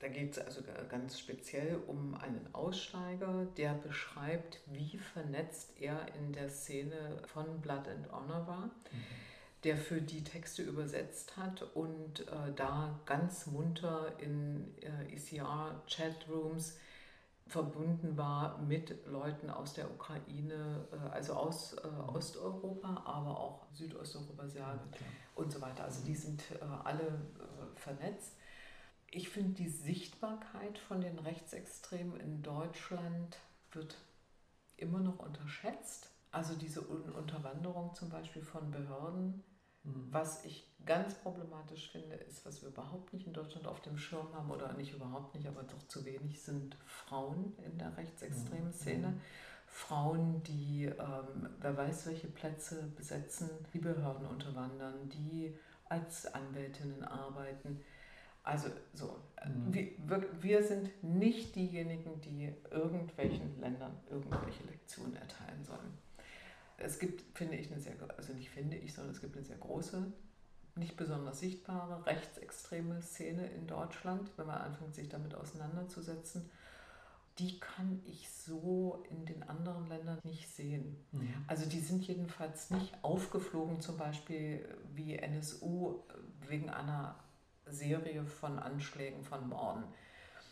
Da 0.00 0.08
geht 0.08 0.32
es 0.32 0.38
also 0.38 0.60
ganz 0.90 1.18
speziell 1.18 1.78
um 1.86 2.14
einen 2.14 2.48
Aussteiger, 2.52 3.46
der 3.56 3.74
beschreibt, 3.74 4.60
wie 4.66 4.98
vernetzt 4.98 5.80
er 5.80 6.14
in 6.14 6.32
der 6.32 6.50
Szene 6.50 7.22
von 7.26 7.60
Blood 7.60 7.88
and 7.88 8.12
Honor 8.12 8.46
war. 8.46 8.70
Mhm 8.92 9.25
der 9.64 9.76
für 9.76 10.00
die 10.00 10.22
Texte 10.22 10.62
übersetzt 10.62 11.36
hat 11.36 11.62
und 11.74 12.20
äh, 12.28 12.52
da 12.54 13.00
ganz 13.06 13.46
munter 13.46 14.12
in 14.18 14.74
äh, 14.80 15.14
ECR-Chatrooms 15.14 16.78
verbunden 17.48 18.16
war 18.16 18.58
mit 18.58 19.06
Leuten 19.06 19.50
aus 19.50 19.74
der 19.74 19.90
Ukraine, 19.90 20.86
äh, 20.92 21.08
also 21.10 21.34
aus 21.34 21.74
äh, 21.74 21.86
Osteuropa, 22.08 23.02
aber 23.04 23.38
auch 23.38 23.66
Südosteuropa, 23.72 24.48
Serbien 24.48 24.88
ja, 24.92 25.06
und 25.34 25.52
so 25.52 25.60
weiter. 25.60 25.84
Also 25.84 26.04
die 26.04 26.16
sind 26.16 26.42
äh, 26.50 26.64
alle 26.84 27.02
äh, 27.02 27.78
vernetzt. 27.78 28.32
Ich 29.10 29.28
finde, 29.28 29.54
die 29.54 29.68
Sichtbarkeit 29.68 30.78
von 30.78 31.00
den 31.00 31.18
Rechtsextremen 31.18 32.18
in 32.20 32.42
Deutschland 32.42 33.38
wird 33.72 33.96
immer 34.76 34.98
noch 34.98 35.20
unterschätzt. 35.20 36.10
Also 36.36 36.54
diese 36.54 36.82
Unterwanderung 36.82 37.94
zum 37.94 38.10
Beispiel 38.10 38.42
von 38.42 38.70
Behörden 38.70 39.42
Mhm. 39.86 40.08
Was 40.10 40.44
ich 40.44 40.68
ganz 40.84 41.14
problematisch 41.14 41.90
finde, 41.90 42.16
ist, 42.16 42.44
was 42.44 42.62
wir 42.62 42.68
überhaupt 42.68 43.12
nicht 43.12 43.26
in 43.26 43.32
Deutschland 43.32 43.66
auf 43.66 43.80
dem 43.80 43.96
Schirm 43.96 44.32
haben 44.34 44.50
oder 44.50 44.72
nicht 44.74 44.92
überhaupt 44.92 45.34
nicht, 45.34 45.46
aber 45.46 45.62
doch 45.62 45.86
zu 45.88 46.04
wenig 46.04 46.42
sind 46.42 46.76
Frauen 46.84 47.54
in 47.64 47.78
der 47.78 47.96
rechtsextremen 47.96 48.68
mhm. 48.68 48.72
Szene. 48.72 49.08
Mhm. 49.08 49.20
Frauen, 49.68 50.42
die 50.44 50.86
ähm, 50.86 51.50
wer 51.60 51.76
weiß 51.76 52.06
welche 52.06 52.28
Plätze 52.28 52.90
besetzen, 52.96 53.50
die 53.74 53.78
Behörden 53.78 54.26
unterwandern, 54.26 55.08
die 55.08 55.56
als 55.88 56.32
Anwältinnen 56.32 57.04
arbeiten. 57.04 57.80
Also 58.42 58.68
so, 58.94 59.18
mhm. 59.44 59.74
wir, 59.74 60.22
wir 60.40 60.62
sind 60.62 60.90
nicht 61.02 61.56
diejenigen, 61.56 62.20
die 62.20 62.54
irgendwelchen 62.70 63.60
Ländern 63.60 63.98
irgendwelche 64.08 64.64
Lektionen 64.64 65.16
erteilen 65.16 65.64
sollen. 65.64 66.05
Es 66.78 66.98
gibt, 66.98 67.36
finde 67.36 67.56
ich, 67.56 67.70
eine 67.70 67.80
sehr, 67.80 67.94
also 68.16 68.32
nicht 68.32 68.50
finde 68.50 68.76
ich, 68.76 68.92
sondern 68.92 69.14
es 69.14 69.20
gibt 69.20 69.36
eine 69.36 69.44
sehr 69.44 69.56
große 69.56 70.12
nicht 70.76 70.96
besonders 70.96 71.40
sichtbare 71.40 72.04
rechtsextreme 72.06 73.00
Szene 73.02 73.46
in 73.46 73.66
Deutschland, 73.66 74.30
wenn 74.36 74.46
man 74.46 74.58
anfängt, 74.58 74.94
sich 74.94 75.08
damit 75.08 75.34
auseinanderzusetzen, 75.34 76.50
die 77.38 77.58
kann 77.60 78.00
ich 78.06 78.30
so 78.30 79.04
in 79.10 79.26
den 79.26 79.42
anderen 79.42 79.86
Ländern 79.88 80.18
nicht 80.24 80.48
sehen. 80.48 80.96
Mhm. 81.12 81.28
Also 81.46 81.66
die 81.66 81.80
sind 81.80 82.06
jedenfalls 82.06 82.70
nicht 82.70 82.92
aufgeflogen, 83.02 83.80
zum 83.80 83.96
Beispiel 83.96 84.66
wie 84.94 85.16
NSU 85.16 86.00
wegen 86.48 86.70
einer 86.70 87.16
Serie 87.66 88.24
von 88.24 88.58
Anschlägen, 88.58 89.24
von 89.24 89.48
Morden. 89.48 89.84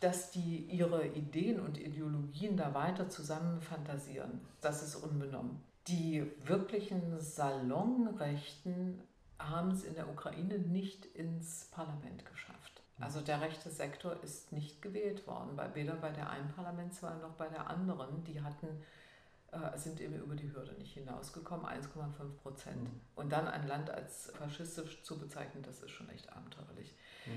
Dass 0.01 0.31
die 0.31 0.65
ihre 0.65 1.07
Ideen 1.07 1.59
und 1.59 1.79
Ideologien 1.79 2.57
da 2.57 2.73
weiter 2.73 3.09
zusammen 3.09 3.61
fantasieren, 3.61 4.41
das 4.61 4.83
ist 4.83 4.95
unbenommen. 4.95 5.63
Die 5.87 6.31
wirklichen 6.43 7.19
Salonrechten 7.19 9.01
haben 9.37 9.71
es 9.71 9.83
in 9.83 9.93
der 9.93 10.09
Ukraine 10.09 10.57
nicht 10.57 11.05
ins 11.05 11.65
Parlament 11.65 12.25
geschafft. 12.25 12.81
Also 12.99 13.21
der 13.21 13.41
rechte 13.41 13.69
Sektor 13.69 14.15
ist 14.23 14.51
nicht 14.51 14.81
gewählt 14.81 15.27
worden, 15.27 15.59
weder 15.73 15.95
bei 15.95 16.11
der 16.11 16.29
einen 16.29 16.49
Parlamentswahl 16.53 17.17
noch 17.19 17.33
bei 17.33 17.47
der 17.49 17.69
anderen. 17.69 18.23
Die 18.23 18.41
hatten, 18.41 18.67
äh, 19.51 19.77
sind 19.77 19.99
eben 19.99 20.15
über 20.15 20.35
die 20.35 20.51
Hürde 20.51 20.73
nicht 20.75 20.93
hinausgekommen, 20.93 21.65
1,5 21.65 22.37
Prozent. 22.41 22.83
Mhm. 22.83 23.01
Und 23.15 23.31
dann 23.31 23.47
ein 23.47 23.67
Land 23.67 23.89
als 23.89 24.31
faschistisch 24.37 25.03
zu 25.03 25.19
bezeichnen, 25.19 25.61
das 25.63 25.81
ist 25.81 25.91
schon 25.91 26.09
echt 26.09 26.31
abenteuerlich. 26.31 26.95
Mhm. 27.25 27.31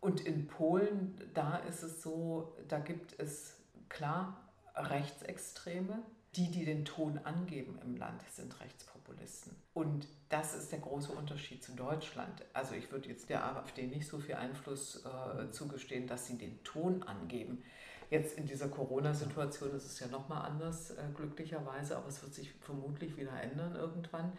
Und 0.00 0.20
in 0.20 0.46
Polen, 0.46 1.20
da 1.34 1.56
ist 1.56 1.82
es 1.82 2.02
so, 2.02 2.56
da 2.68 2.78
gibt 2.78 3.18
es 3.18 3.56
klar 3.88 4.40
Rechtsextreme, 4.76 6.02
die, 6.36 6.50
die 6.50 6.64
den 6.64 6.84
Ton 6.84 7.18
angeben 7.24 7.78
im 7.82 7.96
Land, 7.96 8.22
sind 8.32 8.58
Rechtspopulisten. 8.60 9.54
Und 9.72 10.08
das 10.28 10.54
ist 10.54 10.72
der 10.72 10.80
große 10.80 11.12
Unterschied 11.12 11.62
zu 11.62 11.72
Deutschland. 11.72 12.44
Also 12.52 12.74
ich 12.74 12.90
würde 12.90 13.08
jetzt 13.08 13.28
der 13.30 13.44
AfD 13.44 13.86
nicht 13.86 14.08
so 14.08 14.18
viel 14.18 14.34
Einfluss 14.34 15.04
äh, 15.04 15.50
zugestehen, 15.50 16.06
dass 16.06 16.26
sie 16.26 16.38
den 16.38 16.62
Ton 16.64 17.02
angeben. 17.04 17.62
Jetzt 18.10 18.36
in 18.36 18.46
dieser 18.46 18.68
Corona-Situation 18.68 19.74
ist 19.74 19.86
es 19.86 20.00
ja 20.00 20.08
nochmal 20.08 20.44
anders, 20.46 20.90
äh, 20.90 21.04
glücklicherweise, 21.14 21.96
aber 21.96 22.08
es 22.08 22.22
wird 22.22 22.34
sich 22.34 22.52
vermutlich 22.60 23.16
wieder 23.16 23.40
ändern 23.40 23.74
irgendwann. 23.74 24.32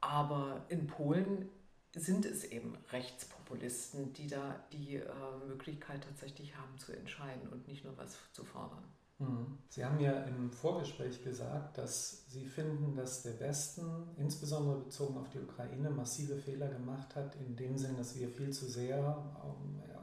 Aber 0.00 0.64
in 0.68 0.86
Polen 0.86 1.48
sind 1.94 2.24
es 2.24 2.44
eben 2.44 2.76
Rechtspopulisten, 2.90 4.12
die 4.14 4.26
da 4.26 4.64
die 4.72 4.96
äh, 4.96 5.06
Möglichkeit 5.46 6.04
tatsächlich 6.04 6.56
haben 6.56 6.78
zu 6.78 6.92
entscheiden 6.92 7.48
und 7.48 7.68
nicht 7.68 7.84
nur 7.84 7.96
was 7.98 8.18
zu 8.32 8.44
fordern. 8.44 8.84
Mhm. 9.22 9.58
Sie 9.68 9.84
haben 9.84 10.00
ja 10.00 10.12
im 10.24 10.50
Vorgespräch 10.50 11.22
gesagt, 11.22 11.78
dass 11.78 12.24
Sie 12.28 12.44
finden, 12.44 12.94
dass 12.94 13.22
der 13.22 13.38
Westen, 13.40 13.84
insbesondere 14.16 14.80
bezogen 14.80 15.16
auf 15.16 15.28
die 15.30 15.38
Ukraine, 15.38 15.90
massive 15.90 16.36
Fehler 16.36 16.68
gemacht 16.68 17.14
hat, 17.14 17.36
in 17.36 17.56
dem 17.56 17.78
Sinn, 17.78 17.96
dass 17.96 18.16
wir 18.18 18.28
viel 18.28 18.50
zu 18.50 18.66
sehr 18.66 19.16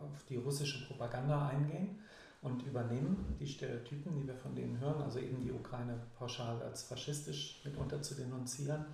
auf 0.01 0.23
die 0.29 0.37
russische 0.37 0.87
Propaganda 0.87 1.49
eingehen 1.49 1.99
und 2.41 2.63
übernehmen 2.63 3.35
die 3.39 3.47
Stereotypen, 3.47 4.15
die 4.15 4.25
wir 4.25 4.35
von 4.35 4.55
denen 4.55 4.79
hören, 4.79 5.01
also 5.01 5.19
eben 5.19 5.41
die 5.41 5.51
Ukraine 5.51 5.99
pauschal 6.17 6.61
als 6.61 6.83
faschistisch 6.83 7.61
mitunter 7.65 8.01
zu 8.01 8.15
denunzieren. 8.15 8.85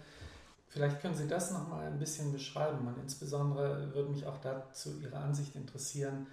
Vielleicht 0.68 1.00
können 1.02 1.16
Sie 1.16 1.28
das 1.28 1.52
nochmal 1.52 1.86
ein 1.86 2.00
bisschen 2.00 2.34
beschreiben. 2.34 2.86
Und 2.88 2.98
insbesondere 2.98 3.94
würde 3.94 4.10
mich 4.10 4.26
auch 4.26 4.40
dazu 4.40 5.00
Ihre 5.00 5.18
Ansicht 5.18 5.56
interessieren, 5.56 6.28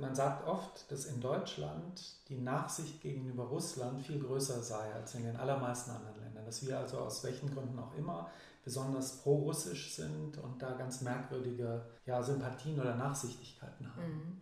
man 0.00 0.14
sagt 0.14 0.46
oft, 0.46 0.90
dass 0.90 1.06
in 1.06 1.20
Deutschland 1.20 2.02
die 2.28 2.38
Nachsicht 2.38 3.00
gegenüber 3.00 3.44
Russland 3.44 4.00
viel 4.00 4.18
größer 4.18 4.62
sei 4.62 4.92
als 4.92 5.14
in 5.14 5.24
den 5.24 5.36
allermeisten 5.36 5.90
anderen 5.90 6.20
Ländern. 6.20 6.44
Dass 6.44 6.66
wir 6.66 6.78
also 6.78 6.98
aus 6.98 7.22
welchen 7.24 7.52
Gründen 7.52 7.78
auch 7.78 7.94
immer 7.94 8.30
besonders 8.64 9.22
pro-russisch 9.22 9.94
sind 9.94 10.38
und 10.38 10.60
da 10.60 10.72
ganz 10.72 11.00
merkwürdige 11.00 11.84
ja, 12.04 12.20
Sympathien 12.20 12.80
oder 12.80 12.96
Nachsichtigkeiten 12.96 13.94
haben. 13.94 14.02
Mhm. 14.02 14.40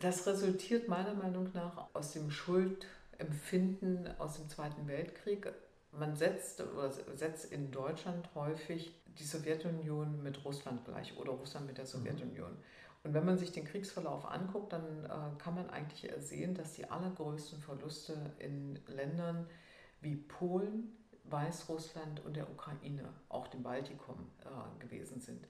Das 0.00 0.26
resultiert 0.26 0.88
meiner 0.88 1.14
Meinung 1.14 1.50
nach 1.52 1.88
aus 1.92 2.12
dem 2.12 2.30
Schuldempfinden 2.30 4.08
aus 4.18 4.36
dem 4.36 4.48
Zweiten 4.48 4.86
Weltkrieg. 4.86 5.52
Man 5.92 6.16
setzt, 6.16 6.62
oder 6.62 6.90
setzt 6.90 7.52
in 7.52 7.70
Deutschland 7.70 8.28
häufig 8.34 8.94
die 9.18 9.24
Sowjetunion 9.24 10.22
mit 10.22 10.44
Russland 10.44 10.84
gleich 10.84 11.16
oder 11.18 11.32
Russland 11.32 11.66
mit 11.66 11.76
der 11.76 11.84
mhm. 11.84 11.90
Sowjetunion. 11.90 12.52
Mhm. 12.52 12.64
Und 13.08 13.14
wenn 13.14 13.24
man 13.24 13.38
sich 13.38 13.52
den 13.52 13.64
Kriegsverlauf 13.64 14.30
anguckt, 14.30 14.74
dann 14.74 15.06
äh, 15.06 15.38
kann 15.38 15.54
man 15.54 15.70
eigentlich 15.70 16.12
sehen, 16.18 16.54
dass 16.54 16.74
die 16.74 16.90
allergrößten 16.90 17.58
Verluste 17.58 18.34
in 18.38 18.78
Ländern 18.86 19.46
wie 20.02 20.14
Polen, 20.14 20.94
Weißrussland 21.24 22.22
und 22.26 22.36
der 22.36 22.50
Ukraine, 22.50 23.08
auch 23.30 23.46
dem 23.46 23.62
Baltikum, 23.62 24.30
äh, 24.44 24.78
gewesen 24.78 25.22
sind. 25.22 25.48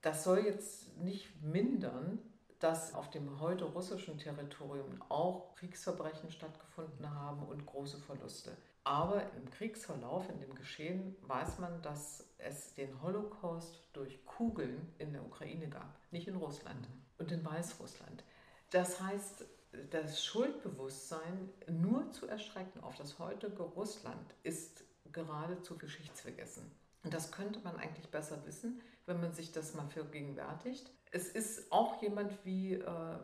Das 0.00 0.22
soll 0.22 0.44
jetzt 0.44 0.96
nicht 0.98 1.42
mindern, 1.42 2.20
dass 2.60 2.94
auf 2.94 3.10
dem 3.10 3.40
heute 3.40 3.64
russischen 3.64 4.18
Territorium 4.18 5.02
auch 5.08 5.56
Kriegsverbrechen 5.56 6.30
stattgefunden 6.30 7.10
haben 7.10 7.48
und 7.48 7.66
große 7.66 7.98
Verluste. 7.98 8.56
Aber 8.84 9.30
im 9.34 9.50
Kriegsverlauf, 9.50 10.28
in 10.30 10.40
dem 10.40 10.54
Geschehen, 10.54 11.16
weiß 11.22 11.58
man, 11.58 11.82
dass 11.82 12.24
es 12.38 12.74
den 12.74 13.02
Holocaust 13.02 13.88
durch 13.92 14.24
Kugeln 14.24 14.94
in 14.98 15.12
der 15.12 15.24
Ukraine 15.24 15.68
gab, 15.68 15.98
nicht 16.10 16.28
in 16.28 16.36
Russland 16.36 16.88
und 17.18 17.30
in 17.30 17.44
Weißrussland. 17.44 18.24
Das 18.70 19.00
heißt, 19.00 19.44
das 19.90 20.24
Schuldbewusstsein 20.24 21.50
nur 21.68 22.10
zu 22.10 22.26
erstrecken 22.26 22.80
auf 22.80 22.96
das 22.96 23.18
heutige 23.18 23.62
Russland 23.62 24.34
ist 24.42 24.84
geradezu 25.12 25.76
geschichtsvergessen. 25.76 26.70
Und 27.02 27.14
das 27.14 27.32
könnte 27.32 27.60
man 27.60 27.76
eigentlich 27.76 28.10
besser 28.10 28.44
wissen, 28.44 28.80
wenn 29.06 29.20
man 29.20 29.32
sich 29.32 29.52
das 29.52 29.74
mal 29.74 29.88
vergegenwärtigt. 29.88 30.90
Es 31.12 31.28
ist 31.28 31.72
auch 31.72 32.00
jemand 32.02 32.32
wie, 32.44 32.74
äh, 32.74 33.18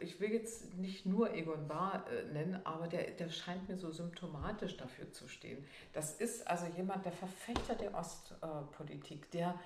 ich 0.00 0.20
will 0.20 0.30
jetzt 0.30 0.74
nicht 0.74 1.06
nur 1.06 1.34
Egon 1.34 1.66
Bahr 1.66 2.06
äh, 2.08 2.32
nennen, 2.32 2.60
aber 2.64 2.86
der, 2.86 3.10
der 3.12 3.30
scheint 3.30 3.68
mir 3.68 3.76
so 3.76 3.90
symptomatisch 3.90 4.76
dafür 4.76 5.10
zu 5.10 5.26
stehen. 5.26 5.64
Das 5.92 6.12
ist 6.12 6.46
also 6.46 6.66
jemand, 6.76 7.04
der 7.04 7.12
Verfechter 7.12 7.74
der 7.74 7.94
Ostpolitik, 7.94 9.30
der 9.32 9.58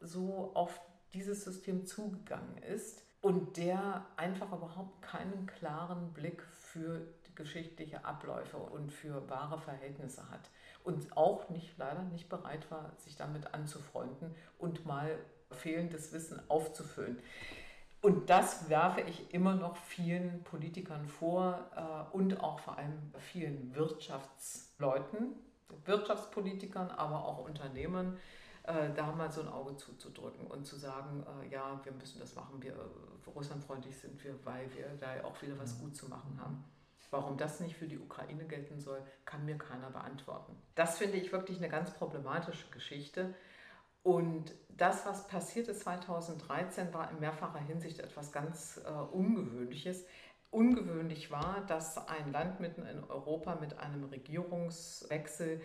so 0.00 0.50
auf 0.54 0.80
dieses 1.14 1.44
System 1.44 1.86
zugegangen 1.86 2.58
ist 2.58 3.02
und 3.22 3.56
der 3.56 4.04
einfach 4.16 4.52
überhaupt 4.52 5.00
keinen 5.00 5.46
klaren 5.46 6.12
Blick 6.12 6.42
für 6.42 7.06
geschichtliche 7.34 8.04
Abläufe 8.04 8.58
und 8.58 8.92
für 8.92 9.28
wahre 9.30 9.58
Verhältnisse 9.58 10.28
hat 10.30 10.50
und 10.84 11.16
auch 11.16 11.48
nicht 11.48 11.76
leider 11.78 12.02
nicht 12.02 12.28
bereit 12.28 12.70
war, 12.70 12.92
sich 12.98 13.16
damit 13.16 13.52
anzufreunden 13.52 14.34
und 14.58 14.86
mal 14.86 15.18
fehlendes 15.50 16.12
Wissen 16.12 16.40
aufzufüllen. 16.48 17.18
Und 18.02 18.28
das 18.28 18.68
werfe 18.68 19.00
ich 19.00 19.32
immer 19.32 19.54
noch 19.54 19.76
vielen 19.76 20.44
Politikern 20.44 21.08
vor 21.08 21.58
äh, 21.74 22.14
und 22.14 22.38
auch 22.40 22.60
vor 22.60 22.76
allem 22.76 23.12
vielen 23.18 23.74
Wirtschaftsleuten, 23.74 25.32
Wirtschaftspolitikern, 25.86 26.90
aber 26.90 27.24
auch 27.24 27.38
Unternehmern, 27.38 28.18
äh, 28.64 28.90
da 28.94 29.10
mal 29.12 29.32
so 29.32 29.40
ein 29.40 29.48
Auge 29.48 29.76
zuzudrücken 29.76 30.46
und 30.46 30.66
zu 30.66 30.76
sagen, 30.76 31.24
äh, 31.42 31.50
ja, 31.50 31.80
wir 31.82 31.92
müssen 31.92 32.20
das 32.20 32.34
machen, 32.34 32.62
wir 32.62 32.74
russlandfreundlich 33.34 33.96
sind 33.96 34.22
wir, 34.22 34.34
weil 34.44 34.68
wir 34.74 34.86
da 35.00 35.26
auch 35.26 35.40
wieder 35.40 35.58
was 35.58 35.78
mhm. 35.78 35.84
gut 35.84 35.96
zu 35.96 36.08
machen 36.08 36.38
haben. 36.38 36.62
Warum 37.14 37.36
das 37.36 37.60
nicht 37.60 37.76
für 37.76 37.86
die 37.86 38.00
Ukraine 38.00 38.44
gelten 38.44 38.80
soll, 38.80 39.00
kann 39.24 39.44
mir 39.44 39.56
keiner 39.56 39.88
beantworten. 39.88 40.60
Das 40.74 40.98
finde 40.98 41.16
ich 41.16 41.30
wirklich 41.30 41.58
eine 41.58 41.68
ganz 41.68 41.92
problematische 41.92 42.68
Geschichte. 42.72 43.32
Und 44.02 44.52
das, 44.70 45.06
was 45.06 45.28
passiert 45.28 45.68
ist 45.68 45.82
2013, 45.82 46.92
war 46.92 47.12
in 47.12 47.20
mehrfacher 47.20 47.60
Hinsicht 47.60 48.00
etwas 48.00 48.32
ganz 48.32 48.80
äh, 48.84 48.90
Ungewöhnliches. 48.90 50.04
Ungewöhnlich 50.50 51.30
war, 51.30 51.64
dass 51.68 52.08
ein 52.08 52.32
Land 52.32 52.58
mitten 52.58 52.84
in 52.84 53.04
Europa 53.04 53.54
mit 53.60 53.78
einem 53.78 54.02
Regierungswechsel 54.02 55.60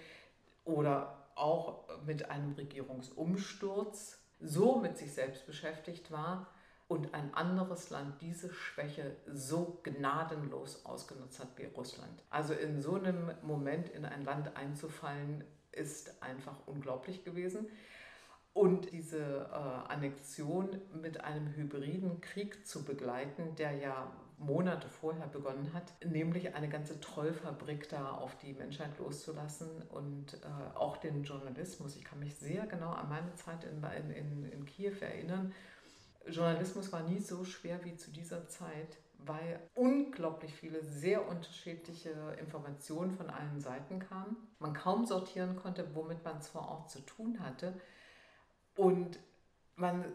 oder 0.66 1.32
auch 1.34 1.88
mit 2.06 2.30
einem 2.30 2.54
Regierungsumsturz 2.54 4.22
so 4.40 4.78
mit 4.78 5.00
sich 5.00 5.16
selbst 5.16 5.48
beschäftigt 5.48 6.12
war 6.12 6.46
und 6.90 7.14
ein 7.14 7.34
anderes 7.36 7.92
Land 7.92 8.20
diese 8.20 8.52
Schwäche 8.52 9.16
so 9.32 9.80
gnadenlos 9.84 10.86
ausgenutzt 10.86 11.40
hat 11.40 11.50
wie 11.56 11.66
Russland. 11.66 12.24
Also 12.32 12.54
in 12.54 12.82
so 12.82 12.96
einem 12.96 13.32
Moment 13.44 13.90
in 13.90 14.06
ein 14.06 14.26
Land 14.26 14.58
einzufallen, 14.58 15.44
ist 15.72 16.22
einfach 16.22 16.56
unglaublich 16.66 17.24
gewesen. 17.24 17.68
Und 18.54 18.92
diese 18.92 19.20
äh, 19.20 19.92
Annexion 19.94 20.82
mit 21.00 21.24
einem 21.24 21.54
hybriden 21.56 22.22
Krieg 22.22 22.66
zu 22.66 22.84
begleiten, 22.84 23.56
der 23.56 23.74
ja 23.74 24.12
Monate 24.40 24.90
vorher 24.90 25.28
begonnen 25.28 25.72
hat, 25.74 25.94
nämlich 26.04 26.56
eine 26.56 26.70
ganze 26.70 27.00
Trollfabrik 27.00 27.88
da 27.90 28.12
auf 28.12 28.36
die 28.38 28.54
Menschheit 28.54 28.98
loszulassen 28.98 29.70
und 29.90 30.34
äh, 30.34 30.78
auch 30.78 30.98
den 30.98 31.24
Journalismus. 31.24 31.96
Ich 31.96 32.04
kann 32.04 32.20
mich 32.20 32.36
sehr 32.36 32.66
genau 32.66 32.90
an 32.90 33.10
meine 33.10 33.36
Zeit 33.36 33.64
in, 33.64 33.84
in, 34.12 34.52
in 34.52 34.66
Kiew 34.66 34.96
erinnern. 35.02 35.54
Journalismus 36.28 36.92
war 36.92 37.04
nie 37.04 37.20
so 37.20 37.44
schwer 37.44 37.84
wie 37.84 37.96
zu 37.96 38.12
dieser 38.12 38.48
Zeit, 38.48 38.98
weil 39.20 39.60
unglaublich 39.76 40.54
viele 40.54 40.84
sehr 40.84 41.28
unterschiedliche 41.28 42.12
Informationen 42.40 43.12
von 43.12 43.30
allen 43.30 43.60
Seiten 43.60 44.00
kamen. 44.00 44.38
Man 44.60 44.74
kaum 44.74 45.06
sortieren 45.06 45.56
konnte, 45.56 45.94
womit 45.94 46.24
man 46.24 46.38
es 46.38 46.48
vor 46.48 46.68
Ort 46.68 46.90
zu 46.90 47.00
tun 47.02 47.40
hatte. 47.40 47.74
Und 48.76 49.20
man 49.76 50.06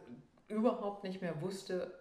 überhaupt 0.49 1.05
nicht 1.05 1.21
mehr 1.21 1.41
wusste, 1.43 1.93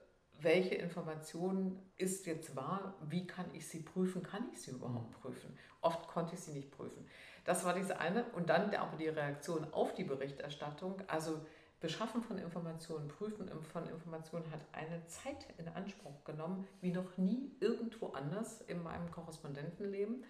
welche 0.42 0.76
Information 0.76 1.80
ist 1.98 2.26
jetzt 2.26 2.56
wahr, 2.56 2.96
wie 3.02 3.26
kann 3.26 3.46
ich 3.54 3.68
sie 3.68 3.80
prüfen, 3.80 4.24
kann 4.24 4.50
ich 4.52 4.62
sie 4.62 4.72
überhaupt 4.72 5.10
mhm. 5.10 5.22
prüfen. 5.22 5.58
Oft 5.82 6.08
konnte 6.08 6.36
ich 6.36 6.42
sie 6.42 6.52
nicht 6.52 6.72
prüfen. 6.72 7.06
Das 7.46 7.66
war 7.66 7.74
diese 7.74 8.00
eine. 8.00 8.26
Und 8.32 8.50
dann 8.50 8.74
aber 8.76 8.98
die 8.98 9.08
Reaktion 9.08 9.68
auf 9.74 9.94
die 9.94 10.04
Berichterstattung. 10.04 11.02
Also 11.08 11.46
Beschaffen 11.84 12.24
von 12.24 12.38
Informationen, 12.38 13.10
Prüfen 13.10 13.50
von 13.74 13.86
Informationen 13.90 14.50
hat 14.52 14.62
eine 14.72 15.06
Zeit 15.08 15.46
in 15.58 15.68
Anspruch 15.68 16.24
genommen, 16.24 16.66
wie 16.80 16.94
noch 16.94 17.18
nie 17.18 17.52
irgendwo 17.60 18.14
anders 18.14 18.62
in 18.62 18.82
meinem 18.82 19.12
Korrespondentenleben. 19.12 20.24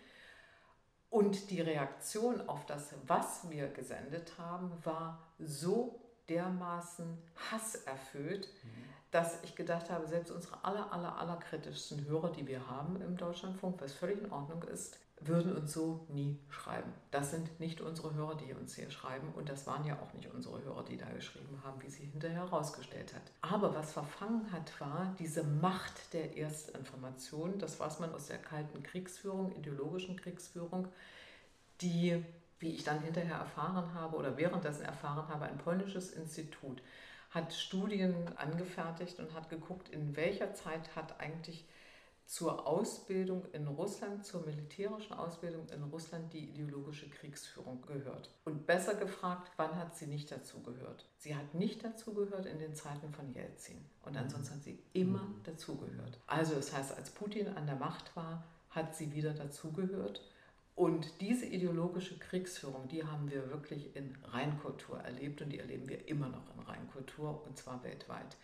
Und 1.12 1.52
die 1.52 1.62
Reaktion 1.62 2.50
auf 2.50 2.66
das, 2.66 2.96
was 3.06 3.52
wir 3.52 3.68
gesendet 3.68 4.40
haben, 4.40 4.72
war 4.84 5.22
so 5.38 6.02
dermaßen 6.28 7.22
hasserfüllt, 7.52 8.48
mhm. 8.64 8.84
dass 9.12 9.44
ich 9.44 9.56
gedacht 9.56 9.92
habe, 9.92 10.08
selbst 10.08 10.32
unsere 10.32 10.64
aller, 10.66 10.92
aller, 10.92 11.20
aller 11.20 11.38
kritischsten 11.38 12.06
Hörer, 12.06 12.32
die 12.32 12.48
wir 12.48 12.68
haben 12.68 13.00
im 13.00 13.16
Deutschlandfunk, 13.16 13.80
was 13.80 13.94
völlig 13.94 14.24
in 14.24 14.32
Ordnung 14.32 14.64
ist, 14.64 14.98
würden 15.28 15.56
uns 15.56 15.74
so 15.74 16.06
nie 16.10 16.40
schreiben. 16.50 16.92
Das 17.12 17.32
sind 17.32 17.60
nicht 17.60 17.82
unsere 17.82 18.14
Hörer, 18.14 18.36
die 18.36 18.54
uns 18.54 18.76
hier 18.76 18.90
schreiben 18.92 19.30
und 19.36 19.50
das 19.50 19.68
waren 19.68 19.86
ja 19.86 20.00
auch 20.00 20.14
nicht 20.14 20.32
unsere 20.34 20.64
Hörer, 20.64 20.84
die 20.84 20.98
da 20.98 21.10
geschrieben 21.10 21.62
haben, 21.64 21.82
wie 21.82 21.90
sie 21.90 22.06
hinterher 22.06 22.46
herausgestellt 22.46 23.14
hat. 23.14 23.22
Aber 23.42 23.76
was 23.76 23.92
verfangen 23.94 24.52
hat, 24.52 24.80
war 24.80 25.16
diese 25.20 25.44
Macht 25.44 26.14
der 26.14 26.38
Erstinformation, 26.38 27.60
das 27.60 27.80
weiß 27.80 28.00
man 28.00 28.14
aus 28.14 28.28
der 28.28 28.38
kalten 28.38 28.84
Kriegsführung, 28.84 29.56
ideologischen 29.56 30.16
Kriegsführung, 30.16 30.88
die, 31.82 32.24
wie 32.60 32.76
ich 32.76 32.84
dann 32.84 33.02
hinterher 33.02 33.38
erfahren 33.38 33.94
habe 33.94 34.16
oder 34.16 34.38
währenddessen 34.38 34.84
erfahren 34.84 35.28
habe, 35.28 35.46
ein 35.46 35.58
polnisches 35.58 36.12
Institut 36.12 36.82
hat 37.34 37.52
Studien 37.54 38.16
angefertigt 38.36 39.20
und 39.20 39.34
hat 39.34 39.50
geguckt, 39.50 39.90
in 39.90 40.16
welcher 40.16 40.54
Zeit 40.54 40.96
hat 40.96 41.20
eigentlich 41.20 41.66
zur 42.26 42.66
Ausbildung 42.68 43.46
in 43.52 43.68
Russland, 43.68 44.26
zur 44.26 44.46
militärischen 44.46 45.14
Ausbildung 45.14 45.68
in 45.70 45.84
Russland 45.84 46.34
die 46.34 46.50
ideologische 46.50 47.10
Kriegsführung 47.10 47.82
gehört. 47.82 48.34
Und 48.46 48.66
besser 48.66 48.96
gefragt, 48.96 49.52
wann 49.58 49.76
hat 49.76 49.96
sie 49.96 50.08
nicht 50.08 50.32
dazu 50.32 50.62
gehört? 50.64 51.06
Sie 51.18 51.36
hat 51.36 51.54
nicht 51.54 51.84
dazu 51.84 52.14
gehört 52.14 52.46
in 52.46 52.60
den 52.60 52.76
Zeiten 52.76 53.12
von 53.12 53.34
Jelzin. 53.34 53.86
Und 54.04 54.18
ansonsten 54.18 54.56
hat 54.56 54.64
sie 54.64 54.80
immer 54.94 55.24
mhm. 55.24 55.44
dazugehört. 55.44 56.20
Also 56.28 56.56
das 56.56 56.74
heißt, 56.74 56.98
als 56.98 57.12
Putin 57.12 57.50
an 57.50 57.66
der 57.66 57.76
Macht 57.76 58.16
war, 58.16 58.44
hat 58.70 58.96
sie 58.96 59.14
wieder 59.14 59.34
dazugehört. 59.34 60.22
Und 60.76 61.22
diese 61.22 61.46
ideologische 61.46 62.18
Kriegsführung, 62.18 62.88
die 62.88 63.04
haben 63.04 63.30
wir 63.30 63.52
wirklich 63.52 63.96
in 63.96 64.18
Reinkultur 64.24 65.00
erlebt 65.00 65.42
und 65.42 65.50
die 65.50 65.60
erleben 65.60 65.88
wir 65.88 66.08
immer 66.08 66.30
noch 66.30 66.52
in 66.56 66.62
Reinkultur 66.62 67.46
und 67.46 67.58
zwar 67.58 67.84
weltweit. 67.84 68.38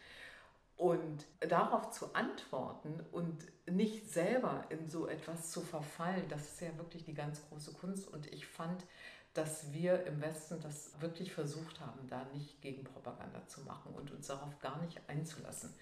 Und 0.80 1.26
darauf 1.42 1.92
zu 1.92 2.16
antworten 2.16 3.06
und 3.12 3.46
nicht 3.70 4.10
selber 4.10 4.64
in 4.70 4.88
so 4.88 5.10
etwas 5.10 5.52
zu 5.52 5.60
verfallen, 5.60 6.24
das 6.30 6.54
ist 6.54 6.62
ja 6.62 6.78
wirklich 6.78 7.04
die 7.04 7.14
ganz 7.14 7.42
große 7.50 7.74
Kunst. 7.74 8.08
Und 8.08 8.28
ich 8.28 8.48
fand, 8.48 8.86
dass 9.34 9.74
wir 9.74 10.06
im 10.06 10.22
Westen 10.22 10.62
das 10.62 10.94
wirklich 11.02 11.34
versucht 11.34 11.82
haben, 11.82 12.08
da 12.08 12.24
nicht 12.34 12.62
gegen 12.62 12.86
Propaganda 12.86 13.46
zu 13.46 13.60
machen 13.64 13.94
und 13.94 14.10
uns 14.12 14.28
darauf 14.28 14.58
gar 14.62 14.82
nicht 14.82 15.02
einzulassen. 15.10 15.74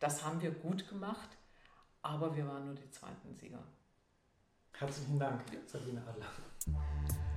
Das 0.00 0.24
haben 0.24 0.40
wir 0.40 0.52
gut 0.52 0.88
gemacht, 0.88 1.28
aber 2.00 2.34
wir 2.34 2.48
waren 2.48 2.64
nur 2.64 2.76
die 2.76 2.90
zweiten 2.90 3.36
Sieger. 3.36 3.62
Herzlichen 4.72 5.18
Dank, 5.18 5.42
Sabine 5.66 6.02
Adler. 6.08 7.34